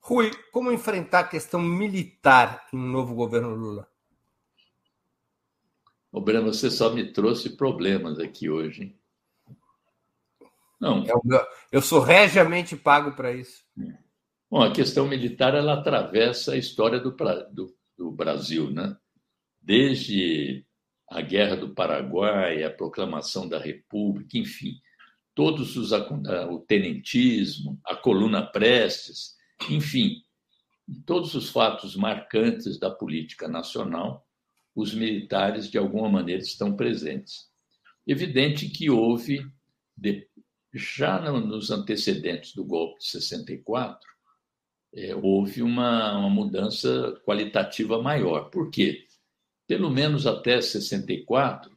Rui, 0.00 0.32
como 0.50 0.72
enfrentar 0.72 1.20
a 1.20 1.28
questão 1.28 1.62
militar 1.62 2.66
em 2.72 2.76
um 2.76 2.88
novo 2.88 3.14
governo 3.14 3.54
Lula? 3.54 3.88
Ô, 6.10 6.20
Breno, 6.20 6.52
você 6.52 6.72
só 6.72 6.92
me 6.92 7.12
trouxe 7.12 7.56
problemas 7.56 8.18
aqui 8.18 8.50
hoje. 8.50 8.82
Hein? 8.82 9.05
Não. 10.80 11.04
É 11.04 11.12
meu, 11.24 11.40
eu 11.72 11.80
sou 11.80 12.00
regiamente 12.00 12.76
pago 12.76 13.12
para 13.16 13.32
isso. 13.32 13.64
Bom, 14.50 14.62
a 14.62 14.72
questão 14.72 15.08
militar 15.08 15.54
ela 15.54 15.74
atravessa 15.74 16.52
a 16.52 16.56
história 16.56 17.00
do, 17.00 17.16
do, 17.52 17.74
do 17.96 18.10
Brasil, 18.12 18.70
né? 18.70 18.96
Desde 19.60 20.64
a 21.10 21.20
Guerra 21.20 21.56
do 21.56 21.74
Paraguai, 21.74 22.62
a 22.62 22.70
proclamação 22.70 23.48
da 23.48 23.58
República, 23.58 24.38
enfim 24.38 24.80
todos 25.36 25.76
os 25.76 25.92
o 25.92 26.60
tenentismo, 26.60 27.78
a 27.84 27.94
coluna 27.94 28.42
Prestes, 28.42 29.36
enfim, 29.70 30.22
todos 31.04 31.34
os 31.34 31.50
fatos 31.50 31.94
marcantes 31.94 32.78
da 32.78 32.90
política 32.90 33.46
nacional, 33.46 34.26
os 34.74 34.94
militares 34.94 35.70
de 35.70 35.76
alguma 35.76 36.08
maneira 36.08 36.40
estão 36.40 36.74
presentes. 36.74 37.50
Evidente 38.06 38.66
que 38.70 38.88
houve 38.88 39.46
de, 39.94 40.26
já 40.76 41.20
nos 41.30 41.70
antecedentes 41.70 42.54
do 42.54 42.64
golpe 42.64 43.00
de 43.00 43.06
64, 43.06 43.98
é, 44.94 45.14
houve 45.14 45.62
uma, 45.62 46.18
uma 46.18 46.30
mudança 46.30 47.12
qualitativa 47.24 48.00
maior. 48.00 48.50
Por 48.50 48.70
quê? 48.70 49.06
Pelo 49.66 49.90
menos 49.90 50.26
até 50.26 50.60
64, 50.60 51.76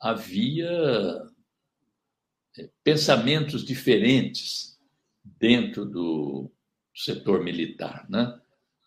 havia 0.00 0.70
é, 2.58 2.68
pensamentos 2.82 3.64
diferentes 3.64 4.78
dentro 5.24 5.84
do 5.84 6.50
setor 6.94 7.44
militar. 7.44 8.06
Né? 8.08 8.38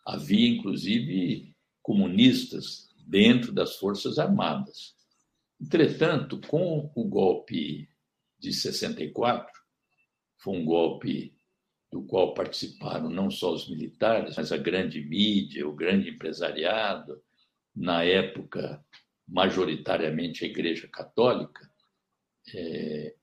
Havia, 0.06 0.50
inclusive, 0.50 1.56
comunistas 1.82 2.90
dentro 3.06 3.52
das 3.52 3.76
Forças 3.76 4.20
Armadas. 4.20 4.96
Entretanto, 5.62 6.42
com 6.48 6.92
o 6.96 7.04
golpe 7.06 7.88
de 8.44 8.52
64, 8.52 9.50
foi 10.38 10.54
um 10.58 10.66
golpe 10.66 11.34
do 11.90 12.04
qual 12.04 12.34
participaram 12.34 13.10
não 13.10 13.32
só 13.32 13.54
os 13.54 13.70
militares, 13.70 14.36
mas 14.36 14.52
a 14.52 14.58
grande 14.58 15.02
mídia, 15.02 15.68
o 15.68 15.74
grande 15.74 16.10
empresariado, 16.10 17.22
na 17.74 18.04
época, 18.04 18.84
majoritariamente 19.26 20.44
a 20.44 20.48
Igreja 20.48 20.88
Católica, 20.90 21.72
é, 22.54 23.16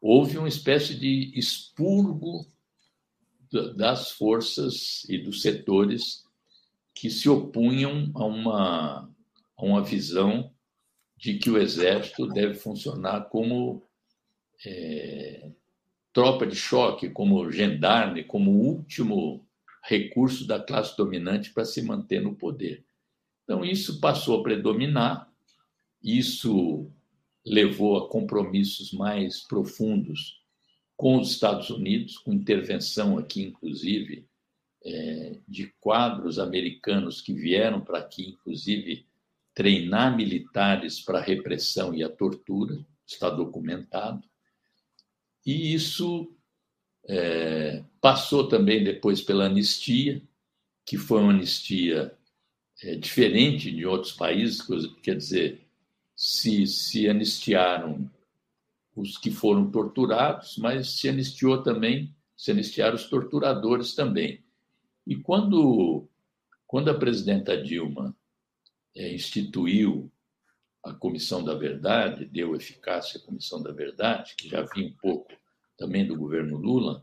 houve 0.00 0.36
uma 0.36 0.48
espécie 0.48 0.98
de 0.98 1.32
expurgo 1.38 2.50
das 3.76 4.10
forças 4.10 5.04
e 5.08 5.18
dos 5.18 5.40
setores 5.40 6.24
que 6.92 7.08
se 7.08 7.28
opunham 7.28 8.10
a 8.14 8.24
uma, 8.24 9.14
a 9.56 9.64
uma 9.64 9.82
visão 9.84 10.52
de 11.16 11.38
que 11.38 11.48
o 11.48 11.58
exército 11.58 12.26
deve 12.26 12.54
funcionar 12.54 13.28
como 13.28 13.87
é, 14.64 15.50
tropa 16.12 16.46
de 16.46 16.56
choque, 16.56 17.10
como 17.10 17.50
gendarme, 17.50 18.24
como 18.24 18.50
último 18.50 19.46
recurso 19.82 20.46
da 20.46 20.60
classe 20.60 20.96
dominante 20.96 21.52
para 21.52 21.64
se 21.64 21.80
manter 21.82 22.20
no 22.20 22.34
poder. 22.34 22.84
Então, 23.44 23.64
isso 23.64 24.00
passou 24.00 24.40
a 24.40 24.42
predominar, 24.42 25.32
isso 26.02 26.90
levou 27.44 27.96
a 27.96 28.08
compromissos 28.08 28.92
mais 28.92 29.40
profundos 29.40 30.42
com 30.96 31.18
os 31.18 31.30
Estados 31.30 31.70
Unidos, 31.70 32.18
com 32.18 32.32
intervenção 32.32 33.16
aqui, 33.16 33.42
inclusive, 33.42 34.26
é, 34.84 35.38
de 35.46 35.72
quadros 35.80 36.38
americanos 36.38 37.20
que 37.20 37.32
vieram 37.32 37.80
para 37.80 37.98
aqui, 37.98 38.30
inclusive, 38.30 39.06
treinar 39.54 40.16
militares 40.16 41.00
para 41.00 41.18
a 41.18 41.22
repressão 41.22 41.94
e 41.94 42.02
a 42.02 42.08
tortura, 42.08 42.84
está 43.06 43.30
documentado. 43.30 44.27
E 45.48 45.72
isso 45.72 46.30
é, 47.08 47.82
passou 48.02 48.48
também 48.48 48.84
depois 48.84 49.22
pela 49.22 49.46
anistia, 49.46 50.20
que 50.84 50.98
foi 50.98 51.22
uma 51.22 51.32
anistia 51.32 52.14
é, 52.82 52.96
diferente 52.96 53.70
de 53.70 53.86
outros 53.86 54.12
países, 54.12 54.60
quer 55.02 55.16
dizer, 55.16 55.66
se, 56.14 56.66
se 56.66 57.08
anistiaram 57.08 58.10
os 58.94 59.16
que 59.16 59.30
foram 59.30 59.70
torturados, 59.70 60.58
mas 60.58 61.00
se 61.00 61.08
anistiou 61.08 61.62
também, 61.62 62.14
se 62.36 62.50
anistiaram 62.50 62.96
os 62.96 63.08
torturadores 63.08 63.94
também. 63.94 64.44
E 65.06 65.16
quando, 65.16 66.06
quando 66.66 66.90
a 66.90 66.98
presidenta 66.98 67.56
Dilma 67.56 68.14
é, 68.94 69.14
instituiu 69.14 70.12
a 70.84 70.92
Comissão 70.92 71.44
da 71.44 71.54
Verdade, 71.54 72.24
deu 72.24 72.54
eficácia 72.54 73.20
à 73.20 73.22
Comissão 73.22 73.62
da 73.62 73.72
Verdade, 73.72 74.34
que 74.36 74.48
já 74.48 74.62
vinha 74.62 74.88
um 74.88 74.96
pouco 75.00 75.32
também 75.76 76.06
do 76.06 76.16
governo 76.16 76.56
Lula, 76.56 77.02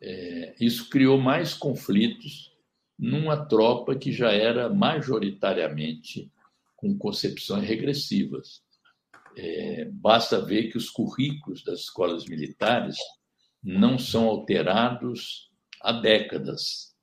é, 0.00 0.54
isso 0.60 0.88
criou 0.88 1.18
mais 1.18 1.54
conflitos 1.54 2.52
numa 2.98 3.36
tropa 3.36 3.96
que 3.96 4.12
já 4.12 4.32
era 4.32 4.68
majoritariamente 4.68 6.30
com 6.76 6.96
concepções 6.96 7.66
regressivas. 7.66 8.62
É, 9.36 9.84
basta 9.92 10.44
ver 10.44 10.70
que 10.70 10.78
os 10.78 10.90
currículos 10.90 11.62
das 11.62 11.80
escolas 11.80 12.24
militares 12.24 12.96
não 13.62 13.98
são 13.98 14.28
alterados 14.28 15.50
há 15.80 15.92
décadas. 15.92 16.96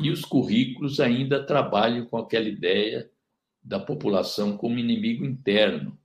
E 0.00 0.10
os 0.10 0.24
currículos 0.24 0.98
ainda 0.98 1.44
trabalham 1.44 2.06
com 2.06 2.16
aquela 2.16 2.48
ideia 2.48 3.08
da 3.64 3.80
população 3.80 4.56
como 4.56 4.78
inimigo 4.78 5.24
interno. 5.24 5.98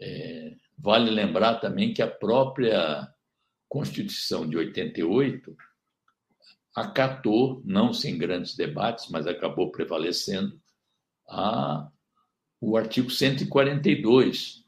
É, 0.00 0.54
vale 0.78 1.10
lembrar 1.10 1.56
também 1.56 1.92
que 1.92 2.00
a 2.00 2.06
própria 2.06 3.12
Constituição 3.68 4.48
de 4.48 4.56
88 4.56 5.54
acatou, 6.74 7.60
não 7.64 7.92
sem 7.92 8.16
grandes 8.16 8.54
debates, 8.54 9.08
mas 9.10 9.26
acabou 9.26 9.72
prevalecendo, 9.72 10.58
a, 11.28 11.90
o 12.60 12.76
artigo 12.76 13.10
142, 13.10 14.64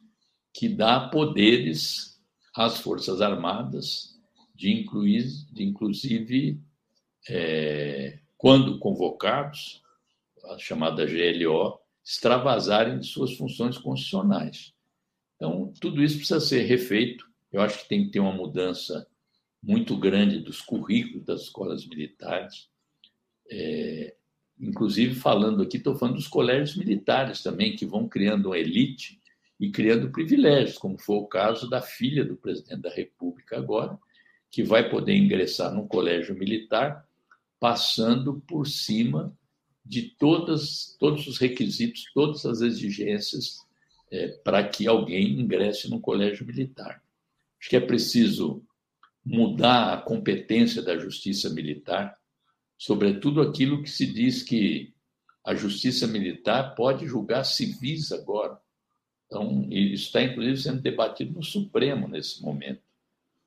que 0.53 0.69
dá 0.69 1.09
poderes 1.09 2.21
às 2.55 2.81
Forças 2.81 3.21
Armadas, 3.21 4.19
de, 4.55 4.71
incluir, 4.71 5.25
de 5.53 5.63
inclusive, 5.63 6.61
é, 7.29 8.19
quando 8.37 8.79
convocados, 8.79 9.83
a 10.51 10.59
chamada 10.59 11.07
GLO, 11.07 11.79
extravasarem 12.11 12.99
de 12.99 13.07
suas 13.07 13.37
funções 13.37 13.79
constitucionais. 13.79 14.73
Então, 15.37 15.73
tudo 15.81 16.03
isso 16.03 16.17
precisa 16.17 16.41
ser 16.41 16.63
refeito. 16.63 17.25
Eu 17.53 17.63
acho 17.63 17.83
que 17.83 17.89
tem 17.89 18.05
que 18.05 18.11
ter 18.11 18.19
uma 18.19 18.33
mudança 18.33 19.07
muito 19.63 19.97
grande 19.97 20.41
dos 20.41 20.61
currículos 20.61 21.25
das 21.25 21.43
escolas 21.43 21.87
militares. 21.87 22.69
É, 23.49 24.17
inclusive, 24.59 25.15
falando 25.15 25.63
aqui, 25.63 25.77
estou 25.77 25.95
falando 25.95 26.17
dos 26.17 26.27
colégios 26.27 26.77
militares 26.77 27.45
também, 27.45 27.77
que 27.77 27.87
vão 27.87 28.09
criando 28.09 28.47
uma 28.47 28.59
elite 28.59 29.21
e 29.61 29.71
criando 29.71 30.11
privilégios, 30.11 30.79
como 30.79 30.99
foi 30.99 31.17
o 31.17 31.29
caso 31.29 31.71
da 31.71 31.81
filha 31.81 32.25
do 32.25 32.37
presidente 32.37 32.83
da 32.83 32.91
República 32.91 33.57
agora, 33.57 33.97
que 34.51 34.65
vai 34.65 34.91
poder 34.91 35.15
ingressar 35.15 35.73
num 35.73 35.87
colégio 35.87 36.37
militar 36.37 37.07
passando 37.61 38.43
por 38.49 38.67
cima 38.67 39.33
de 39.91 40.03
todas, 40.03 40.95
todos 41.01 41.27
os 41.27 41.37
requisitos, 41.37 42.05
todas 42.15 42.47
as 42.47 42.61
exigências 42.61 43.59
é, 44.09 44.29
para 44.45 44.63
que 44.69 44.87
alguém 44.87 45.41
ingresse 45.41 45.91
no 45.91 46.01
colégio 46.01 46.47
militar. 46.47 47.03
Acho 47.59 47.69
que 47.69 47.75
é 47.75 47.81
preciso 47.81 48.63
mudar 49.25 49.93
a 49.93 50.01
competência 50.01 50.81
da 50.81 50.97
justiça 50.97 51.51
militar, 51.51 52.17
sobretudo 52.79 53.41
aquilo 53.41 53.83
que 53.83 53.91
se 53.91 54.07
diz 54.07 54.45
que 54.45 54.95
a 55.45 55.57
justiça 55.57 56.07
militar 56.07 56.77
pode 56.77 57.05
julgar 57.05 57.43
civis 57.43 58.13
agora. 58.13 58.61
Então, 59.27 59.67
isso 59.71 60.07
está 60.07 60.23
inclusive 60.23 60.57
sendo 60.57 60.81
debatido 60.81 61.33
no 61.33 61.43
Supremo 61.43 62.07
nesse 62.07 62.41
momento. 62.41 62.83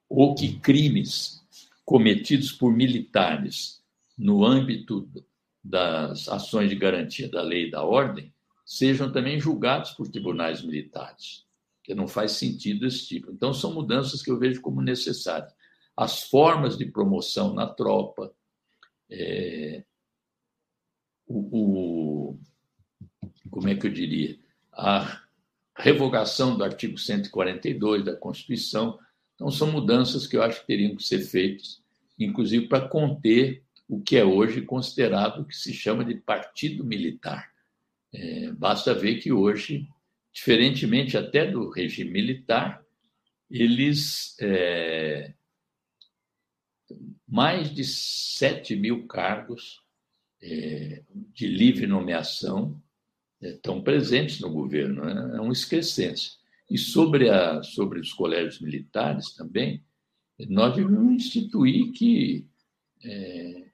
Ou 0.09 0.35
que 0.35 0.59
crimes 0.59 1.41
cometidos 1.85 2.51
por 2.51 2.73
militares 2.73 3.81
no 4.17 4.43
âmbito 4.43 5.07
das 5.63 6.27
ações 6.27 6.69
de 6.69 6.75
garantia 6.75 7.29
da 7.29 7.41
lei 7.41 7.67
e 7.67 7.71
da 7.71 7.83
ordem 7.83 8.33
sejam 8.65 9.11
também 9.11 9.39
julgados 9.39 9.91
por 9.91 10.09
tribunais 10.09 10.61
militares, 10.61 11.45
que 11.83 11.93
não 11.93 12.07
faz 12.07 12.33
sentido 12.33 12.85
esse 12.85 13.07
tipo. 13.07 13.31
Então, 13.31 13.53
são 13.53 13.73
mudanças 13.73 14.21
que 14.21 14.31
eu 14.31 14.39
vejo 14.39 14.61
como 14.61 14.81
necessárias. 14.81 15.53
As 15.95 16.23
formas 16.23 16.77
de 16.77 16.85
promoção 16.85 17.53
na 17.53 17.67
tropa, 17.67 18.33
é, 19.09 19.83
o, 21.27 22.31
o, 22.31 22.39
como 23.49 23.69
é 23.69 23.75
que 23.75 23.87
eu 23.87 23.91
diria? 23.91 24.39
A 24.71 25.21
revogação 25.77 26.57
do 26.57 26.63
artigo 26.63 26.97
142 26.97 28.03
da 28.03 28.15
Constituição. 28.15 28.97
Então, 29.35 29.51
são 29.51 29.71
mudanças 29.71 30.25
que 30.25 30.37
eu 30.37 30.43
acho 30.43 30.61
que 30.61 30.67
teriam 30.67 30.95
que 30.95 31.03
ser 31.03 31.19
feitas, 31.19 31.81
inclusive 32.17 32.67
para 32.67 32.87
conter 32.87 33.62
o 33.87 34.01
que 34.01 34.17
é 34.17 34.23
hoje 34.23 34.61
considerado 34.61 35.41
o 35.41 35.45
que 35.45 35.55
se 35.55 35.73
chama 35.73 36.03
de 36.03 36.15
partido 36.15 36.83
militar. 36.83 37.51
É, 38.13 38.51
basta 38.51 38.93
ver 38.93 39.19
que 39.19 39.31
hoje, 39.31 39.87
diferentemente 40.31 41.17
até 41.17 41.49
do 41.49 41.69
regime 41.69 42.11
militar, 42.11 42.83
eles 43.49 44.35
é, 44.39 45.33
mais 47.27 47.73
de 47.73 47.83
7 47.83 48.75
mil 48.75 49.07
cargos 49.07 49.81
é, 50.41 51.03
de 51.33 51.47
livre 51.47 51.87
nomeação 51.87 52.81
é, 53.41 53.49
estão 53.49 53.81
presentes 53.81 54.39
no 54.39 54.51
governo, 54.51 55.03
né? 55.03 55.37
é 55.37 55.41
uma 55.41 55.53
excrescência. 55.53 56.31
E 56.69 56.77
sobre, 56.77 57.29
a, 57.29 57.61
sobre 57.61 57.99
os 57.99 58.13
colégios 58.13 58.59
militares 58.59 59.33
também, 59.33 59.83
nós 60.49 60.75
devemos 60.75 61.13
instituir 61.13 61.91
que 61.91 62.47
é, 63.03 63.65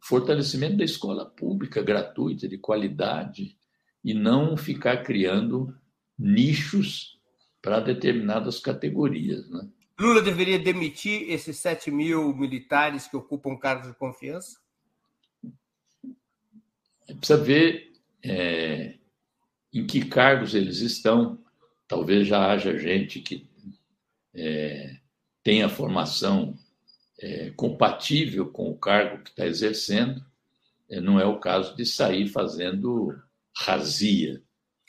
fortalecimento 0.00 0.78
da 0.78 0.84
escola 0.84 1.26
pública 1.26 1.82
gratuita, 1.82 2.48
de 2.48 2.58
qualidade, 2.58 3.56
e 4.02 4.14
não 4.14 4.56
ficar 4.56 5.02
criando 5.02 5.74
nichos 6.18 7.18
para 7.62 7.80
determinadas 7.80 8.58
categorias. 8.58 9.48
Né? 9.50 9.68
Lula 9.98 10.22
deveria 10.22 10.58
demitir 10.58 11.30
esses 11.30 11.58
7 11.58 11.90
mil 11.90 12.34
militares 12.34 13.06
que 13.06 13.16
ocupam 13.16 13.56
cargos 13.56 13.88
de 13.88 13.94
confiança? 13.94 14.58
Precisa 17.18 17.36
ver 17.36 17.92
é, 18.22 18.94
em 19.72 19.86
que 19.86 20.04
cargos 20.04 20.54
eles 20.54 20.80
estão. 20.80 21.38
Talvez 21.86 22.26
já 22.26 22.50
haja 22.50 22.78
gente 22.78 23.20
que 23.20 23.46
é, 24.32 24.96
tenha 25.42 25.68
formação 25.68 26.56
é, 27.20 27.50
compatível 27.50 28.48
com 28.48 28.70
o 28.70 28.76
cargo 28.76 29.22
que 29.22 29.30
está 29.30 29.46
exercendo. 29.46 30.24
É, 30.88 31.00
não 31.00 31.20
é 31.20 31.26
o 31.26 31.38
caso 31.38 31.76
de 31.76 31.84
sair 31.84 32.26
fazendo 32.26 33.14
razia, 33.56 34.42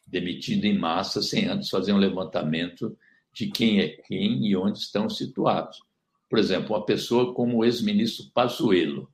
demitindo 0.07 0.65
em 0.65 0.77
massa, 0.77 1.21
sem 1.21 1.47
antes 1.47 1.69
fazer 1.69 1.93
um 1.93 1.97
levantamento 1.97 2.97
de 3.34 3.47
quem 3.47 3.79
é 3.79 3.89
quem 3.89 4.47
e 4.47 4.55
onde 4.55 4.79
estão 4.79 5.09
situados. 5.09 5.82
Por 6.29 6.39
exemplo, 6.39 6.75
uma 6.75 6.86
pessoa 6.86 7.34
como 7.34 7.57
o 7.57 7.65
ex-ministro 7.65 8.29
Pazuello, 8.34 9.11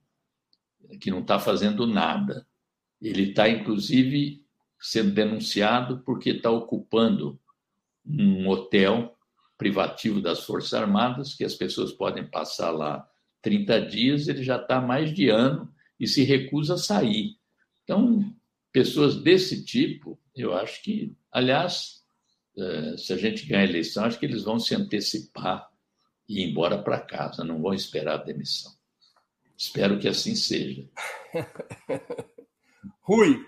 que 1.01 1.09
não 1.09 1.19
está 1.19 1.39
fazendo 1.39 1.87
nada. 1.87 2.45
Ele 3.01 3.29
está, 3.29 3.49
inclusive, 3.49 4.43
sendo 4.79 5.11
denunciado 5.11 5.99
porque 6.05 6.29
está 6.29 6.51
ocupando 6.51 7.39
um 8.05 8.47
hotel 8.47 9.16
privativo 9.57 10.21
das 10.21 10.43
Forças 10.43 10.73
Armadas, 10.73 11.33
que 11.33 11.43
as 11.43 11.55
pessoas 11.55 11.91
podem 11.91 12.25
passar 12.25 12.71
lá 12.71 13.07
30 13.41 13.81
dias, 13.87 14.27
ele 14.27 14.43
já 14.43 14.57
está 14.57 14.79
mais 14.79 15.13
de 15.13 15.29
ano 15.29 15.73
e 15.99 16.07
se 16.07 16.23
recusa 16.23 16.75
a 16.75 16.77
sair. 16.77 17.37
Então, 17.83 18.33
pessoas 18.71 19.15
desse 19.15 19.63
tipo, 19.63 20.19
eu 20.35 20.53
acho 20.53 20.83
que, 20.83 21.15
aliás, 21.31 22.03
eh, 22.57 22.95
se 22.97 23.13
a 23.13 23.17
gente 23.17 23.45
ganhar 23.45 23.61
a 23.61 23.69
eleição, 23.69 24.03
acho 24.03 24.19
que 24.19 24.25
eles 24.25 24.43
vão 24.43 24.59
se 24.59 24.75
antecipar 24.75 25.69
e 26.27 26.41
ir 26.41 26.49
embora 26.49 26.81
para 26.81 26.99
casa, 26.99 27.43
não 27.43 27.61
vão 27.61 27.73
esperar 27.73 28.15
a 28.15 28.23
demissão. 28.23 28.71
Espero 29.57 29.97
que 29.97 30.07
assim 30.07 30.35
seja. 30.35 30.87
Rui, 33.01 33.43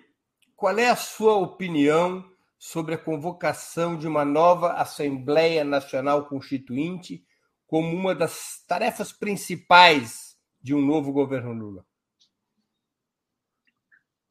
qual 0.56 0.78
é 0.80 0.90
a 0.90 0.96
sua 0.96 1.36
opinião 1.36 2.26
sobre 2.60 2.94
a 2.94 2.98
convocação 2.98 3.98
de 3.98 4.06
uma 4.06 4.26
nova 4.26 4.74
Assembleia 4.74 5.64
Nacional 5.64 6.28
Constituinte 6.28 7.26
como 7.66 7.96
uma 7.96 8.14
das 8.14 8.66
tarefas 8.68 9.14
principais 9.14 10.38
de 10.62 10.76
um 10.76 10.86
novo 10.86 11.14
governo 11.14 11.54
Lula? 11.54 11.86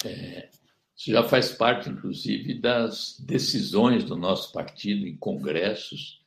É, 0.04 0.50
isso 0.94 1.10
já 1.10 1.26
faz 1.26 1.52
parte, 1.52 1.88
inclusive, 1.88 2.60
das 2.60 3.18
decisões 3.18 4.04
do 4.04 4.14
nosso 4.14 4.52
partido 4.52 5.06
em 5.06 5.16
congressos. 5.16 6.22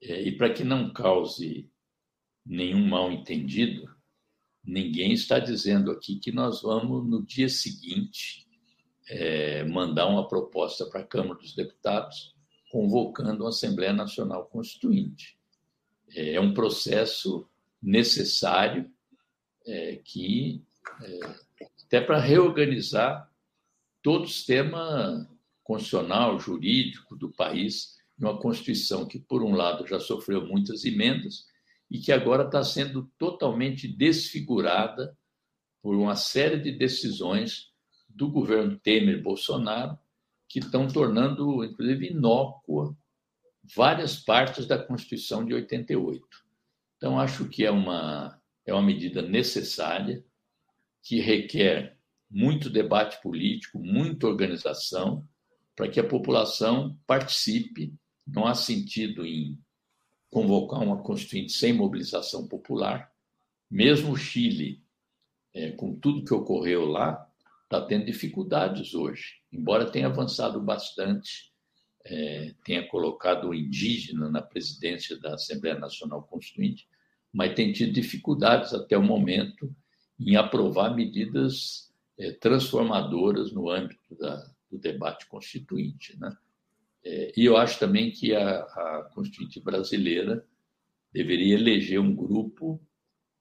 É, 0.00 0.22
e 0.22 0.36
para 0.36 0.52
que 0.52 0.62
não 0.62 0.92
cause 0.92 1.68
nenhum 2.46 2.86
mal 2.86 3.10
entendido, 3.10 3.90
ninguém 4.62 5.12
está 5.12 5.38
dizendo 5.38 5.90
aqui 5.90 6.16
que 6.20 6.30
nós 6.30 6.62
vamos, 6.62 7.08
no 7.08 7.24
dia 7.24 7.48
seguinte, 7.48 8.46
é, 9.10 9.64
mandar 9.64 10.06
uma 10.06 10.28
proposta 10.28 10.86
para 10.86 11.00
a 11.00 11.06
Câmara 11.06 11.40
dos 11.40 11.52
Deputados 11.52 12.32
convocando 12.70 13.42
uma 13.42 13.48
Assembleia 13.48 13.92
Nacional 13.92 14.46
Constituinte. 14.46 15.36
É, 16.14 16.34
é 16.34 16.40
um 16.40 16.54
processo 16.54 17.48
necessário 17.82 18.88
é, 19.66 19.96
que, 19.96 20.62
é, 21.02 21.20
até 21.84 22.00
para 22.00 22.20
reorganizar 22.20 23.28
todo 24.00 24.24
o 24.24 24.28
sistema 24.28 25.28
constitucional, 25.64 26.38
jurídico 26.38 27.16
do 27.16 27.30
país, 27.30 27.98
uma 28.16 28.38
Constituição 28.38 29.06
que, 29.06 29.18
por 29.18 29.42
um 29.42 29.54
lado, 29.54 29.86
já 29.86 29.98
sofreu 29.98 30.46
muitas 30.46 30.84
emendas 30.84 31.46
e 31.90 31.98
que 31.98 32.12
agora 32.12 32.44
está 32.44 32.62
sendo 32.62 33.10
totalmente 33.18 33.88
desfigurada 33.88 35.16
por 35.82 35.96
uma 35.96 36.14
série 36.14 36.58
de 36.58 36.70
decisões 36.70 37.69
do 38.14 38.28
governo 38.28 38.78
Temer-Bolsonaro, 38.78 39.98
que 40.48 40.58
estão 40.58 40.88
tornando, 40.88 41.64
inclusive, 41.64 42.10
inócua 42.10 42.96
várias 43.74 44.16
partes 44.16 44.66
da 44.66 44.78
Constituição 44.78 45.44
de 45.44 45.54
88. 45.54 46.26
Então, 46.96 47.18
acho 47.18 47.48
que 47.48 47.64
é 47.64 47.70
uma, 47.70 48.40
é 48.66 48.72
uma 48.72 48.82
medida 48.82 49.22
necessária, 49.22 50.24
que 51.02 51.20
requer 51.20 51.96
muito 52.30 52.68
debate 52.68 53.20
político, 53.22 53.78
muita 53.78 54.26
organização, 54.26 55.26
para 55.74 55.88
que 55.88 55.98
a 55.98 56.06
população 56.06 56.98
participe. 57.06 57.94
Não 58.26 58.46
há 58.46 58.54
sentido 58.54 59.24
em 59.24 59.58
convocar 60.28 60.80
uma 60.82 61.02
Constituinte 61.02 61.52
sem 61.52 61.72
mobilização 61.72 62.46
popular. 62.46 63.10
Mesmo 63.70 64.12
o 64.12 64.16
Chile, 64.16 64.82
é, 65.54 65.72
com 65.72 65.94
tudo 65.94 66.24
que 66.24 66.34
ocorreu 66.34 66.84
lá, 66.84 67.29
está 67.70 67.80
tendo 67.86 68.06
dificuldades 68.06 68.94
hoje, 68.94 69.36
embora 69.52 69.88
tenha 69.88 70.08
avançado 70.08 70.60
bastante, 70.60 71.52
é, 72.04 72.52
tenha 72.64 72.88
colocado 72.88 73.48
o 73.48 73.54
indígena 73.54 74.28
na 74.28 74.42
presidência 74.42 75.16
da 75.16 75.34
Assembleia 75.34 75.78
Nacional 75.78 76.24
Constituinte, 76.24 76.88
mas 77.32 77.54
tem 77.54 77.72
tido 77.72 77.92
dificuldades 77.92 78.74
até 78.74 78.98
o 78.98 79.02
momento 79.02 79.72
em 80.18 80.34
aprovar 80.34 80.96
medidas 80.96 81.92
é, 82.18 82.32
transformadoras 82.32 83.52
no 83.52 83.70
âmbito 83.70 84.16
da, 84.16 84.50
do 84.68 84.76
debate 84.76 85.26
constituinte. 85.28 86.18
Né? 86.18 86.36
É, 87.04 87.32
e 87.36 87.44
eu 87.44 87.56
acho 87.56 87.78
também 87.78 88.10
que 88.10 88.34
a, 88.34 88.62
a 88.62 89.10
Constituinte 89.14 89.60
brasileira 89.60 90.44
deveria 91.12 91.54
eleger 91.54 92.00
um 92.00 92.14
grupo 92.14 92.80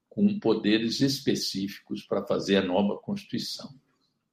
com 0.07 0.39
poderes 0.39 1.01
específicos 1.01 2.03
para 2.03 2.25
fazer 2.25 2.57
a 2.57 2.65
nova 2.65 2.95
Constituição. 2.99 3.73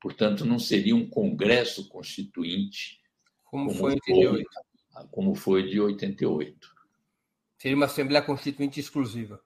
Portanto, 0.00 0.44
não 0.44 0.58
seria 0.58 0.94
um 0.94 1.08
Congresso 1.08 1.88
Constituinte 1.88 3.00
como, 3.44 3.68
como 3.68 3.78
foi, 3.78 3.92
88. 3.94 4.48
Foi, 4.92 5.06
como 5.10 5.34
foi 5.34 5.68
de 5.68 5.80
88. 5.80 6.74
Seria 7.58 7.76
uma 7.76 7.86
Assembleia 7.86 8.24
Constituinte 8.24 8.78
exclusiva. 8.78 9.40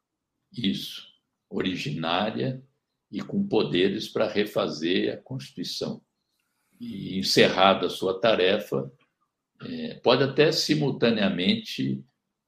Isso, 0.53 1.07
originária 1.49 2.63
e 3.11 3.21
com 3.21 3.47
poderes 3.47 4.09
para 4.09 4.29
refazer 4.29 5.15
a 5.15 5.17
Constituição. 5.17 6.03
E 6.81 7.19
encerrada 7.19 7.87
a 7.87 7.91
sua 7.91 8.21
tarefa, 8.21 8.91
é, 9.63 9.95
pode 9.97 10.23
até 10.23 10.51
simultaneamente 10.51 12.05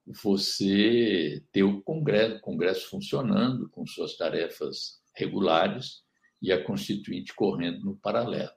você 0.07 1.45
ter 1.53 1.63
o 1.63 1.83
Congresso, 1.83 2.37
o 2.37 2.41
Congresso 2.41 2.89
funcionando 2.89 3.69
com 3.69 3.87
suas 3.87 4.17
tarefas 4.17 5.01
regulares 5.15 6.03
e 6.43 6.53
a 6.53 6.63
Constituinte 6.63 7.33
correndo 7.33 7.85
no 7.85 7.97
paralelo. 7.97 8.51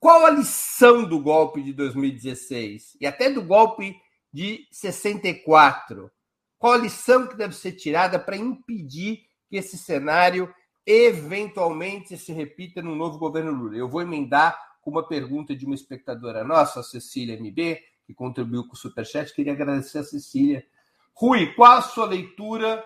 Qual 0.00 0.26
a 0.26 0.30
lição 0.30 1.04
do 1.04 1.20
golpe 1.20 1.62
de 1.62 1.72
2016 1.72 2.96
e 3.00 3.06
até 3.06 3.30
do 3.30 3.40
golpe 3.40 3.94
de 4.32 4.66
64? 4.72 6.10
Qual 6.58 6.72
a 6.72 6.78
lição 6.78 7.28
que 7.28 7.36
deve 7.36 7.54
ser 7.54 7.70
tirada 7.70 8.18
para 8.18 8.36
impedir 8.36 9.20
que 9.48 9.56
esse 9.56 9.78
cenário 9.78 10.52
eventualmente 10.86 12.16
se 12.18 12.32
repita 12.32 12.82
no 12.82 12.94
novo 12.94 13.18
governo 13.18 13.52
Lula. 13.52 13.76
Eu 13.76 13.88
vou 13.88 14.02
emendar 14.02 14.58
com 14.82 14.90
uma 14.90 15.06
pergunta 15.06 15.56
de 15.56 15.64
uma 15.64 15.74
espectadora 15.74 16.44
nossa, 16.44 16.80
a 16.80 16.82
Cecília 16.82 17.38
MB, 17.38 17.80
que 18.06 18.14
contribuiu 18.14 18.66
com 18.66 18.74
o 18.74 18.76
Superchat. 18.76 19.32
Queria 19.34 19.54
agradecer 19.54 19.98
a 19.98 20.04
Cecília. 20.04 20.64
Rui, 21.14 21.54
qual 21.54 21.78
a 21.78 21.82
sua 21.82 22.06
leitura 22.06 22.84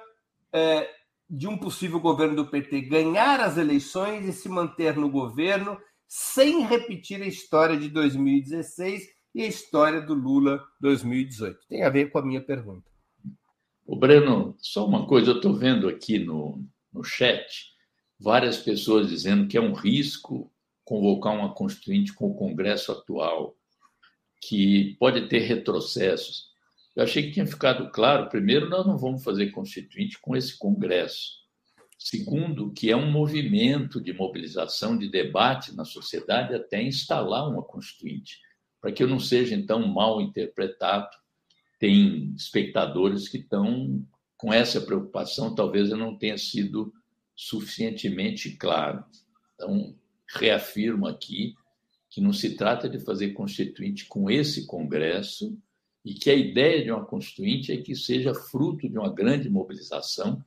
é, 0.52 0.88
de 1.28 1.48
um 1.48 1.58
possível 1.58 1.98
governo 1.98 2.36
do 2.36 2.46
PT 2.46 2.82
ganhar 2.82 3.40
as 3.40 3.56
eleições 3.56 4.24
e 4.26 4.32
se 4.32 4.48
manter 4.48 4.96
no 4.96 5.10
governo 5.10 5.78
sem 6.06 6.64
repetir 6.64 7.20
a 7.20 7.26
história 7.26 7.76
de 7.76 7.88
2016 7.88 9.08
e 9.34 9.42
a 9.42 9.46
história 9.46 10.00
do 10.00 10.14
Lula 10.14 10.62
2018? 10.80 11.66
Tem 11.68 11.82
a 11.82 11.90
ver 11.90 12.10
com 12.10 12.18
a 12.18 12.24
minha 12.24 12.40
pergunta. 12.40 12.88
O 13.84 13.96
Breno, 13.96 14.54
só 14.58 14.86
uma 14.86 15.06
coisa, 15.06 15.32
eu 15.32 15.36
estou 15.36 15.54
vendo 15.54 15.88
aqui 15.88 16.18
no, 16.18 16.62
no 16.92 17.02
chat 17.02 17.76
várias 18.18 18.58
pessoas 18.58 19.08
dizendo 19.08 19.46
que 19.46 19.56
é 19.56 19.60
um 19.60 19.72
risco 19.72 20.50
convocar 20.84 21.34
uma 21.34 21.54
constituinte 21.54 22.12
com 22.12 22.30
o 22.30 22.34
Congresso 22.34 22.90
atual, 22.92 23.54
que 24.40 24.96
pode 24.98 25.28
ter 25.28 25.40
retrocessos. 25.40 26.48
Eu 26.96 27.04
achei 27.04 27.24
que 27.24 27.32
tinha 27.32 27.46
ficado 27.46 27.90
claro, 27.90 28.28
primeiro, 28.28 28.68
nós 28.68 28.86
não 28.86 28.96
vamos 28.96 29.22
fazer 29.22 29.50
constituinte 29.50 30.18
com 30.20 30.34
esse 30.34 30.58
Congresso. 30.58 31.38
Segundo, 31.98 32.72
que 32.72 32.90
é 32.90 32.96
um 32.96 33.10
movimento 33.10 34.00
de 34.00 34.12
mobilização, 34.12 34.96
de 34.96 35.10
debate 35.10 35.74
na 35.76 35.84
sociedade 35.84 36.54
até 36.54 36.82
instalar 36.82 37.48
uma 37.48 37.62
constituinte, 37.62 38.38
para 38.80 38.92
que 38.92 39.02
eu 39.02 39.08
não 39.08 39.20
seja, 39.20 39.54
então, 39.54 39.86
mal 39.86 40.20
interpretado. 40.20 41.10
Tem 41.78 42.32
espectadores 42.36 43.28
que 43.28 43.38
estão 43.38 44.04
com 44.36 44.52
essa 44.52 44.80
preocupação, 44.80 45.54
talvez 45.54 45.90
eu 45.90 45.96
não 45.96 46.16
tenha 46.16 46.38
sido 46.38 46.92
suficientemente 47.38 48.50
claro. 48.56 49.04
Então, 49.54 49.96
reafirmo 50.26 51.06
aqui 51.06 51.54
que 52.10 52.20
não 52.20 52.32
se 52.32 52.56
trata 52.56 52.88
de 52.88 52.98
fazer 52.98 53.30
constituinte 53.30 54.06
com 54.06 54.28
esse 54.28 54.66
Congresso 54.66 55.56
e 56.04 56.14
que 56.14 56.30
a 56.30 56.34
ideia 56.34 56.82
de 56.82 56.90
uma 56.90 57.04
constituinte 57.04 57.70
é 57.70 57.76
que 57.76 57.94
seja 57.94 58.34
fruto 58.34 58.88
de 58.88 58.98
uma 58.98 59.12
grande 59.12 59.48
mobilização 59.48 60.44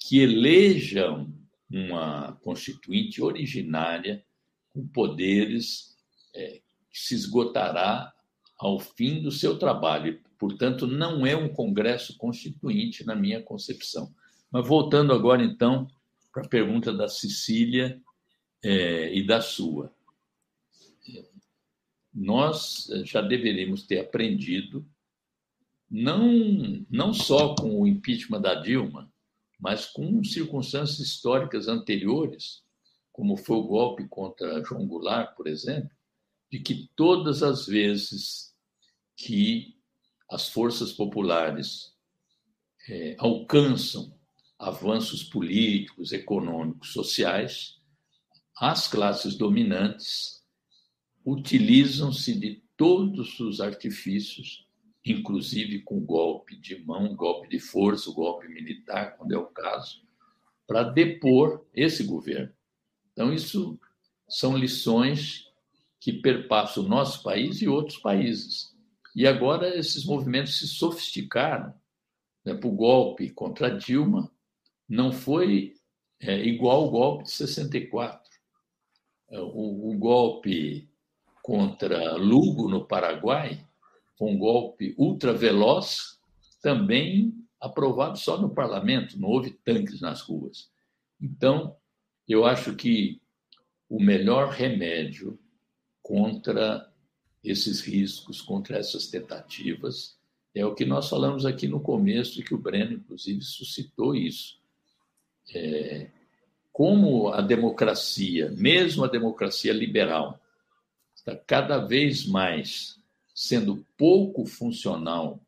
que 0.00 0.18
eleja 0.18 1.14
uma 1.70 2.32
constituinte 2.42 3.22
originária 3.22 4.24
com 4.70 4.86
poderes 4.88 5.96
é, 6.34 6.60
que 6.90 6.98
se 6.98 7.14
esgotará 7.14 8.12
ao 8.58 8.80
fim 8.80 9.22
do 9.22 9.30
seu 9.30 9.58
trabalho. 9.58 10.20
Portanto, 10.38 10.88
não 10.88 11.24
é 11.24 11.36
um 11.36 11.48
Congresso 11.48 12.16
Constituinte, 12.16 13.04
na 13.04 13.14
minha 13.14 13.40
concepção. 13.40 14.12
Mas 14.50 14.66
voltando 14.66 15.12
agora, 15.12 15.44
então, 15.44 15.86
para 16.32 16.44
a 16.44 16.48
pergunta 16.48 16.92
da 16.92 17.08
Cecília 17.08 18.00
é, 18.62 19.14
e 19.14 19.26
da 19.26 19.40
sua. 19.40 19.94
Nós 22.12 22.88
já 23.04 23.20
deveríamos 23.20 23.86
ter 23.86 24.00
aprendido, 24.00 24.86
não, 25.90 26.84
não 26.90 27.12
só 27.12 27.54
com 27.54 27.80
o 27.80 27.86
impeachment 27.86 28.40
da 28.40 28.54
Dilma, 28.54 29.12
mas 29.58 29.86
com 29.86 30.22
circunstâncias 30.24 30.98
históricas 30.98 31.68
anteriores, 31.68 32.62
como 33.12 33.36
foi 33.36 33.56
o 33.56 33.66
golpe 33.66 34.08
contra 34.08 34.62
João 34.64 34.86
Goulart, 34.86 35.36
por 35.36 35.46
exemplo, 35.46 35.90
de 36.50 36.58
que 36.58 36.90
todas 36.96 37.42
as 37.42 37.66
vezes 37.66 38.54
que 39.16 39.76
as 40.30 40.48
forças 40.48 40.92
populares 40.92 41.94
é, 42.88 43.16
alcançam 43.18 44.18
avanços 44.62 45.24
políticos, 45.24 46.12
econômicos, 46.12 46.92
sociais, 46.92 47.80
as 48.56 48.86
classes 48.86 49.34
dominantes 49.34 50.40
utilizam-se 51.26 52.38
de 52.38 52.62
todos 52.76 53.40
os 53.40 53.60
artifícios, 53.60 54.64
inclusive 55.04 55.80
com 55.80 55.98
golpe 56.00 56.56
de 56.56 56.78
mão, 56.84 57.14
golpe 57.16 57.48
de 57.48 57.58
força, 57.58 58.12
golpe 58.12 58.46
militar, 58.48 59.16
quando 59.16 59.32
é 59.32 59.38
o 59.38 59.46
caso, 59.46 60.00
para 60.64 60.84
depor 60.84 61.66
esse 61.74 62.04
governo. 62.04 62.52
Então, 63.12 63.34
isso 63.34 63.78
são 64.28 64.56
lições 64.56 65.50
que 65.98 66.12
perpassam 66.12 66.84
o 66.84 66.88
nosso 66.88 67.22
país 67.24 67.60
e 67.62 67.68
outros 67.68 67.98
países. 67.98 68.72
E 69.14 69.26
agora 69.26 69.76
esses 69.76 70.04
movimentos 70.04 70.56
se 70.56 70.68
sofisticaram. 70.68 71.74
Né? 72.44 72.52
O 72.52 72.70
golpe 72.70 73.28
contra 73.28 73.76
Dilma 73.76 74.31
não 74.92 75.10
foi 75.10 75.74
é, 76.20 76.44
igual 76.44 76.82
ao 76.82 76.90
golpe 76.90 77.24
de 77.24 77.30
64. 77.30 78.30
É, 79.30 79.40
o, 79.40 79.90
o 79.90 79.98
golpe 79.98 80.86
contra 81.42 82.14
Lugo, 82.16 82.68
no 82.68 82.84
Paraguai, 82.84 83.66
foi 84.18 84.30
um 84.30 84.38
golpe 84.38 84.94
ultraveloz, 84.98 86.20
também 86.60 87.34
aprovado 87.58 88.18
só 88.18 88.38
no 88.38 88.50
parlamento, 88.50 89.18
não 89.18 89.30
houve 89.30 89.52
tanques 89.64 90.02
nas 90.02 90.20
ruas. 90.20 90.70
Então, 91.18 91.74
eu 92.28 92.44
acho 92.44 92.76
que 92.76 93.18
o 93.88 93.98
melhor 93.98 94.50
remédio 94.50 95.38
contra 96.02 96.92
esses 97.42 97.80
riscos, 97.80 98.42
contra 98.42 98.76
essas 98.76 99.06
tentativas, 99.06 100.18
é 100.54 100.66
o 100.66 100.74
que 100.74 100.84
nós 100.84 101.08
falamos 101.08 101.46
aqui 101.46 101.66
no 101.66 101.80
começo, 101.80 102.38
e 102.38 102.44
que 102.44 102.54
o 102.54 102.58
Breno, 102.58 102.92
inclusive, 102.92 103.40
suscitou 103.40 104.14
isso 104.14 104.61
é, 105.54 106.10
como 106.72 107.28
a 107.28 107.40
democracia, 107.40 108.50
mesmo 108.50 109.04
a 109.04 109.08
democracia 109.08 109.72
liberal, 109.72 110.40
está 111.14 111.36
cada 111.36 111.78
vez 111.78 112.26
mais 112.26 112.98
sendo 113.34 113.86
pouco 113.96 114.44
funcional 114.46 115.40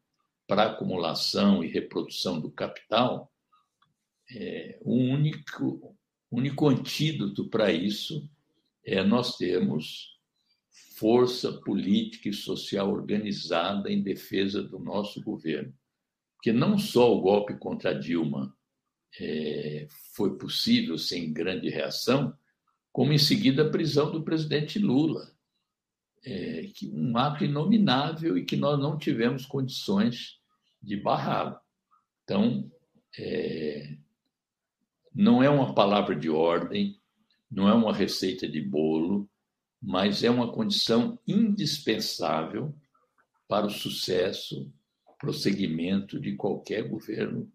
para 0.46 0.66
acumulação 0.66 1.64
e 1.64 1.68
reprodução 1.68 2.40
do 2.40 2.50
capital, 2.50 3.32
é, 4.30 4.78
o 4.82 4.94
único, 4.94 5.96
único 6.30 6.68
antídoto 6.68 7.48
para 7.48 7.72
isso 7.72 8.28
é 8.84 9.02
nós 9.02 9.36
termos 9.36 10.18
força 10.96 11.52
política 11.52 12.28
e 12.28 12.32
social 12.32 12.90
organizada 12.92 13.90
em 13.90 14.02
defesa 14.02 14.62
do 14.62 14.78
nosso 14.78 15.22
governo. 15.22 15.72
Porque 16.36 16.52
não 16.52 16.78
só 16.78 17.12
o 17.12 17.20
golpe 17.20 17.56
contra 17.56 17.98
Dilma 17.98 18.54
é, 19.20 19.86
foi 20.14 20.36
possível 20.36 20.98
sem 20.98 21.32
grande 21.32 21.68
reação, 21.68 22.36
como 22.92 23.12
em 23.12 23.18
seguida 23.18 23.62
a 23.62 23.70
prisão 23.70 24.10
do 24.10 24.22
presidente 24.22 24.78
Lula, 24.78 25.32
é, 26.24 26.68
que 26.74 26.88
um 26.88 27.16
ato 27.16 27.44
inominável 27.44 28.38
e 28.38 28.44
que 28.44 28.56
nós 28.56 28.78
não 28.78 28.96
tivemos 28.96 29.44
condições 29.44 30.38
de 30.82 30.96
barrá-lo. 30.96 31.58
Então, 32.22 32.70
é, 33.18 33.96
não 35.14 35.42
é 35.42 35.48
uma 35.48 35.74
palavra 35.74 36.16
de 36.16 36.30
ordem, 36.30 36.98
não 37.50 37.68
é 37.68 37.74
uma 37.74 37.92
receita 37.92 38.48
de 38.48 38.60
bolo, 38.60 39.28
mas 39.80 40.24
é 40.24 40.30
uma 40.30 40.50
condição 40.50 41.18
indispensável 41.26 42.74
para 43.46 43.66
o 43.66 43.70
sucesso, 43.70 44.72
prosseguimento 45.20 46.18
de 46.18 46.34
qualquer 46.34 46.88
governo 46.88 47.52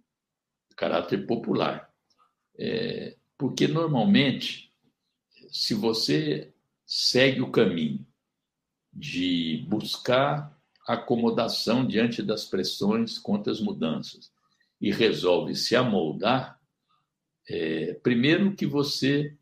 caráter 0.79 1.27
popular. 1.27 1.93
É, 2.57 3.17
porque, 3.37 3.67
normalmente, 3.67 4.73
se 5.51 5.73
você 5.73 6.53
segue 6.85 7.41
o 7.41 7.51
caminho 7.51 8.07
de 8.93 9.65
buscar 9.67 10.57
acomodação 10.87 11.85
diante 11.85 12.23
das 12.23 12.45
pressões 12.45 13.19
contra 13.19 13.51
as 13.51 13.59
mudanças 13.59 14.31
e 14.79 14.89
resolve 14.89 15.53
se 15.53 15.75
amoldar, 15.75 16.57
é, 17.49 17.95
primeiro 17.95 18.55
que 18.55 18.65
você 18.65 19.37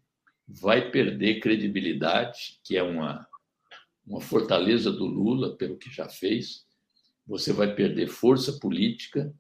vai 0.48 0.90
perder 0.90 1.40
credibilidade, 1.40 2.60
que 2.64 2.76
é 2.76 2.82
uma, 2.82 3.28
uma 4.06 4.22
fortaleza 4.22 4.92
do 4.92 5.06
Lula, 5.06 5.56
pelo 5.56 5.78
que 5.78 5.94
já 5.94 6.10
fez, 6.10 6.66
você 7.28 7.54
vai 7.54 7.76
perder 7.76 8.08
força 8.08 8.54
política 8.54 9.32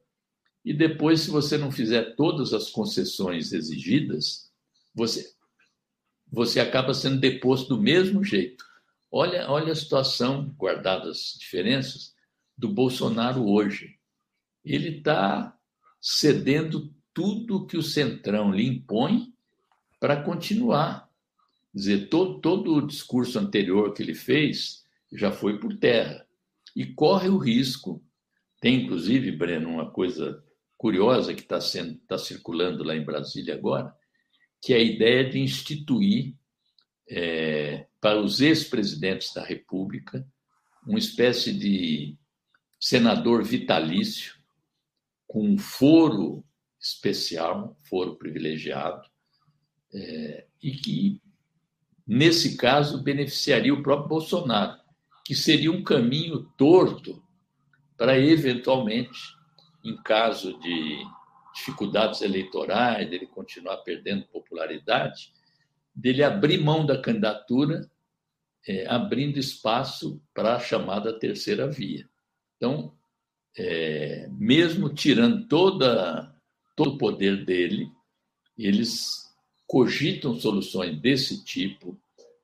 e 0.68 0.74
depois, 0.74 1.22
se 1.22 1.30
você 1.30 1.58
não 1.58 1.72
fizer 1.72 2.14
todas 2.18 2.54
as 2.54 2.70
concessões 2.70 3.54
exigidas, 3.54 4.52
você, 4.94 5.32
você 6.30 6.60
acaba 6.60 6.94
sendo 6.94 7.22
deposto 7.22 7.70
do 7.70 7.82
mesmo 7.82 8.22
jeito. 8.22 8.66
Olha, 9.10 9.50
olha 9.50 9.72
a 9.72 9.76
situação, 9.76 10.54
guardadas 10.58 11.36
as 11.36 11.40
diferenças, 11.40 12.14
do 12.58 12.68
Bolsonaro 12.68 13.48
hoje. 13.48 13.98
Ele 14.62 14.98
está 14.98 15.58
cedendo 16.02 16.94
tudo 17.14 17.66
que 17.66 17.78
o 17.78 17.82
Centrão 17.82 18.52
lhe 18.52 18.68
impõe 18.68 19.34
para 20.02 20.22
continuar. 20.22 21.10
Quer 21.72 21.78
dizer, 21.78 22.10
todo, 22.10 22.42
todo 22.42 22.76
o 22.76 22.86
discurso 22.86 23.40
anterior 23.40 23.94
que 23.94 24.04
ele 24.04 24.14
fez 24.14 24.86
já 25.14 25.32
foi 25.32 25.60
por 25.60 25.78
terra. 25.78 26.28
E 26.76 26.86
corre 26.88 27.30
o 27.30 27.38
risco. 27.38 28.04
Tem, 28.60 28.84
inclusive, 28.84 29.32
Breno, 29.32 29.70
uma 29.70 29.90
coisa 29.90 30.44
curiosa 30.78 31.34
que 31.34 31.42
está 31.42 31.58
está 31.58 32.18
circulando 32.18 32.84
lá 32.84 32.96
em 32.96 33.04
Brasília 33.04 33.56
agora, 33.56 33.94
que 34.62 34.74
é 34.74 34.78
a 34.78 34.84
ideia 34.84 35.30
de 35.30 35.40
instituir 35.40 36.36
é, 37.10 37.88
para 38.00 38.20
os 38.22 38.42
ex-presidentes 38.42 39.34
da 39.34 39.44
República 39.44 40.26
uma 40.86 41.00
espécie 41.00 41.52
de 41.52 42.18
senador 42.80 43.44
vitalício 43.44 44.36
com 45.28 45.44
um 45.44 45.58
foro 45.58 46.46
especial, 46.80 47.78
foro 47.84 48.16
privilegiado, 48.16 49.02
é, 49.94 50.46
e 50.62 50.72
que, 50.72 51.22
nesse 52.06 52.56
caso, 52.56 53.04
beneficiaria 53.04 53.74
o 53.74 53.84
próprio 53.84 54.08
Bolsonaro, 54.08 54.80
que 55.26 55.36
seria 55.36 55.72
um 55.72 55.84
caminho 55.84 56.44
torto 56.58 57.22
para, 57.98 58.18
eventualmente, 58.18 59.20
em 59.88 59.96
caso 60.04 60.60
de 60.60 61.06
dificuldades 61.56 62.22
eleitorais, 62.22 63.10
dele 63.10 63.26
continuar 63.26 63.78
perdendo 63.78 64.28
popularidade, 64.28 65.32
dele 65.96 66.24
abrir 66.24 66.62
mão 66.62 66.86
da 66.86 67.02
candidatura, 67.02 67.90
é, 68.68 68.86
abrindo 68.88 69.40
espaço 69.40 70.22
para 70.34 70.58
a 70.58 70.60
chamada 70.60 71.18
terceira 71.18 71.68
via. 71.68 72.08
Então, 72.58 72.94
é, 73.58 74.28
mesmo 74.32 74.94
tirando 74.94 75.48
toda, 75.48 76.36
todo 76.76 76.96
o 76.96 76.98
poder 76.98 77.46
dele, 77.46 77.90
eles 78.58 79.26
cogitam 79.66 80.40
soluções 80.40 81.00
desse 81.00 81.44
tipo 81.44 82.00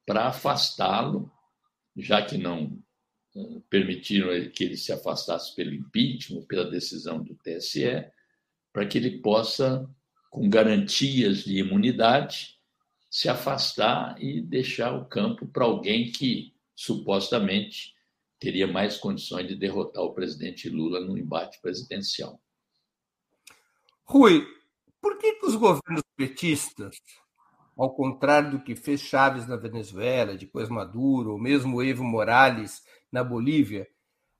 para 0.05 0.27
afastá-lo, 0.27 1.31
já 1.95 2.21
que 2.21 2.37
não 2.37 2.81
permitiram 3.69 4.29
que 4.51 4.63
ele 4.63 4.77
se 4.77 4.91
afastasse 4.91 5.55
pelo 5.55 5.73
impeachment, 5.73 6.45
pela 6.45 6.69
decisão 6.69 7.23
do 7.23 7.35
TSE, 7.35 8.05
para 8.71 8.85
que 8.85 8.97
ele 8.97 9.21
possa, 9.21 9.89
com 10.29 10.49
garantias 10.49 11.43
de 11.43 11.57
imunidade, 11.57 12.59
se 13.09 13.29
afastar 13.29 14.21
e 14.21 14.41
deixar 14.41 14.93
o 14.93 15.05
campo 15.05 15.47
para 15.47 15.65
alguém 15.65 16.11
que 16.11 16.53
supostamente 16.75 17.93
teria 18.39 18.67
mais 18.67 18.97
condições 18.97 19.47
de 19.47 19.55
derrotar 19.55 20.03
o 20.03 20.13
presidente 20.13 20.69
Lula 20.69 20.99
no 20.99 21.17
embate 21.17 21.59
presidencial. 21.61 22.41
Rui, 24.03 24.45
por 25.01 25.17
que, 25.17 25.33
que 25.33 25.45
os 25.45 25.55
governos 25.55 26.03
petistas, 26.15 26.97
ao 27.77 27.95
contrário 27.95 28.51
do 28.51 28.63
que 28.63 28.75
fez 28.75 29.01
Chaves 29.01 29.47
na 29.47 29.55
Venezuela, 29.55 30.35
depois 30.35 30.67
Maduro, 30.69 31.31
ou 31.31 31.39
mesmo 31.39 31.81
Evo 31.81 32.03
Morales 32.03 32.82
na 33.13 33.23
Bolívia, 33.23 33.87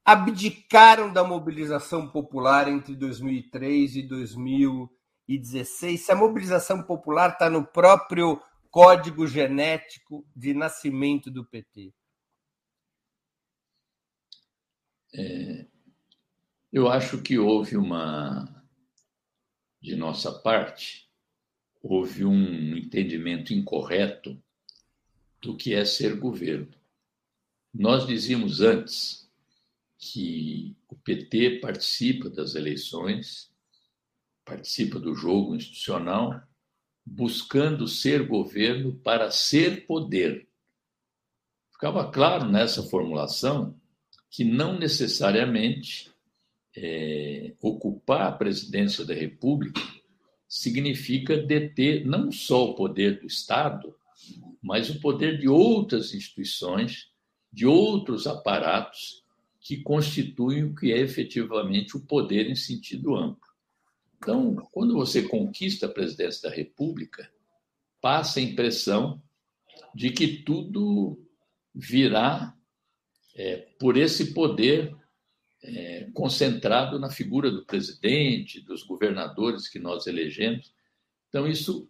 abdicaram 0.03 1.13
da 1.13 1.23
mobilização 1.23 2.09
popular 2.09 2.67
entre 2.67 2.95
2003 2.95 3.97
e 3.97 4.01
2016? 4.01 6.01
Se 6.01 6.11
a 6.11 6.15
mobilização 6.15 6.81
popular 6.81 7.33
está 7.33 7.51
no 7.51 7.63
próprio 7.63 8.41
código 8.71 9.27
genético 9.27 10.25
de 10.35 10.55
nascimento 10.55 11.29
do 11.29 11.45
PT? 11.45 11.93
É, 15.15 15.67
eu 16.71 16.89
acho 16.89 17.21
que 17.21 17.37
houve 17.37 17.77
uma, 17.77 18.65
de 19.79 19.95
nossa 19.95 20.31
parte, 20.39 21.07
houve 21.83 22.25
um 22.25 22.75
entendimento 22.75 23.53
incorreto 23.53 24.41
do 25.39 25.55
que 25.55 25.75
é 25.75 25.85
ser 25.85 26.17
governo. 26.17 26.82
Nós 27.73 28.05
dizíamos 28.05 28.61
antes 28.61 29.27
que 29.97 30.75
o 30.87 30.95
PT 30.95 31.59
participa 31.59 32.29
das 32.29 32.55
eleições, 32.55 33.51
participa 34.45 34.99
do 34.99 35.15
jogo 35.15 35.55
institucional 35.55 36.41
buscando 37.05 37.87
ser 37.87 38.27
governo 38.27 38.95
para 38.95 39.29
ser 39.29 39.85
poder. 39.85 40.47
Ficava 41.71 42.09
claro 42.09 42.49
nessa 42.49 42.83
formulação 42.83 43.79
que 44.29 44.43
não 44.43 44.79
necessariamente 44.79 46.11
é, 46.75 47.53
ocupar 47.61 48.27
a 48.27 48.31
presidência 48.31 49.05
da 49.05 49.13
República 49.13 49.81
significa 50.47 51.37
deter 51.37 52.05
não 52.05 52.31
só 52.31 52.69
o 52.69 52.75
poder 52.75 53.19
do 53.19 53.27
Estado, 53.27 53.95
mas 54.61 54.89
o 54.89 54.99
poder 54.99 55.39
de 55.39 55.47
outras 55.47 56.13
instituições, 56.13 57.11
de 57.53 57.67
outros 57.67 58.25
aparatos 58.25 59.23
que 59.61 59.77
constituem 59.77 60.63
o 60.63 60.75
que 60.75 60.91
é 60.91 60.97
efetivamente 60.97 61.95
o 61.95 62.01
poder 62.01 62.49
em 62.49 62.55
sentido 62.55 63.15
amplo. 63.15 63.47
Então, 64.17 64.55
quando 64.71 64.95
você 64.95 65.21
conquista 65.21 65.85
a 65.85 65.89
presidência 65.89 66.49
da 66.49 66.55
República, 66.55 67.31
passa 68.01 68.39
a 68.39 68.43
impressão 68.43 69.21
de 69.93 70.09
que 70.09 70.43
tudo 70.43 71.23
virá 71.73 72.57
é, 73.35 73.57
por 73.79 73.97
esse 73.97 74.33
poder 74.33 74.95
é, 75.61 76.09
concentrado 76.13 76.99
na 76.99 77.09
figura 77.09 77.51
do 77.51 77.65
presidente, 77.65 78.59
dos 78.59 78.83
governadores 78.83 79.67
que 79.67 79.79
nós 79.79 80.07
elegemos. 80.07 80.73
Então, 81.29 81.47
isso 81.47 81.89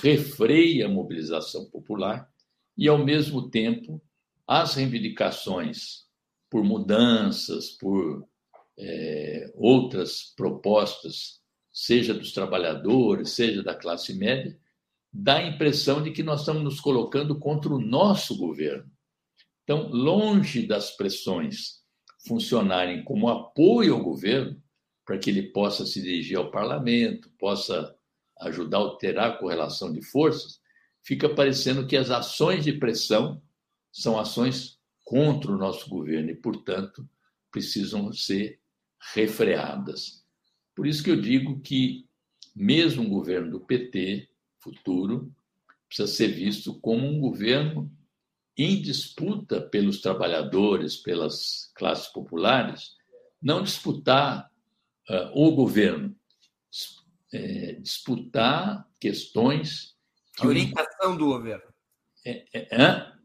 refreia 0.00 0.86
a 0.86 0.90
mobilização 0.90 1.64
popular 1.70 2.30
e, 2.76 2.88
ao 2.88 2.98
mesmo 2.98 3.48
tempo, 3.48 4.02
as 4.46 4.74
reivindicações 4.74 6.04
por 6.48 6.62
mudanças, 6.62 7.70
por 7.70 8.26
é, 8.78 9.52
outras 9.54 10.32
propostas 10.36 11.40
seja 11.72 12.14
dos 12.14 12.32
trabalhadores, 12.32 13.30
seja 13.30 13.62
da 13.62 13.74
classe 13.74 14.14
média, 14.14 14.58
dá 15.12 15.36
a 15.36 15.46
impressão 15.46 16.02
de 16.02 16.10
que 16.10 16.22
nós 16.22 16.40
estamos 16.40 16.62
nos 16.62 16.80
colocando 16.80 17.38
contra 17.38 17.72
o 17.72 17.80
nosso 17.80 18.36
governo. 18.36 18.90
Então, 19.62 19.88
longe 19.88 20.66
das 20.66 20.96
pressões 20.96 21.82
funcionarem 22.26 23.04
como 23.04 23.28
apoio 23.28 23.94
ao 23.94 24.02
governo, 24.02 24.62
para 25.04 25.18
que 25.18 25.30
ele 25.30 25.50
possa 25.52 25.84
se 25.86 26.00
dirigir 26.02 26.36
ao 26.36 26.50
parlamento, 26.50 27.30
possa 27.38 27.94
ajudar 28.40 28.78
a 28.78 28.80
alterar 28.80 29.30
a 29.30 29.36
correlação 29.36 29.92
de 29.92 30.02
forças, 30.02 30.60
fica 31.02 31.28
parecendo 31.28 31.86
que 31.86 31.96
as 31.96 32.10
ações 32.10 32.64
de 32.64 32.72
pressão 32.72 33.40
são 33.96 34.18
ações 34.18 34.78
contra 35.02 35.50
o 35.50 35.56
nosso 35.56 35.88
governo 35.88 36.30
e, 36.30 36.34
portanto, 36.34 37.08
precisam 37.50 38.12
ser 38.12 38.60
refreadas. 39.14 40.22
Por 40.74 40.86
isso 40.86 41.02
que 41.02 41.10
eu 41.10 41.20
digo 41.20 41.60
que, 41.60 42.06
mesmo 42.54 43.02
um 43.02 43.08
governo 43.08 43.50
do 43.50 43.60
PT 43.60 44.28
futuro, 44.58 45.32
precisa 45.88 46.06
ser 46.08 46.28
visto 46.28 46.78
como 46.80 47.06
um 47.06 47.18
governo 47.18 47.90
em 48.58 48.82
disputa 48.82 49.62
pelos 49.62 50.02
trabalhadores, 50.02 50.96
pelas 50.96 51.72
classes 51.74 52.08
populares, 52.08 52.96
não 53.40 53.62
disputar 53.62 54.50
uh, 55.08 55.30
o 55.34 55.54
governo, 55.54 56.14
é, 57.32 57.72
disputar 57.74 58.86
questões. 59.00 59.96
Que 60.36 60.44
a 60.44 60.48
orientação 60.48 61.14
o... 61.14 61.18
do 61.18 61.26
governo. 61.26 61.72
É, 62.24 62.44
é, 62.52 63.15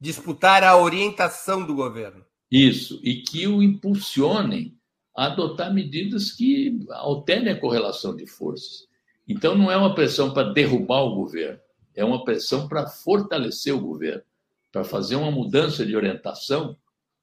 disputar 0.00 0.64
a 0.64 0.76
orientação 0.76 1.64
do 1.64 1.74
governo. 1.74 2.24
Isso, 2.50 2.98
e 3.02 3.16
que 3.16 3.46
o 3.46 3.62
impulsionem 3.62 4.76
a 5.14 5.26
adotar 5.26 5.72
medidas 5.72 6.32
que 6.32 6.84
alterem 6.90 7.52
a 7.52 7.60
correlação 7.60 8.16
de 8.16 8.26
forças. 8.26 8.88
Então, 9.28 9.54
não 9.54 9.70
é 9.70 9.76
uma 9.76 9.94
pressão 9.94 10.32
para 10.32 10.52
derrubar 10.52 11.02
o 11.02 11.14
governo, 11.14 11.60
é 11.94 12.04
uma 12.04 12.24
pressão 12.24 12.66
para 12.66 12.86
fortalecer 12.86 13.74
o 13.74 13.80
governo, 13.80 14.22
para 14.72 14.82
fazer 14.82 15.16
uma 15.16 15.30
mudança 15.30 15.84
de 15.84 15.94
orientação 15.94 16.76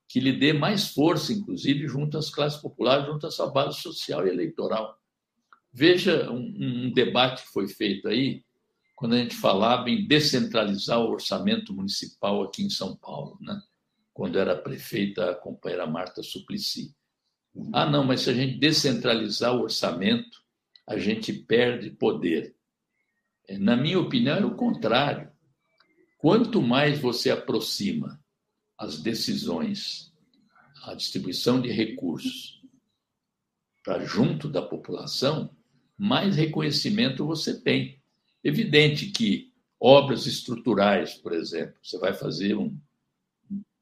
que 0.08 0.20
lhe 0.20 0.32
dê 0.32 0.54
mais 0.54 0.88
força, 0.88 1.34
inclusive, 1.34 1.88
junto 1.88 2.18
às 2.18 2.30
classes 2.30 2.62
populares, 2.62 3.08
junto 3.08 3.28
à 3.28 3.32
sua 3.32 3.48
base 3.48 3.82
social 3.82 4.26
e 4.26 4.30
eleitoral. 4.30 4.98
Veja 5.74 6.32
um, 6.32 6.86
um 6.86 6.92
debate 6.94 7.44
que 7.44 7.50
foi 7.50 7.68
feito 7.68 8.08
aí, 8.08 8.44
quando 8.98 9.14
a 9.14 9.20
gente 9.20 9.36
falava 9.36 9.92
em 9.92 10.08
descentralizar 10.08 11.00
o 11.00 11.12
orçamento 11.12 11.72
municipal 11.72 12.42
aqui 12.42 12.64
em 12.64 12.70
São 12.70 12.96
Paulo, 12.96 13.38
né? 13.40 13.62
quando 14.12 14.40
era 14.40 14.58
prefeita 14.58 15.30
a 15.30 15.36
companheira 15.36 15.86
Marta 15.86 16.24
Suplicy. 16.24 16.96
Ah, 17.72 17.86
não, 17.86 18.04
mas 18.04 18.22
se 18.22 18.32
a 18.32 18.34
gente 18.34 18.58
descentralizar 18.58 19.56
o 19.56 19.62
orçamento, 19.62 20.42
a 20.88 20.98
gente 20.98 21.32
perde 21.32 21.92
poder. 21.92 22.56
É, 23.48 23.56
na 23.60 23.78
minha 23.78 24.00
opinião, 24.00 24.36
é 24.36 24.44
o 24.44 24.56
contrário. 24.56 25.32
Quanto 26.18 26.60
mais 26.60 26.98
você 26.98 27.30
aproxima 27.30 28.20
as 28.80 29.00
decisões, 29.00 30.12
a 30.86 30.96
distribuição 30.96 31.62
de 31.62 31.70
recursos 31.70 32.64
para 33.84 34.04
junto 34.04 34.50
da 34.50 34.64
população, 34.64 35.56
mais 35.96 36.36
reconhecimento 36.36 37.28
você 37.28 37.62
tem. 37.62 38.02
Evidente 38.44 39.08
que 39.08 39.52
obras 39.80 40.26
estruturais, 40.26 41.16
por 41.16 41.34
exemplo, 41.34 41.76
você 41.82 41.98
vai 41.98 42.14
fazer 42.14 42.56
um 42.56 42.78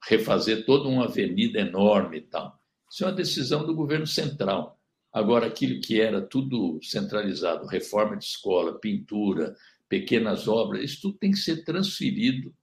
refazer 0.08 0.66
toda 0.66 0.88
uma 0.88 1.06
avenida 1.06 1.60
enorme 1.60 2.18
e 2.18 2.22
tal. 2.22 2.60
Isso 2.90 3.04
é 3.04 3.08
uma 3.08 3.14
decisão 3.14 3.66
do 3.66 3.74
governo 3.74 4.06
central. 4.06 4.80
Agora, 5.12 5.48
aquilo 5.48 5.82
que 5.82 6.00
era 6.00 6.22
tudo 6.22 6.80
centralizado, 6.84 7.66
reforma 7.66 8.18
de 8.18 8.26
escola, 8.26 8.80
pintura, 8.80 9.56
pequenas 9.88 10.48
obras, 10.48 10.84
isso 10.84 11.02
tudo 11.02 11.18
tem 11.18 11.32
que 11.32 11.38
ser 11.38 11.64
transferido 11.64 12.54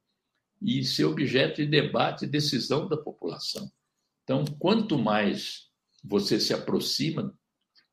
e 0.60 0.84
ser 0.84 1.04
objeto 1.04 1.56
de 1.56 1.66
debate 1.66 2.24
e 2.24 2.28
decisão 2.28 2.88
da 2.88 2.96
população. 2.96 3.70
Então, 4.22 4.44
quanto 4.58 4.98
mais 4.98 5.68
você 6.04 6.38
se 6.38 6.54
aproxima, 6.54 7.36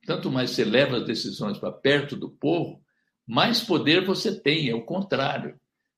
tanto 0.05 0.31
mais 0.31 0.51
você 0.51 0.63
leva 0.63 0.97
as 0.97 1.05
decisões 1.05 1.57
para 1.57 1.71
perto 1.71 2.15
do 2.15 2.30
povo, 2.30 2.84
mais 3.30 3.61
poder 3.61 4.03
você 4.03 4.41
tem, 4.41 4.69
é 4.69 4.73
o 4.73 4.84
contrário. 4.84 5.56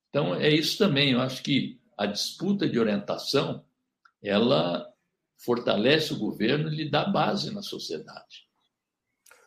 Então, 0.10 0.36
é 0.36 0.50
isso 0.50 0.78
também. 0.78 1.12
Eu 1.12 1.22
acho 1.22 1.42
que 1.42 1.80
a 1.98 2.06
disputa 2.06 2.68
de 2.68 2.78
orientação, 2.78 3.64
ela 4.22 4.86
fortalece 5.38 6.12
o 6.12 6.20
governo 6.20 6.68
e 6.68 6.76
lhe 6.76 6.90
dá 6.90 7.06
base 7.06 7.50
na 7.54 7.62
sociedade. 7.62 8.46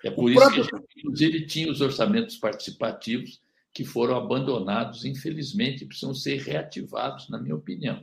É 0.03 0.11
por 0.11 0.25
o 0.25 0.31
isso 0.31 0.41
próprio... 0.41 0.65
que, 0.65 0.71
gente, 0.71 0.99
inclusive, 0.99 1.47
tinha 1.47 1.71
os 1.71 1.83
orçamentos 1.83 2.39
participativos 2.39 3.43
que 3.71 3.85
foram 3.85 4.17
abandonados, 4.17 5.05
infelizmente, 5.05 5.85
precisam 5.85 6.15
ser 6.15 6.41
reativados, 6.41 7.29
na 7.29 7.39
minha 7.39 7.55
opinião. 7.55 8.03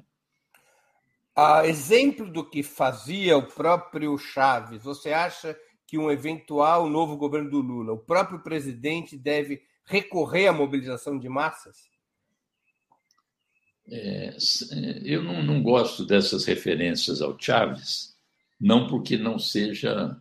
A 1.36 1.66
exemplo 1.66 2.32
do 2.32 2.48
que 2.48 2.62
fazia 2.62 3.36
o 3.36 3.48
próprio 3.48 4.16
Chaves, 4.20 4.84
você 4.84 5.12
acha 5.12 5.58
que 5.88 5.98
um 5.98 6.12
eventual 6.12 6.88
novo 6.88 7.18
governo 7.18 7.50
do 7.50 7.62
Lula, 7.62 7.94
o 7.94 7.98
próprio 7.98 8.44
presidente 8.44 9.18
deve 9.18 9.71
recorrer 9.86 10.48
à 10.48 10.54
mobilização 10.54 11.18
de 11.18 11.28
massas? 11.30 11.90
É, 13.90 14.36
eu 15.04 15.24
não, 15.24 15.44
não, 15.44 15.62
gosto 15.62 16.06
dessas 16.06 16.46
referências 16.46 17.22
ao 17.22 17.38
Chaves, 17.38 18.16
não 18.60 18.88
porque 18.88 19.18
não 19.18 19.38
seja 19.38 20.18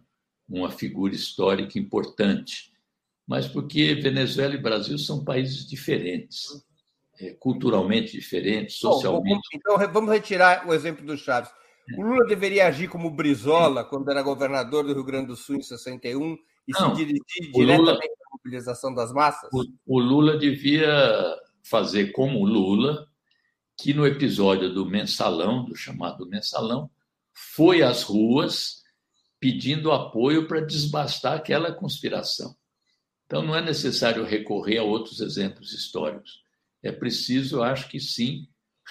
uma 0.48 0.70
figura 0.70 1.14
histórica 1.14 1.78
importante, 1.78 2.72
mas 3.26 3.46
porque 3.46 3.94
Venezuela 3.94 4.54
e 4.54 4.60
Brasil 4.60 4.98
são 4.98 5.24
países 5.24 5.68
diferentes, 5.68 6.48
é, 7.20 7.30
culturalmente 7.34 8.12
diferentes, 8.12 8.76
socialmente. 8.76 9.48
Bom, 9.64 9.76
então 9.76 9.92
vamos 9.92 10.10
retirar 10.10 10.66
o 10.66 10.74
exemplo 10.74 11.06
do 11.06 11.16
Chaves. 11.16 11.52
O 11.96 12.02
Lula 12.02 12.26
deveria 12.26 12.66
agir 12.66 12.88
como 12.88 13.10
Brizola 13.10 13.84
quando 13.84 14.10
era 14.10 14.22
governador 14.22 14.84
do 14.84 14.92
Rio 14.92 15.04
Grande 15.04 15.28
do 15.28 15.36
Sul 15.36 15.56
em 15.56 15.62
61 15.62 16.36
e 16.66 16.72
não, 16.72 16.90
se 16.90 17.04
dirigir 17.04 17.52
diretamente 17.52 18.19
mobilização 18.44 18.94
das 18.94 19.12
massas? 19.12 19.50
O, 19.52 19.64
o 19.86 20.00
Lula 20.00 20.38
devia 20.38 21.36
fazer 21.62 22.12
como 22.12 22.44
Lula, 22.44 23.06
que 23.78 23.94
no 23.94 24.06
episódio 24.06 24.72
do 24.72 24.84
mensalão, 24.86 25.64
do 25.64 25.74
chamado 25.74 26.26
mensalão, 26.26 26.90
foi 27.32 27.82
às 27.82 28.02
ruas 28.02 28.80
pedindo 29.38 29.92
apoio 29.92 30.46
para 30.46 30.60
desbastar 30.60 31.36
aquela 31.36 31.72
conspiração. 31.72 32.54
Então, 33.24 33.42
não 33.42 33.54
é 33.54 33.62
necessário 33.62 34.24
recorrer 34.24 34.78
a 34.78 34.82
outros 34.82 35.20
exemplos 35.20 35.72
históricos. 35.72 36.42
É 36.82 36.90
preciso, 36.90 37.62
acho 37.62 37.88
que 37.88 38.00
sim, 38.00 38.48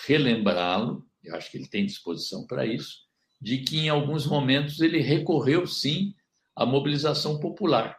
relembrá-lo, 0.07 1.05
eu 1.23 1.35
acho 1.35 1.51
que 1.51 1.57
ele 1.57 1.67
tem 1.67 1.85
disposição 1.85 2.47
para 2.47 2.65
isso, 2.65 2.99
de 3.41 3.59
que 3.59 3.79
em 3.79 3.89
alguns 3.89 4.25
momentos 4.25 4.79
ele 4.79 5.01
recorreu 5.01 5.67
sim 5.67 6.15
à 6.55 6.65
mobilização 6.65 7.39
popular. 7.39 7.98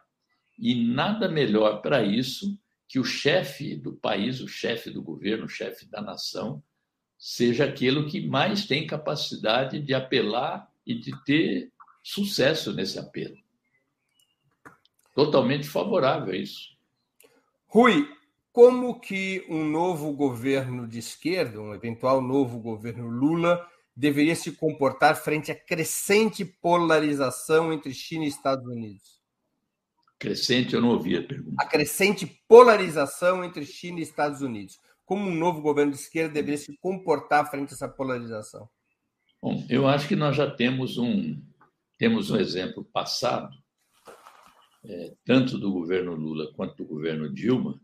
E 0.60 0.74
nada 0.74 1.26
melhor 1.26 1.80
para 1.80 2.02
isso 2.02 2.58
que 2.86 2.98
o 2.98 3.04
chefe 3.04 3.74
do 3.74 3.94
país, 3.94 4.40
o 4.40 4.46
chefe 4.48 4.90
do 4.90 5.02
governo, 5.02 5.46
o 5.46 5.48
chefe 5.48 5.86
da 5.86 6.02
nação, 6.02 6.62
seja 7.18 7.64
aquele 7.64 8.04
que 8.10 8.26
mais 8.26 8.66
tem 8.66 8.86
capacidade 8.86 9.80
de 9.80 9.94
apelar 9.94 10.70
e 10.86 10.94
de 10.94 11.12
ter 11.24 11.72
sucesso 12.02 12.74
nesse 12.74 12.98
apelo. 12.98 13.36
Totalmente 15.14 15.66
favorável 15.66 16.34
a 16.34 16.36
isso. 16.36 16.76
Rui, 17.66 18.06
como 18.52 19.00
que 19.00 19.46
um 19.48 19.64
novo 19.64 20.12
governo 20.12 20.86
de 20.86 20.98
esquerda, 20.98 21.60
um 21.60 21.74
eventual 21.74 22.20
novo 22.20 22.58
governo 22.58 23.08
Lula, 23.08 23.66
deveria 23.94 24.34
se 24.34 24.52
comportar 24.52 25.16
frente 25.16 25.52
à 25.52 25.54
crescente 25.54 26.44
polarização 26.44 27.72
entre 27.72 27.94
China 27.94 28.24
e 28.24 28.28
Estados 28.28 28.66
Unidos? 28.66 29.19
Crescente, 30.20 30.74
eu 30.74 30.80
não 30.80 30.90
ouvi 30.90 31.16
a 31.16 31.26
pergunta. 31.26 31.56
A 31.58 31.66
crescente 31.66 32.26
polarização 32.46 33.42
entre 33.42 33.64
China 33.64 33.98
e 33.98 34.02
Estados 34.02 34.42
Unidos 34.42 34.78
como 35.10 35.28
um 35.28 35.34
novo 35.34 35.60
governo 35.60 35.90
de 35.90 35.98
esquerda 35.98 36.34
deveria 36.34 36.56
se 36.56 36.78
comportar 36.78 37.50
frente 37.50 37.72
a 37.72 37.74
essa 37.74 37.88
polarização? 37.88 38.70
Bom, 39.42 39.66
eu 39.68 39.88
acho 39.88 40.06
que 40.06 40.14
nós 40.14 40.36
já 40.36 40.48
temos 40.48 40.98
um 40.98 41.42
temos 41.98 42.30
um 42.30 42.36
exemplo 42.36 42.84
passado, 42.84 43.50
é, 44.84 45.12
tanto 45.24 45.58
do 45.58 45.72
governo 45.72 46.14
Lula 46.14 46.52
quanto 46.54 46.76
do 46.76 46.84
governo 46.84 47.28
Dilma, 47.28 47.80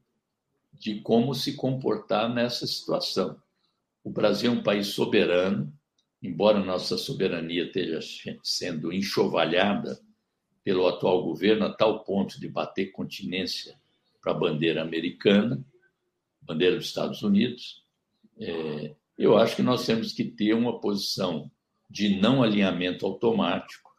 de 0.72 1.00
como 1.00 1.34
se 1.34 1.56
comportar 1.56 2.32
nessa 2.32 2.64
situação. 2.64 3.36
O 4.04 4.10
Brasil 4.10 4.52
é 4.52 4.54
um 4.54 4.62
país 4.62 4.86
soberano, 4.86 5.72
embora 6.22 6.64
nossa 6.64 6.96
soberania 6.96 7.64
esteja 7.64 7.98
sendo 8.44 8.92
enxovalhada 8.92 10.00
pelo 10.66 10.88
atual 10.88 11.22
governo 11.22 11.66
a 11.66 11.72
tal 11.72 12.02
ponto 12.02 12.40
de 12.40 12.48
bater 12.48 12.90
continência 12.90 13.78
para 14.20 14.32
a 14.32 14.34
bandeira 14.34 14.82
americana 14.82 15.64
bandeira 16.42 16.74
dos 16.74 16.86
Estados 16.86 17.22
Unidos, 17.22 17.84
é, 18.36 18.96
eu 19.16 19.38
acho 19.38 19.54
que 19.54 19.62
nós 19.62 19.86
temos 19.86 20.12
que 20.12 20.24
ter 20.24 20.54
uma 20.54 20.80
posição 20.80 21.48
de 21.88 22.16
não 22.20 22.42
alinhamento 22.42 23.06
automático, 23.06 23.92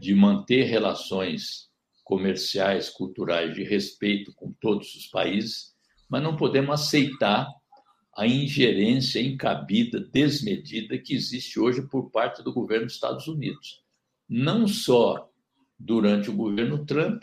de 0.00 0.14
manter 0.14 0.64
relações 0.66 1.68
comerciais, 2.04 2.88
culturais 2.88 3.52
de 3.52 3.64
respeito 3.64 4.32
com 4.34 4.52
todos 4.52 4.94
os 4.94 5.08
países, 5.08 5.74
mas 6.08 6.22
não 6.22 6.36
podemos 6.36 6.80
aceitar 6.80 7.48
a 8.16 8.24
ingerência 8.24 9.20
encabida, 9.20 9.98
desmedida 9.98 10.96
que 10.96 11.12
existe 11.12 11.58
hoje 11.58 11.82
por 11.82 12.08
parte 12.12 12.40
do 12.40 12.52
governo 12.52 12.86
dos 12.86 12.94
Estados 12.94 13.26
Unidos. 13.26 13.82
Não 14.28 14.68
só 14.68 15.28
durante 15.78 16.30
o 16.30 16.36
governo 16.36 16.84
Trump, 16.84 17.22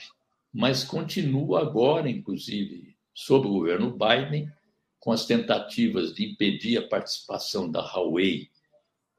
mas 0.53 0.83
continua 0.83 1.61
agora, 1.61 2.09
inclusive, 2.09 2.95
sob 3.13 3.47
o 3.47 3.51
governo 3.51 3.97
Biden, 3.97 4.51
com 4.99 5.11
as 5.11 5.25
tentativas 5.25 6.13
de 6.13 6.31
impedir 6.31 6.77
a 6.77 6.87
participação 6.87 7.69
da 7.69 7.81
Huawei 7.81 8.49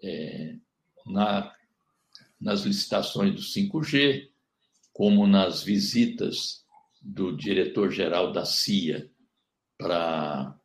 é, 0.03 0.57
na, 1.07 1.53
nas 2.41 2.63
licitações 2.63 3.35
do 3.35 3.41
5G, 3.41 4.29
como 4.93 5.27
nas 5.27 5.63
visitas 5.63 6.65
do 7.01 7.37
diretor-geral 7.37 8.33
da 8.33 8.45
CIA 8.45 9.11
para 9.77 10.57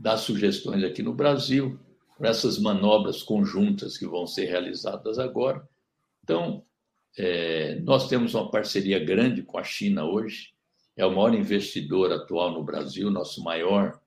dar 0.00 0.16
sugestões 0.16 0.82
aqui 0.82 1.02
no 1.02 1.14
Brasil, 1.14 1.78
para 2.18 2.30
essas 2.30 2.58
manobras 2.58 3.22
conjuntas 3.22 3.96
que 3.96 4.06
vão 4.06 4.26
ser 4.26 4.46
realizadas 4.46 5.18
agora. 5.18 5.68
Então, 6.22 6.64
é, 7.16 7.76
nós 7.80 8.08
temos 8.08 8.34
uma 8.34 8.50
parceria 8.50 8.98
grande 8.98 9.42
com 9.42 9.58
a 9.58 9.64
China 9.64 10.04
hoje, 10.04 10.52
é 10.96 11.04
o 11.04 11.10
maior 11.10 11.34
investidor 11.34 12.12
atual 12.12 12.52
no 12.52 12.62
Brasil, 12.62 13.10
nosso 13.10 13.42
maior 13.42 14.00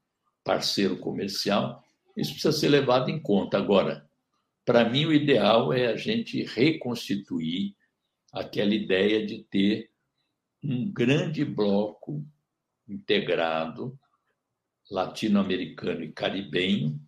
parceiro 0.44 0.98
comercial, 0.98 1.84
isso 2.16 2.32
precisa 2.32 2.52
ser 2.52 2.70
levado 2.70 3.10
em 3.10 3.20
conta. 3.20 3.58
Agora, 3.58 4.08
para 4.66 4.90
mim, 4.90 5.06
o 5.06 5.14
ideal 5.14 5.72
é 5.72 5.88
a 5.88 5.96
gente 5.96 6.44
reconstituir 6.44 7.76
aquela 8.34 8.74
ideia 8.74 9.26
de 9.26 9.44
ter 9.44 9.90
um 10.64 10.90
grande 10.92 11.46
bloco 11.46 12.26
integrado 12.88 13.98
latino-americano 14.90 16.04
e 16.04 16.12
caribenho, 16.12 17.00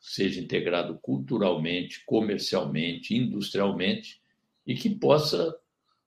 seja 0.00 0.40
integrado 0.40 0.98
culturalmente, 1.00 2.02
comercialmente, 2.04 3.14
industrialmente, 3.14 4.20
e 4.66 4.74
que 4.74 4.90
possa 4.90 5.56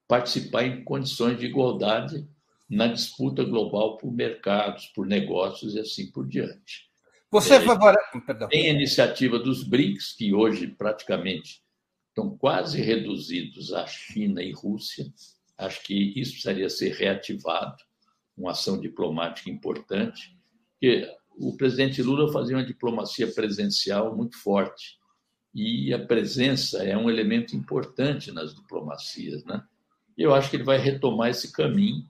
participar 0.07 0.65
em 0.65 0.83
condições 0.83 1.39
de 1.39 1.45
igualdade 1.45 2.27
na 2.69 2.87
disputa 2.87 3.43
global 3.43 3.97
por 3.97 4.11
mercados, 4.11 4.87
por 4.87 5.05
negócios 5.07 5.75
e 5.75 5.79
assim 5.79 6.11
por 6.11 6.27
diante. 6.27 6.89
Você 7.31 7.55
é, 7.55 7.61
favorece. 7.61 8.21
Tem 8.49 8.69
a 8.69 8.73
iniciativa 8.73 9.37
dos 9.37 9.63
BRICS, 9.63 10.13
que 10.13 10.33
hoje 10.33 10.67
praticamente 10.67 11.61
estão 12.09 12.35
quase 12.37 12.81
reduzidos 12.81 13.71
a 13.71 13.85
China 13.85 14.41
e 14.43 14.51
Rússia. 14.51 15.11
Acho 15.57 15.83
que 15.83 16.19
isso 16.19 16.31
precisaria 16.31 16.69
ser 16.69 16.93
reativado, 16.93 17.77
uma 18.35 18.51
ação 18.51 18.79
diplomática 18.79 19.49
importante, 19.49 20.35
porque 20.71 21.07
o 21.37 21.55
presidente 21.55 22.01
Lula 22.01 22.31
fazia 22.31 22.55
uma 22.57 22.65
diplomacia 22.65 23.27
presencial 23.27 24.15
muito 24.15 24.37
forte. 24.37 24.98
E 25.53 25.93
a 25.93 26.05
presença 26.05 26.83
é 26.83 26.95
um 26.97 27.09
elemento 27.09 27.55
importante 27.55 28.31
nas 28.31 28.55
diplomacias. 28.55 29.43
Né? 29.43 29.63
Eu 30.17 30.33
acho 30.33 30.49
que 30.49 30.55
ele 30.55 30.63
vai 30.63 30.77
retomar 30.77 31.29
esse 31.29 31.51
caminho 31.51 32.05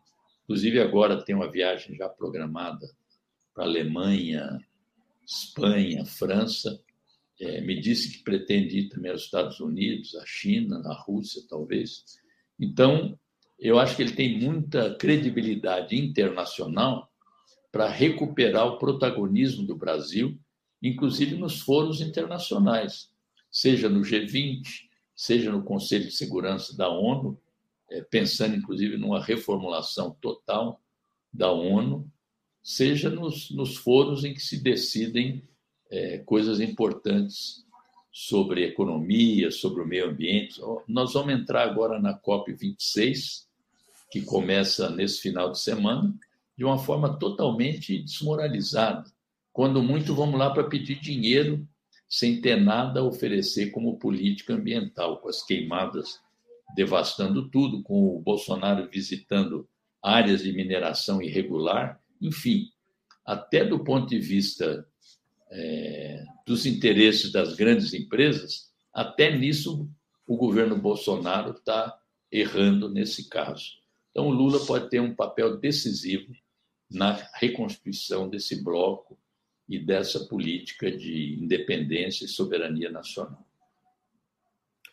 Inclusive, 0.50 0.80
agora 0.80 1.24
tem 1.24 1.36
uma 1.36 1.52
viagem 1.52 1.96
já 1.96 2.10
programada 2.10 2.90
para 3.54 3.66
Alemanha, 3.66 4.60
Espanha, 5.24 6.04
França. 6.04 6.82
É, 7.40 7.62
me 7.62 7.80
disse 7.80 8.18
que 8.18 8.24
pretende 8.24 8.80
ir 8.80 8.90
também 8.90 9.12
aos 9.12 9.26
Estados 9.26 9.60
Unidos, 9.60 10.16
à 10.16 10.26
China, 10.26 10.82
à 10.86 10.94
Rússia, 11.04 11.44
talvez. 11.48 12.04
Então, 12.60 13.16
eu 13.60 13.78
acho 13.78 13.96
que 13.96 14.02
ele 14.02 14.14
tem 14.14 14.40
muita 14.40 14.96
credibilidade 14.96 15.96
internacional 15.96 17.14
para 17.72 17.88
recuperar 17.88 18.66
o 18.66 18.80
protagonismo 18.80 19.68
do 19.68 19.76
Brasil, 19.76 20.36
inclusive 20.82 21.36
nos 21.36 21.62
foros 21.62 22.02
internacionais, 22.02 23.12
seja 23.52 23.90
no 23.90 24.02
G20, 24.02 24.62
seja 25.16 25.52
no 25.52 25.64
Conselho 25.64 26.06
de 26.06 26.12
Segurança 26.12 26.76
da 26.76 26.90
ONU, 26.90 27.40
é, 27.90 28.02
pensando 28.02 28.56
inclusive 28.56 28.98
numa 28.98 29.24
reformulação 29.24 30.16
total 30.22 30.82
da 31.32 31.52
ONU, 31.52 32.10
seja 32.62 33.10
nos, 33.10 33.50
nos 33.52 33.76
foros 33.76 34.24
em 34.24 34.34
que 34.34 34.42
se 34.42 34.62
decidem 34.62 35.44
é, 35.90 36.20
coisas 36.20 36.60
importantes 36.60 37.66
sobre 38.12 38.66
economia, 38.66 39.52
sobre 39.52 39.82
o 39.82 39.88
meio 39.88 40.10
ambiente. 40.10 40.62
Nós 40.88 41.14
vamos 41.14 41.34
entrar 41.34 41.64
agora 41.64 42.00
na 42.00 42.20
COP26, 42.20 43.46
que 44.12 44.22
começa 44.22 44.90
nesse 44.90 45.22
final 45.22 45.52
de 45.52 45.60
semana, 45.60 46.14
de 46.58 46.66
uma 46.66 46.78
forma 46.78 47.18
totalmente 47.18 48.02
desmoralizada. 48.02 49.10
Quando 49.54 49.82
muito, 49.82 50.16
vamos 50.16 50.40
lá 50.40 50.50
para 50.50 50.64
pedir 50.64 51.00
dinheiro 51.00 51.68
sem 52.10 52.42
ter 52.42 52.60
nada 52.60 53.02
a 53.02 53.04
oferecer 53.04 53.70
como 53.70 54.00
política 54.00 54.56
ambiental, 54.56 55.22
com 55.22 55.30
as 55.30 55.44
queimadas 55.44 56.20
devastando 56.76 57.50
tudo, 57.50 57.84
com 57.84 58.16
o 58.16 58.20
Bolsonaro 58.20 58.90
visitando 58.90 59.68
áreas 60.02 60.42
de 60.42 60.52
mineração 60.52 61.22
irregular, 61.22 62.02
enfim, 62.20 62.70
até 63.26 63.64
do 63.64 63.84
ponto 63.84 64.08
de 64.08 64.20
vista 64.20 64.88
é, 65.52 66.24
dos 66.46 66.66
interesses 66.66 67.32
das 67.32 67.56
grandes 67.56 67.94
empresas, 67.94 68.72
até 68.94 69.36
nisso 69.36 69.90
o 70.28 70.36
governo 70.36 70.78
Bolsonaro 70.78 71.52
está 71.52 72.00
errando 72.32 72.90
nesse 72.90 73.30
caso. 73.30 73.80
Então, 74.12 74.28
o 74.28 74.32
Lula 74.32 74.60
pode 74.66 74.90
ter 74.90 75.00
um 75.00 75.16
papel 75.16 75.58
decisivo 75.58 76.34
na 76.90 77.14
reconstituição 77.36 78.30
desse 78.30 78.64
bloco 78.64 79.18
e 79.70 79.78
dessa 79.78 80.22
política 80.26 80.92
de 80.92 81.38
independência 81.40 82.26
e 82.26 82.28
soberania 82.28 82.90
nacional. 82.90 83.46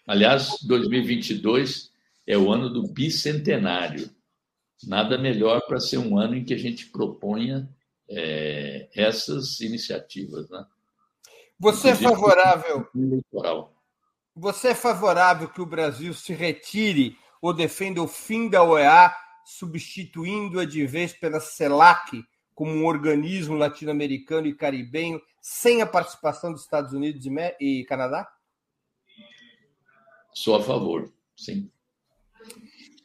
Aliás, 0.07 0.59
2022 0.63 1.91
é 2.27 2.37
o 2.37 2.53
ano 2.53 2.69
do 2.69 2.87
bicentenário. 2.87 4.11
Nada 4.87 5.17
melhor 5.17 5.63
para 5.67 5.81
ser 5.81 5.97
um 5.97 6.19
ano 6.19 6.37
em 6.37 6.45
que 6.45 6.53
a 6.53 6.59
gente 6.59 6.87
proponha 6.87 7.69
é, 8.09 8.89
essas 8.95 9.61
iniciativas. 9.61 10.49
Né? 10.51 10.65
Você 11.59 11.89
é 11.89 11.95
favorável. 11.95 12.87
Eleitoral. 12.95 13.75
Você 14.35 14.69
é 14.69 14.75
favorável 14.75 15.49
que 15.49 15.63
o 15.63 15.67
Brasil 15.67 16.13
se 16.13 16.35
retire 16.35 17.17
ou 17.41 17.55
defenda 17.55 18.03
o 18.03 18.07
fim 18.07 18.51
da 18.51 18.63
OEA, 18.63 19.17
substituindo-a 19.47 20.67
de 20.67 20.87
vez 20.87 21.15
pela 21.15 21.41
CELAC 21.41 22.23
como 22.57 22.73
um 22.73 22.87
organismo 22.87 23.55
latino-americano 23.55 24.47
e 24.47 24.55
caribenho, 24.55 25.21
sem 25.43 25.83
a 25.83 25.87
participação 25.87 26.51
dos 26.51 26.63
Estados 26.63 26.95
Unidos 26.95 27.27
e 27.61 27.85
Canadá? 27.85 28.27
Sou 30.33 30.57
a 30.57 30.63
favor, 30.63 31.13
sim. 31.37 31.71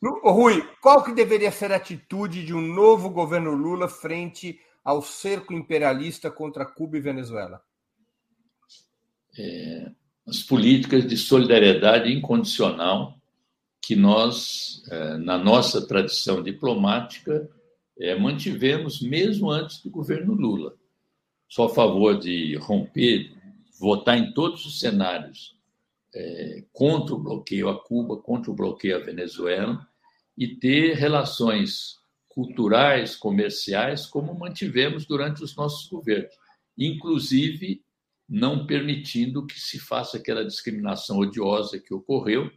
Rui, 0.02 0.66
qual 0.82 1.04
que 1.04 1.14
deveria 1.14 1.52
ser 1.52 1.74
a 1.74 1.76
atitude 1.76 2.46
de 2.46 2.54
um 2.54 2.62
novo 2.62 3.10
governo 3.10 3.52
Lula 3.52 3.90
frente 3.90 4.58
ao 4.84 5.02
cerco 5.02 5.54
imperialista 5.54 6.32
contra 6.32 6.66
Cuba 6.66 6.98
e 6.98 7.02
Venezuela? 7.02 7.62
É, 9.38 9.92
as 10.26 10.42
políticas 10.42 11.06
de 11.06 11.18
solidariedade 11.18 12.12
incondicional 12.12 13.20
que 13.82 13.96
nós, 13.98 14.82
é, 14.90 15.18
na 15.18 15.38
nossa 15.38 15.86
tradição 15.86 16.42
diplomática, 16.42 17.50
é, 18.02 18.18
mantivemos 18.18 19.00
mesmo 19.00 19.52
antes 19.52 19.82
do 19.82 19.90
governo 19.90 20.34
Lula. 20.34 20.76
Sou 21.48 21.66
a 21.66 21.70
favor 21.70 22.18
de 22.18 22.56
romper, 22.56 23.32
votar 23.80 24.18
em 24.18 24.34
todos 24.34 24.66
os 24.66 24.80
cenários 24.80 25.56
é, 26.14 26.64
contra 26.74 27.14
o 27.14 27.20
bloqueio 27.20 27.70
a 27.70 27.80
Cuba, 27.80 28.18
contra 28.18 28.50
o 28.50 28.56
bloqueio 28.56 28.96
à 28.96 29.00
Venezuela 29.00 29.88
e 30.36 30.48
ter 30.48 30.96
relações 30.96 32.00
culturais, 32.28 33.16
comerciais, 33.16 34.08
como 34.08 34.34
mantivemos 34.34 35.06
durante 35.06 35.44
os 35.44 35.56
nossos 35.56 35.88
governos, 35.88 36.34
inclusive 36.78 37.84
não 38.28 38.66
permitindo 38.66 39.46
que 39.46 39.60
se 39.60 39.78
faça 39.78 40.18
aquela 40.18 40.44
discriminação 40.44 41.20
odiosa 41.20 41.78
que 41.78 41.94
ocorreu, 41.94 42.50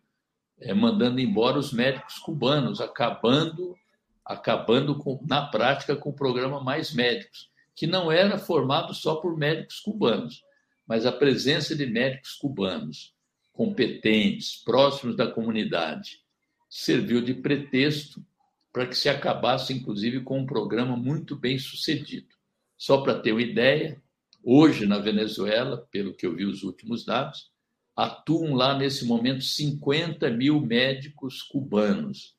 é, 0.59 0.73
mandando 0.73 1.21
embora 1.21 1.59
os 1.59 1.73
médicos 1.73 2.19
cubanos, 2.19 2.81
acabando 2.81 3.77
acabando 4.25 4.97
com, 4.99 5.21
na 5.29 5.47
prática 5.47 5.95
com 5.95 6.11
o 6.11 6.15
programa 6.15 6.61
Mais 6.61 6.93
Médicos, 6.93 7.51
que 7.75 7.87
não 7.87 8.11
era 8.11 8.39
formado 8.39 8.95
só 8.95 9.17
por 9.17 9.37
médicos 9.37 9.81
cubanos, 9.81 10.43
mas 10.87 11.07
a 11.07 11.13
presença 11.13 11.75
de 11.75 11.87
médicos 11.87 12.33
cubanos 12.33 13.15
competentes, 13.53 14.57
próximos 14.57 15.17
da 15.17 15.27
comunidade, 15.27 16.21
serviu 16.69 17.21
de 17.23 17.35
pretexto 17.35 18.25
para 18.73 18.87
que 18.87 18.97
se 18.97 19.09
acabasse, 19.09 19.73
inclusive, 19.73 20.21
com 20.21 20.41
um 20.41 20.47
programa 20.47 20.97
muito 20.97 21.37
bem 21.37 21.57
sucedido. 21.57 22.35
Só 22.77 23.03
para 23.03 23.21
ter 23.21 23.31
uma 23.31 23.41
ideia, 23.41 24.03
hoje 24.43 24.85
na 24.85 24.99
Venezuela, 24.99 25.87
pelo 25.93 26.13
que 26.13 26.27
eu 26.27 26.35
vi 26.35 26.45
os 26.45 26.65
últimos 26.65 27.05
dados, 27.05 27.53
atuam 27.97 28.55
lá 28.55 28.77
nesse 28.77 29.05
momento 29.05 29.45
50 29.45 30.29
mil 30.31 30.61
médicos 30.61 31.41
cubanos, 31.41 32.34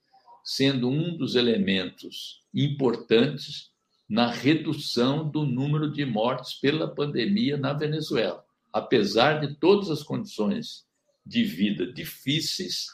sendo 0.46 0.88
um 0.88 1.18
dos 1.18 1.34
elementos 1.34 2.44
importantes 2.54 3.72
na 4.08 4.30
redução 4.30 5.28
do 5.28 5.44
número 5.44 5.92
de 5.92 6.06
mortes 6.06 6.54
pela 6.54 6.88
pandemia 6.88 7.58
na 7.58 7.74
Venezuela, 7.74 8.46
apesar 8.72 9.42
de 9.42 9.56
todas 9.56 9.90
as 9.90 10.04
condições 10.04 10.86
de 11.26 11.44
vida 11.44 11.92
difíceis 11.92 12.86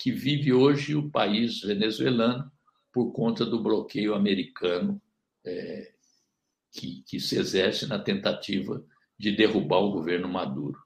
que 0.00 0.12
vive 0.12 0.52
hoje 0.52 0.94
o 0.94 1.10
país 1.10 1.60
venezuelano 1.60 2.50
por 2.92 3.10
conta 3.12 3.44
do 3.44 3.60
bloqueio 3.60 4.14
americano 4.14 5.02
é, 5.44 5.92
que, 6.70 7.02
que 7.02 7.18
se 7.18 7.36
exerce 7.36 7.88
na 7.88 7.98
tentativa 7.98 8.84
de 9.18 9.32
derrubar 9.32 9.80
o 9.80 9.90
governo 9.90 10.28
Maduro. 10.28 10.78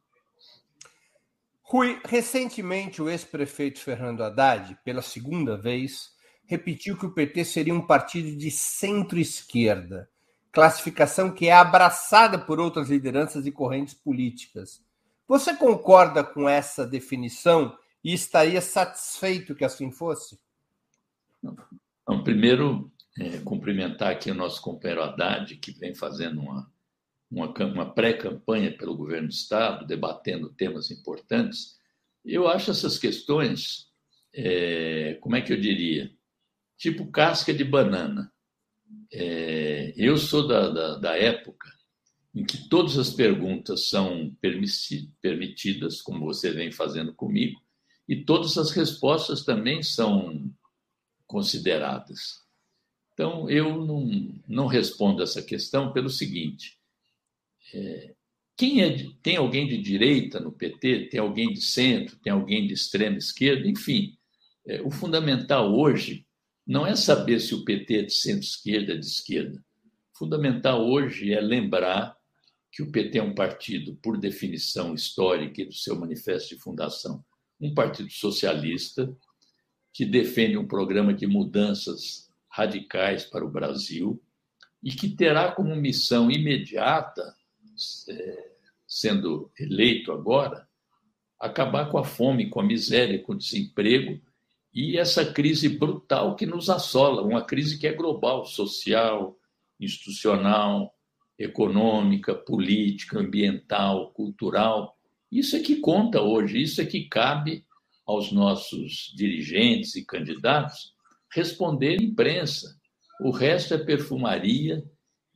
Rui, 1.63 2.01
recentemente 2.05 3.03
o 3.03 3.09
ex-prefeito 3.09 3.79
Fernando 3.79 4.23
Haddad, 4.23 4.79
pela 4.85 5.03
segunda 5.03 5.57
vez, 5.57 6.14
repetiu 6.47 6.97
que 6.97 7.07
o 7.07 7.13
PT 7.13 7.45
seria 7.45 7.75
um 7.75 7.87
partido 7.87 8.37
de 8.37 8.51
centro-esquerda, 8.51 10.09
classificação 10.53 11.31
que 11.31 11.49
é 11.49 11.53
abraçada 11.53 12.39
por 12.39 12.61
outras 12.61 12.89
lideranças 12.89 13.47
e 13.47 13.53
correntes 13.53 13.95
políticas. 13.95 14.83
Você 15.27 15.57
concorda 15.57 16.23
com 16.23 16.49
essa 16.49 16.87
definição 16.87 17.77
e 18.03 18.13
estaria 18.13 18.61
satisfeito 18.61 19.55
que 19.55 19.65
assim 19.65 19.91
fosse? 19.91 20.39
Primeiro, 22.23 22.93
é, 23.19 23.39
cumprimentar 23.39 24.11
aqui 24.11 24.31
o 24.31 24.35
nosso 24.35 24.61
companheiro 24.61 25.03
Haddad, 25.03 25.57
que 25.57 25.73
vem 25.73 25.95
fazendo 25.95 26.41
uma, 26.41 26.71
uma, 27.31 27.55
uma 27.65 27.95
pré-campanha 27.95 28.77
pelo 28.77 28.97
governo 28.97 29.29
do 29.29 29.35
Estado, 29.35 29.87
debatendo 29.87 30.53
temas 30.53 30.91
importantes. 30.91 31.79
Eu 32.25 32.49
acho 32.49 32.71
essas 32.71 32.99
questões, 32.99 33.89
é, 34.33 35.17
como 35.21 35.37
é 35.37 35.43
que 35.43 35.53
eu 35.53 35.61
diria? 35.61 36.13
Tipo 36.77 37.11
casca 37.11 37.53
de 37.53 37.65
banana. 37.65 38.33
É, 39.13 39.93
eu 39.97 40.17
sou 40.17 40.47
da, 40.47 40.69
da, 40.71 40.99
da 40.99 41.17
época 41.17 41.73
em 42.35 42.45
que 42.45 42.69
todas 42.69 42.99
as 42.99 43.11
perguntas 43.11 43.89
são 43.89 44.37
permitidas, 45.21 46.03
como 46.03 46.25
você 46.25 46.51
vem 46.51 46.73
fazendo 46.73 47.15
comigo, 47.15 47.61
e 48.09 48.25
todas 48.25 48.59
as 48.59 48.73
respostas 48.73 49.45
também 49.45 49.83
são 49.83 50.51
consideradas. 51.27 52.43
Então, 53.13 53.49
eu 53.49 53.85
não, 53.85 54.43
não 54.49 54.67
respondo 54.67 55.23
essa 55.23 55.41
questão 55.41 55.93
pelo 55.93 56.11
seguinte: 56.11 56.77
é, 57.73 58.15
quem 58.57 58.83
é 58.83 58.89
de, 58.89 59.15
tem 59.23 59.37
alguém 59.37 59.67
de 59.69 59.79
direita 59.79 60.41
no 60.41 60.53
PT, 60.53 61.09
tem 61.11 61.21
alguém 61.21 61.53
de 61.53 61.63
centro, 61.63 62.17
tem 62.19 62.33
alguém 62.33 62.67
de 62.67 62.75
extrema 62.75 63.17
esquerda, 63.17 63.69
enfim, 63.69 64.19
é, 64.67 64.83
o 64.83 64.91
fundamental 64.91 65.73
hoje 65.73 66.24
não 66.67 66.87
é 66.87 66.97
saber 66.97 67.41
se 67.41 67.55
o 67.55 67.65
PT 67.65 67.99
é 67.99 68.03
de 68.03 68.15
centro-esquerda, 68.15 68.99
de 68.99 69.07
esquerda. 69.07 69.63
Fundamental 70.17 70.87
hoje 70.87 71.33
é 71.33 71.41
lembrar 71.41 72.17
que 72.73 72.83
o 72.83 72.91
PT 72.91 73.19
é 73.19 73.23
um 73.23 73.35
partido, 73.35 73.97
por 74.03 74.19
definição 74.19 74.95
histórica 74.95 75.63
e 75.63 75.67
do 75.67 75.75
seu 75.75 75.99
manifesto 75.99 76.55
de 76.55 76.61
fundação, 76.61 77.25
um 77.61 77.73
partido 77.75 78.11
socialista, 78.11 79.15
que 79.93 80.05
defende 80.05 80.57
um 80.57 80.67
programa 80.67 81.15
de 81.15 81.27
mudanças 81.27 82.29
radicais 82.49 83.25
para 83.25 83.45
o 83.45 83.51
Brasil 83.51 84.21
e 84.83 84.91
que 84.91 85.09
terá 85.09 85.53
como 85.53 85.75
missão 85.77 86.31
imediata, 86.31 87.35
é, 88.09 88.51
sendo 88.87 89.51
eleito 89.59 90.11
agora, 90.13 90.69
acabar 91.39 91.91
com 91.91 91.99
a 91.99 92.05
fome, 92.05 92.49
com 92.49 92.61
a 92.61 92.65
miséria, 92.65 93.23
com 93.23 93.33
o 93.33 93.39
desemprego 93.39 94.21
e 94.75 94.99
essa 94.99 95.25
crise 95.25 95.69
brutal 95.69 96.35
que 96.35 96.45
nos 96.45 96.69
assola, 96.69 97.23
uma 97.23 97.45
crise 97.45 97.79
que 97.79 97.87
é 97.87 97.93
global, 97.93 98.45
social, 98.45 99.39
institucional, 99.79 100.93
econômica, 101.39 102.35
política, 102.35 103.21
ambiental, 103.21 104.13
cultural. 104.13 104.97
Isso 105.31 105.57
é 105.57 105.61
que 105.61 105.77
conta 105.77 106.21
hoje, 106.21 106.61
isso 106.61 106.81
é 106.81 106.87
que 106.87 107.09
cabe 107.09 107.65
aos 108.05 108.33
nossos 108.33 109.13
dirigentes 109.17 109.95
e 109.95 110.05
candidatos 110.05 110.93
responder 111.33 112.01
imprensa. 112.01 112.77
O 113.21 113.31
resto 113.31 113.75
é 113.75 113.79
perfumaria 113.79 114.85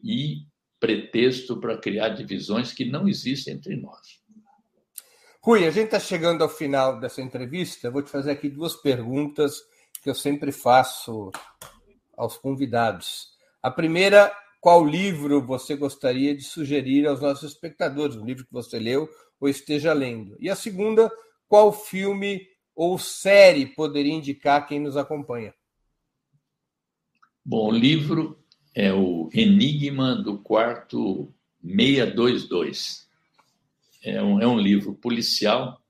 e 0.02 0.42
pretexto 0.78 1.58
para 1.60 1.78
criar 1.78 2.10
divisões 2.10 2.72
que 2.72 2.84
não 2.84 3.08
existem 3.08 3.54
entre 3.54 3.76
nós. 3.76 4.17
Rui, 5.40 5.64
a 5.66 5.70
gente 5.70 5.86
está 5.86 6.00
chegando 6.00 6.42
ao 6.42 6.48
final 6.48 6.98
dessa 6.98 7.22
entrevista. 7.22 7.90
vou 7.90 8.02
te 8.02 8.10
fazer 8.10 8.32
aqui 8.32 8.48
duas 8.48 8.74
perguntas 8.74 9.62
que 10.02 10.10
eu 10.10 10.14
sempre 10.14 10.50
faço 10.50 11.30
aos 12.16 12.36
convidados. 12.36 13.28
A 13.62 13.70
primeira, 13.70 14.32
qual 14.60 14.84
livro 14.84 15.40
você 15.40 15.76
gostaria 15.76 16.36
de 16.36 16.42
sugerir 16.42 17.06
aos 17.06 17.20
nossos 17.20 17.52
espectadores? 17.52 18.16
Um 18.16 18.26
livro 18.26 18.44
que 18.44 18.52
você 18.52 18.78
leu 18.78 19.08
ou 19.40 19.48
esteja 19.48 19.92
lendo. 19.92 20.36
E 20.40 20.50
a 20.50 20.56
segunda, 20.56 21.10
qual 21.46 21.72
filme 21.72 22.44
ou 22.74 22.98
série 22.98 23.66
poderia 23.66 24.12
indicar 24.12 24.66
quem 24.66 24.80
nos 24.80 24.96
acompanha? 24.96 25.54
Bom, 27.44 27.68
o 27.68 27.72
livro 27.72 28.44
é 28.74 28.92
o 28.92 29.30
Enigma 29.32 30.16
do 30.16 30.38
Quarto 30.38 31.32
622. 31.64 33.07
É 34.02 34.22
um, 34.22 34.40
é 34.40 34.46
um 34.46 34.58
livro 34.58 34.94
policial 34.94 35.82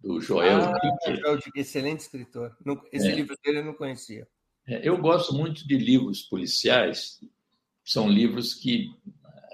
do 0.00 0.20
Joel 0.20 0.60
ah, 0.60 0.78
Joel, 1.06 1.38
excelente 1.54 2.00
escritor. 2.00 2.56
Esse 2.92 3.08
é. 3.08 3.14
livro 3.14 3.36
dele 3.42 3.60
eu 3.60 3.64
não 3.64 3.74
conhecia. 3.74 4.26
É, 4.66 4.86
eu 4.86 4.96
gosto 4.98 5.34
muito 5.34 5.66
de 5.66 5.76
livros 5.76 6.22
policiais. 6.22 7.20
São 7.84 8.08
livros 8.08 8.54
que 8.54 8.90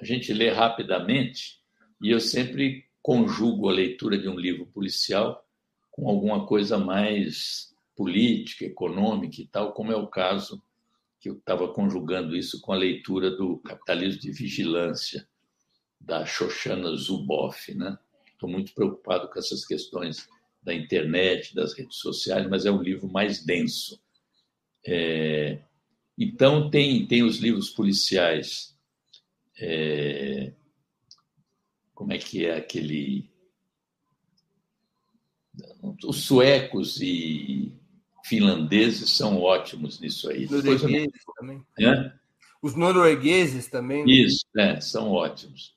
a 0.00 0.04
gente 0.04 0.32
lê 0.32 0.50
rapidamente 0.50 1.58
e 2.00 2.10
eu 2.10 2.20
sempre 2.20 2.86
conjugo 3.02 3.68
a 3.68 3.72
leitura 3.72 4.18
de 4.18 4.28
um 4.28 4.38
livro 4.38 4.66
policial 4.66 5.44
com 5.90 6.08
alguma 6.08 6.46
coisa 6.46 6.78
mais 6.78 7.74
política, 7.96 8.64
econômica 8.64 9.40
e 9.40 9.46
tal, 9.46 9.72
como 9.72 9.90
é 9.90 9.96
o 9.96 10.06
caso 10.06 10.62
que 11.20 11.28
eu 11.28 11.34
estava 11.34 11.72
conjugando 11.72 12.36
isso 12.36 12.60
com 12.60 12.72
a 12.72 12.76
leitura 12.76 13.30
do 13.30 13.58
Capitalismo 13.58 14.20
de 14.20 14.30
Vigilância, 14.30 15.28
da 16.00 16.24
Shoshana 16.24 16.94
Zuboff. 16.96 17.74
Né? 17.74 17.98
Estou 18.32 18.48
muito 18.48 18.74
preocupado 18.74 19.28
com 19.28 19.38
essas 19.38 19.64
questões 19.66 20.28
da 20.62 20.74
internet, 20.74 21.54
das 21.54 21.72
redes 21.72 21.98
sociais, 21.98 22.48
mas 22.48 22.66
é 22.66 22.70
um 22.70 22.82
livro 22.82 23.08
mais 23.08 23.44
denso. 23.44 24.00
É... 24.86 25.62
Então, 26.16 26.70
tem, 26.70 27.06
tem 27.06 27.22
os 27.22 27.38
livros 27.38 27.70
policiais. 27.70 28.76
É... 29.58 30.52
Como 31.94 32.12
é 32.12 32.18
que 32.18 32.46
é 32.46 32.56
aquele. 32.56 33.28
Os 36.04 36.24
suecos 36.24 37.00
e 37.00 37.72
finlandeses 38.24 39.10
são 39.10 39.40
ótimos 39.40 39.98
nisso 39.98 40.30
aí. 40.30 40.46
Noruegueses 40.48 41.24
também. 41.36 41.66
É? 41.80 42.12
Os 42.62 42.76
noruegueses 42.76 43.68
também. 43.68 44.04
Né? 44.04 44.12
Isso, 44.12 44.44
é, 44.56 44.80
são 44.80 45.10
ótimos. 45.10 45.76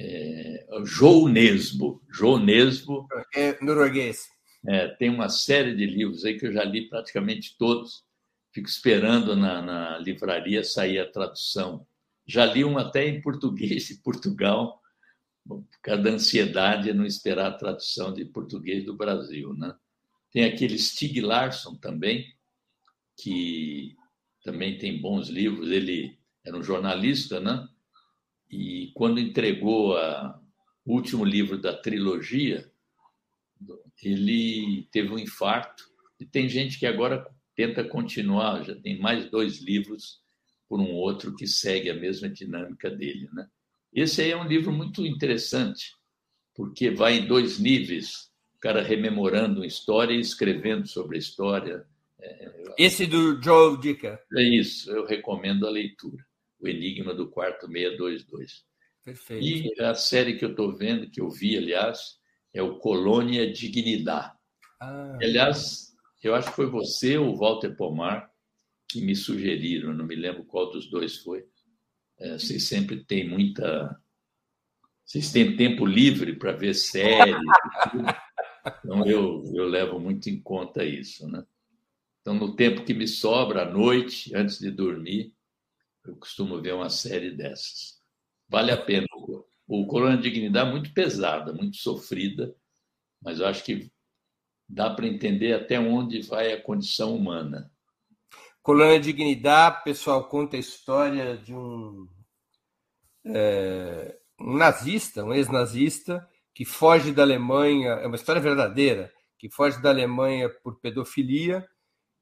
É, 0.00 0.66
Jounesbo. 0.84 2.02
Jounesbo. 2.08 3.06
É 3.34 3.62
norueguês. 3.62 4.26
É, 4.66 4.88
tem 4.88 5.10
uma 5.10 5.28
série 5.28 5.74
de 5.74 5.86
livros 5.86 6.24
aí 6.24 6.38
que 6.38 6.46
eu 6.46 6.52
já 6.52 6.64
li 6.64 6.88
praticamente 6.88 7.56
todos. 7.58 8.04
Fico 8.52 8.68
esperando 8.68 9.36
na, 9.36 9.62
na 9.62 9.98
livraria 9.98 10.64
sair 10.64 10.98
a 10.98 11.10
tradução. 11.10 11.86
Já 12.26 12.44
li 12.44 12.64
um 12.64 12.78
até 12.78 13.06
em 13.06 13.20
português 13.20 13.86
de 13.86 13.96
Portugal, 14.02 14.80
por 15.46 15.64
causa 15.82 16.02
da 16.02 16.10
ansiedade 16.10 16.92
não 16.92 17.06
esperar 17.06 17.46
a 17.46 17.56
tradução 17.56 18.12
de 18.12 18.24
português 18.24 18.84
do 18.84 18.96
Brasil, 18.96 19.54
né? 19.54 19.74
Tem 20.30 20.44
aquele 20.44 20.78
Stig 20.78 21.20
Larsson 21.20 21.76
também, 21.76 22.26
que 23.16 23.96
também 24.44 24.76
tem 24.76 25.00
bons 25.00 25.28
livros. 25.28 25.70
Ele 25.70 26.18
era 26.44 26.56
um 26.56 26.62
jornalista, 26.62 27.40
né? 27.40 27.66
E 28.50 28.90
quando 28.94 29.20
entregou 29.20 29.96
a, 29.96 30.40
o 30.84 30.94
último 30.94 31.24
livro 31.24 31.58
da 31.58 31.76
trilogia, 31.76 32.70
ele 34.02 34.88
teve 34.90 35.10
um 35.10 35.18
infarto. 35.18 35.84
E 36.18 36.24
tem 36.24 36.48
gente 36.48 36.78
que 36.78 36.86
agora 36.86 37.26
tenta 37.54 37.84
continuar, 37.84 38.64
já 38.64 38.74
tem 38.74 38.98
mais 38.98 39.30
dois 39.30 39.60
livros 39.60 40.20
por 40.68 40.80
um 40.80 40.92
outro 40.92 41.34
que 41.34 41.46
segue 41.46 41.90
a 41.90 41.94
mesma 41.94 42.28
dinâmica 42.28 42.90
dele, 42.90 43.28
né? 43.32 43.48
Esse 43.92 44.22
aí 44.22 44.30
é 44.30 44.36
um 44.36 44.46
livro 44.46 44.70
muito 44.70 45.04
interessante, 45.06 45.92
porque 46.54 46.90
vai 46.90 47.18
em 47.18 47.26
dois 47.26 47.58
níveis 47.58 48.30
o 48.54 48.58
cara 48.60 48.82
rememorando 48.82 49.60
uma 49.60 49.66
história 49.66 50.12
e 50.12 50.20
escrevendo 50.20 50.86
sobre 50.86 51.16
a 51.16 51.18
história. 51.18 51.86
É, 52.20 52.52
Esse 52.76 53.06
do 53.06 53.40
Joe 53.42 53.80
Dicker. 53.80 54.18
É 54.36 54.42
isso, 54.42 54.90
eu 54.90 55.06
recomendo 55.06 55.66
a 55.66 55.70
leitura. 55.70 56.27
O 56.60 56.68
Enigma 56.68 57.14
do 57.14 57.28
Quarto 57.28 57.66
622. 57.66 58.64
Perfeito. 59.04 59.44
E 59.44 59.82
a 59.82 59.94
série 59.94 60.36
que 60.36 60.44
eu 60.44 60.50
estou 60.50 60.76
vendo, 60.76 61.10
que 61.10 61.20
eu 61.20 61.30
vi, 61.30 61.56
aliás, 61.56 62.18
é 62.52 62.62
o 62.62 62.78
Colônia 62.78 63.50
Dignidade. 63.50 64.36
Ah. 64.80 65.18
Aliás, 65.22 65.94
eu 66.22 66.34
acho 66.34 66.50
que 66.50 66.56
foi 66.56 66.66
você 66.66 67.16
ou 67.16 67.36
Walter 67.36 67.74
Pomar 67.76 68.30
que 68.88 69.00
me 69.00 69.14
sugeriram, 69.14 69.92
não 69.92 70.06
me 70.06 70.16
lembro 70.16 70.44
qual 70.44 70.70
dos 70.70 70.90
dois 70.90 71.18
foi. 71.18 71.44
É, 72.18 72.38
vocês 72.38 72.64
sempre 72.64 73.04
têm 73.04 73.28
muita. 73.28 73.96
Vocês 75.04 75.30
têm 75.30 75.56
tempo 75.56 75.86
livre 75.86 76.36
para 76.36 76.52
ver 76.52 76.74
séries. 76.74 77.36
Então, 78.84 79.06
eu, 79.06 79.42
eu 79.54 79.64
levo 79.64 79.98
muito 79.98 80.28
em 80.28 80.42
conta 80.42 80.84
isso. 80.84 81.26
Né? 81.26 81.42
Então, 82.20 82.34
no 82.34 82.54
tempo 82.54 82.84
que 82.84 82.92
me 82.92 83.08
sobra, 83.08 83.62
à 83.62 83.64
noite, 83.64 84.34
antes 84.34 84.58
de 84.58 84.70
dormir, 84.70 85.32
eu 86.08 86.16
costumo 86.16 86.60
ver 86.60 86.74
uma 86.74 86.90
série 86.90 87.30
dessas. 87.30 88.00
Vale 88.48 88.70
a 88.70 88.76
pena. 88.76 89.06
O 89.66 89.86
Corona 89.86 90.16
Dignidade 90.16 90.68
é 90.68 90.72
muito 90.72 90.92
pesada, 90.94 91.52
muito 91.52 91.76
sofrida, 91.76 92.54
mas 93.22 93.40
eu 93.40 93.46
acho 93.46 93.62
que 93.64 93.90
dá 94.68 94.90
para 94.90 95.06
entender 95.06 95.52
até 95.52 95.78
onde 95.78 96.22
vai 96.22 96.52
a 96.52 96.62
condição 96.62 97.14
humana. 97.14 97.70
Colônia 98.62 99.00
Dignidade, 99.00 99.82
pessoal, 99.84 100.28
conta 100.28 100.56
a 100.56 100.60
história 100.60 101.36
de 101.38 101.54
um, 101.54 102.06
é, 103.24 104.18
um 104.40 104.56
nazista, 104.56 105.24
um 105.24 105.32
ex-nazista, 105.32 106.28
que 106.54 106.64
foge 106.64 107.12
da 107.12 107.22
Alemanha, 107.22 107.90
é 107.92 108.06
uma 108.06 108.16
história 108.16 108.42
verdadeira, 108.42 109.12
que 109.38 109.48
foge 109.48 109.80
da 109.80 109.90
Alemanha 109.90 110.48
por 110.48 110.80
pedofilia. 110.80 111.66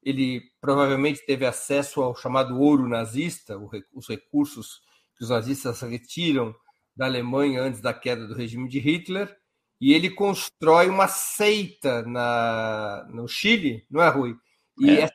Ele 0.07 0.41
provavelmente 0.61 1.25
teve 1.25 1.45
acesso 1.45 2.01
ao 2.01 2.15
chamado 2.15 2.57
ouro 2.57 2.87
nazista, 2.87 3.57
os 3.93 4.07
recursos 4.07 4.81
que 5.17 5.23
os 5.25 5.29
nazistas 5.29 5.81
retiram 5.81 6.55
da 6.95 7.05
Alemanha 7.05 7.61
antes 7.61 7.81
da 7.81 7.93
queda 7.93 8.25
do 8.25 8.33
regime 8.33 8.69
de 8.69 8.79
Hitler, 8.79 9.35
e 9.81 9.93
ele 9.93 10.09
constrói 10.09 10.87
uma 10.87 11.09
seita 11.09 12.03
na, 12.03 13.05
no 13.09 13.27
Chile, 13.27 13.85
não 13.91 14.01
é, 14.01 14.07
Rui? 14.07 14.33
E, 14.79 14.89
é. 14.91 15.01
Essa, 15.01 15.13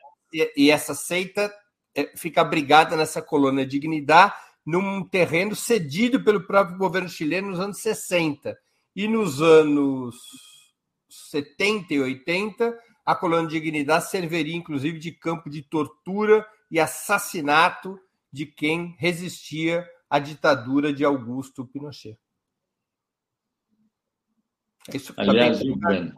e 0.55 0.69
essa 0.69 0.93
seita 0.93 1.51
é, 1.95 2.15
fica 2.15 2.41
abrigada 2.41 2.95
nessa 2.95 3.19
colônia 3.19 3.65
Dignidade, 3.65 4.35
num 4.63 5.03
terreno 5.03 5.55
cedido 5.55 6.23
pelo 6.23 6.45
próprio 6.45 6.77
governo 6.77 7.09
chileno 7.09 7.49
nos 7.49 7.59
anos 7.59 7.79
60. 7.79 8.55
E 8.95 9.07
nos 9.07 9.41
anos 9.41 10.15
70 11.09 11.95
e 11.95 11.99
80, 11.99 12.79
a 13.05 13.15
colônia 13.15 13.47
de 13.47 13.55
dignidade 13.55 14.09
serviria 14.09 14.55
inclusive 14.55 14.97
de 14.99 15.11
campo 15.11 15.49
de 15.49 15.61
tortura 15.61 16.45
e 16.71 16.79
assassinato 16.79 17.99
de 18.31 18.45
quem 18.45 18.95
resistia 18.97 19.87
à 20.09 20.19
ditadura 20.19 20.93
de 20.93 21.03
Augusto 21.03 21.67
Pinochet. 21.67 22.17
É 24.91 24.97
isso 24.97 25.13
aliás, 25.17 25.61
bem... 25.61 26.13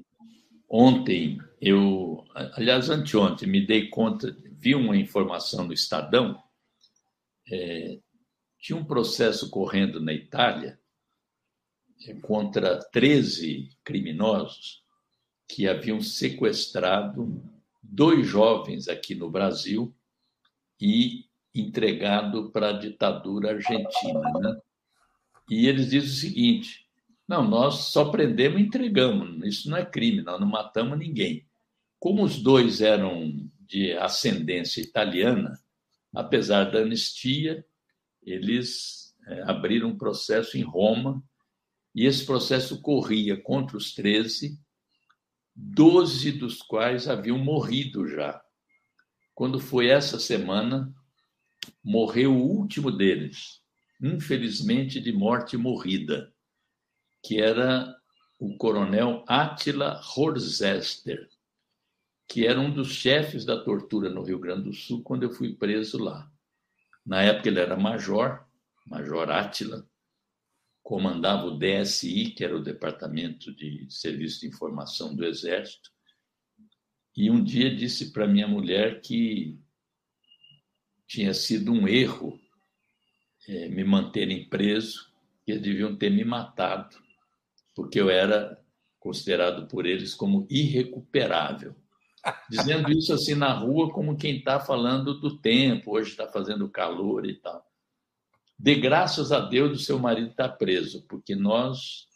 ontem 0.70 1.40
eu, 1.62 2.24
aliás, 2.34 2.90
anteontem, 2.90 3.50
me 3.50 3.66
dei 3.66 3.90
conta, 3.90 4.36
vi 4.54 4.76
uma 4.76 4.96
informação 4.96 5.66
no 5.66 5.74
Estadão, 5.74 6.42
é, 7.52 8.00
tinha 8.60 8.78
um 8.78 8.86
processo 8.86 9.50
correndo 9.50 10.00
na 10.00 10.14
Itália 10.14 10.80
contra 12.22 12.80
13 12.92 13.70
criminosos 13.84 14.85
que 15.48 15.68
haviam 15.68 16.02
sequestrado 16.02 17.44
dois 17.82 18.28
jovens 18.28 18.88
aqui 18.88 19.16
no 19.16 19.30
Brasil 19.30 19.96
e 20.80 21.26
entregado 21.54 22.52
para 22.52 22.70
a 22.70 22.74
ditadura 22.74 23.52
argentina. 23.52 24.32
Né? 24.40 24.60
E 25.50 25.68
eles 25.68 25.90
dizem 25.90 26.10
o 26.10 26.14
seguinte: 26.14 26.88
não, 27.28 27.48
nós 27.48 27.76
só 27.86 28.06
prendemos 28.12 28.60
e 28.60 28.64
entregamos, 28.64 29.46
isso 29.46 29.70
não 29.70 29.78
é 29.78 29.86
crime, 29.86 30.22
nós 30.22 30.40
não 30.40 30.48
matamos 30.48 30.98
ninguém. 30.98 31.46
Como 32.00 32.24
os 32.24 32.42
dois 32.42 32.82
eram 32.82 33.50
de 33.62 33.94
ascendência 33.94 34.82
italiana, 34.82 35.60
apesar 36.14 36.66
da 36.66 36.80
anistia, 36.80 37.66
eles 38.24 39.16
é, 39.28 39.44
abriram 39.44 39.90
um 39.90 39.98
processo 39.98 40.58
em 40.58 40.62
Roma 40.62 41.24
e 41.94 42.06
esse 42.06 42.26
processo 42.26 42.82
corria 42.82 43.42
contra 43.42 43.78
os 43.78 43.94
13, 43.94 44.60
12 45.56 46.34
dos 46.34 46.62
quais 46.62 47.08
haviam 47.08 47.38
morrido 47.38 48.08
já. 48.08 48.44
Quando 49.34 49.60
foi 49.60 49.88
essa 49.88 50.20
semana, 50.20 50.94
morreu 51.84 52.34
o 52.34 52.46
último 52.46 52.92
deles, 52.92 53.62
infelizmente 54.02 55.00
de 55.00 55.12
morte 55.12 55.56
morrida, 55.56 56.34
que 57.24 57.40
era 57.40 57.96
o 58.40 58.58
coronel 58.58 59.24
Attila 59.28 60.02
Horzester, 60.16 61.30
que 62.28 62.46
era 62.46 62.60
um 62.60 62.74
dos 62.74 62.90
chefes 62.90 63.46
da 63.46 63.64
tortura 63.64 64.10
no 64.10 64.24
Rio 64.24 64.40
Grande 64.40 64.64
do 64.64 64.74
Sul 64.74 65.02
quando 65.04 65.24
eu 65.24 65.32
fui 65.32 65.56
preso 65.56 65.98
lá. 65.98 66.30
Na 67.06 67.22
época 67.22 67.48
ele 67.48 67.60
era 67.60 67.78
major, 67.78 68.46
Major 68.86 69.30
Átila, 69.32 69.88
comandava 70.86 71.48
o 71.48 71.58
DSI, 71.58 72.30
que 72.30 72.44
era 72.44 72.56
o 72.56 72.62
Departamento 72.62 73.52
de 73.56 73.88
Serviço 73.90 74.42
de 74.42 74.48
Informação 74.48 75.16
do 75.16 75.26
Exército, 75.26 75.90
e 77.18 77.32
um 77.32 77.44
dia 77.44 77.76
disse 77.76 78.14
para 78.14 78.28
minha 78.28 78.48
mulher 78.48 79.02
que 79.02 79.60
tinha 81.08 81.34
sido 81.34 81.72
um 81.72 81.88
erro 81.88 82.40
é, 83.48 83.68
me 83.68 83.84
manterem 83.84 84.48
preso, 84.48 85.12
que 85.44 85.54
eles 85.54 85.64
deviam 85.64 85.96
ter 85.96 86.12
me 86.12 86.24
matado, 86.24 86.96
porque 87.76 88.00
eu 88.00 88.08
era 88.08 88.56
considerado 89.00 89.68
por 89.68 89.88
eles 89.88 90.14
como 90.14 90.46
irrecuperável. 90.52 91.76
Dizendo 92.48 92.92
isso 92.92 93.12
assim 93.12 93.34
na 93.34 93.54
rua, 93.54 93.92
como 93.92 94.18
quem 94.18 94.38
está 94.38 94.60
falando 94.60 95.20
do 95.20 95.40
tempo, 95.40 95.96
hoje 95.96 96.12
está 96.12 96.28
fazendo 96.28 96.70
calor 96.70 97.26
e 97.26 97.34
tal. 97.34 97.66
Dê 98.58 98.76
graças 98.76 99.32
a 99.32 99.40
Deus 99.40 99.72
do 99.72 99.78
seu 99.78 100.00
marido 100.00 100.30
estar 100.30 100.50
tá 100.50 100.56
preso, 100.56 101.06
porque 101.08 101.36
nós 101.36 102.08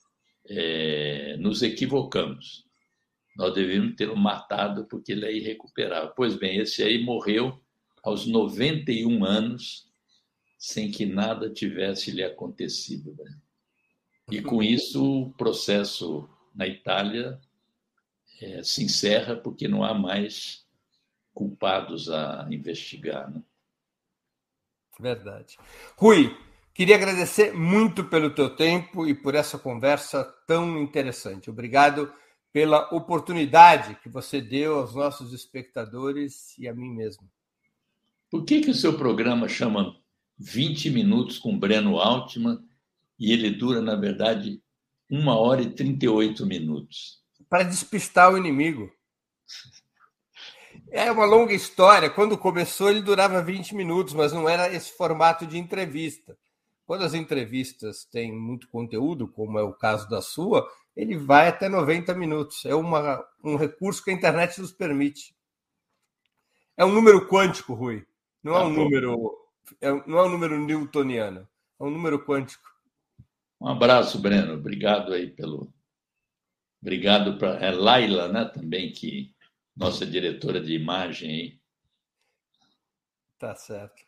é, 0.48 1.38
nos 1.38 1.62
equivocamos. 1.62 2.66
Nós 3.36 3.54
devíamos 3.54 3.96
tê-lo 3.96 4.18
matado 4.18 4.86
porque 4.86 5.12
ele 5.12 5.26
é 5.26 5.36
irrecuperável. 5.36 6.12
Pois 6.16 6.36
bem, 6.36 6.58
esse 6.58 6.84
aí 6.84 7.04
morreu 7.04 7.60
aos 8.04 8.26
91 8.26 9.24
anos, 9.24 9.88
sem 10.58 10.92
que 10.92 11.06
nada 11.06 11.50
tivesse 11.50 12.12
lhe 12.12 12.24
acontecido. 12.24 13.16
Né? 13.18 13.38
E 14.32 14.42
com 14.42 14.62
isso, 14.62 15.22
o 15.22 15.34
processo 15.34 16.30
na 16.54 16.68
Itália 16.68 17.40
é, 18.42 18.64
se 18.64 18.84
encerra 18.84 19.36
porque 19.36 19.68
não 19.68 19.84
há 19.84 19.94
mais 19.94 20.66
culpados 21.34 22.10
a 22.10 22.48
investigar. 22.52 23.32
Né? 23.32 23.42
Verdade. 25.00 25.58
Rui, 25.96 26.36
queria 26.74 26.96
agradecer 26.96 27.54
muito 27.54 28.04
pelo 28.04 28.32
teu 28.32 28.56
tempo 28.56 29.08
e 29.08 29.14
por 29.14 29.34
essa 29.34 29.58
conversa 29.58 30.26
tão 30.46 30.78
interessante. 30.82 31.50
Obrigado 31.50 32.12
pela 32.52 32.94
oportunidade 32.94 33.98
que 34.04 34.10
você 34.10 34.42
deu 34.42 34.80
aos 34.80 34.94
nossos 34.94 35.32
espectadores 35.34 36.58
e 36.58 36.68
a 36.68 36.74
mim 36.74 36.90
mesmo. 36.90 37.30
Por 38.30 38.44
que, 38.44 38.62
que 38.62 38.72
o 38.72 38.76
seu 38.76 38.98
programa 38.98 39.48
chama 39.48 39.96
20 40.38 40.90
minutos 40.90 41.40
com 41.40 41.58
Breno 41.58 41.98
Altman 41.98 42.60
e 43.18 43.32
ele 43.32 43.52
dura, 43.52 43.82
na 43.82 43.96
verdade, 43.96 44.62
uma 45.10 45.38
hora 45.38 45.62
e 45.62 45.70
38 45.70 46.46
minutos? 46.46 47.20
Para 47.50 47.64
despistar 47.64 48.34
o 48.34 48.38
inimigo. 48.38 48.92
É 50.92 51.12
uma 51.12 51.26
longa 51.26 51.54
história. 51.54 52.10
Quando 52.10 52.38
começou, 52.38 52.90
ele 52.90 53.02
durava 53.02 53.42
20 53.42 53.76
minutos, 53.76 54.14
mas 54.14 54.34
não 54.34 54.50
era 54.50 54.74
esse 54.74 54.92
formato 54.92 55.46
de 55.46 55.58
entrevista. 55.58 56.38
Quando 56.86 57.04
as 57.04 57.14
entrevistas 57.14 58.06
têm 58.06 58.34
muito 58.36 58.68
conteúdo, 58.70 59.28
como 59.28 59.60
é 59.60 59.64
o 59.64 59.74
caso 59.74 60.10
da 60.10 60.22
sua, 60.22 60.68
ele 60.96 61.16
vai 61.16 61.48
até 61.48 61.70
90 61.70 62.16
minutos. 62.16 62.66
É 62.66 62.74
uma, 62.74 63.24
um 63.44 63.56
recurso 63.56 64.04
que 64.04 64.10
a 64.10 64.14
internet 64.14 64.60
nos 64.60 64.72
permite. 64.72 65.36
É 66.76 66.84
um 66.84 66.92
número 66.92 67.28
quântico, 67.28 67.74
Rui. 67.74 68.06
Não 68.44 68.56
é 68.56 68.64
um 68.64 68.70
número, 68.70 69.38
é, 69.80 69.92
não 70.08 70.18
é 70.18 70.24
um 70.24 70.30
número 70.30 70.58
newtoniano. 70.58 71.48
É 71.80 71.84
um 71.84 71.92
número 71.92 72.26
quântico. 72.26 72.68
Um 73.62 73.68
abraço, 73.68 74.20
Breno. 74.20 74.54
Obrigado 74.54 75.14
aí 75.14 75.30
pelo. 75.30 75.72
Obrigado 76.82 77.38
para 77.38 77.56
é 77.64 77.72
Laila, 77.72 78.30
né? 78.30 78.46
Também 78.46 78.92
que 78.92 79.36
nossa 79.80 80.06
diretora 80.06 80.60
de 80.60 80.74
imagem 80.74 81.30
aí. 81.32 81.60
Tá 83.40 83.56
certo. 83.56 84.04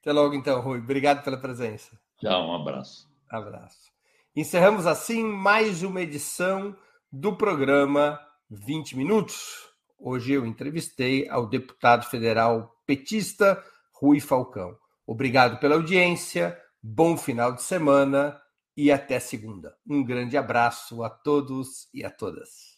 Até 0.00 0.12
logo 0.12 0.34
então, 0.34 0.60
Rui. 0.60 0.80
Obrigado 0.80 1.22
pela 1.22 1.36
presença. 1.36 1.96
Tchau, 2.18 2.48
um 2.48 2.54
abraço. 2.56 3.08
Abraço. 3.30 3.92
Encerramos 4.34 4.84
assim 4.84 5.22
mais 5.22 5.84
uma 5.84 6.00
edição 6.00 6.76
do 7.10 7.36
programa 7.36 8.20
20 8.50 8.96
Minutos. 8.96 9.68
Hoje 9.96 10.32
eu 10.32 10.44
entrevistei 10.44 11.28
ao 11.28 11.46
deputado 11.46 12.06
federal 12.06 12.74
petista 12.84 13.62
Rui 13.92 14.18
Falcão. 14.18 14.76
Obrigado 15.06 15.60
pela 15.60 15.76
audiência, 15.76 16.60
bom 16.82 17.16
final 17.16 17.52
de 17.52 17.62
semana 17.62 18.40
e 18.76 18.90
até 18.90 19.20
segunda. 19.20 19.76
Um 19.88 20.04
grande 20.04 20.36
abraço 20.36 21.04
a 21.04 21.10
todos 21.10 21.88
e 21.94 22.04
a 22.04 22.10
todas. 22.10 22.77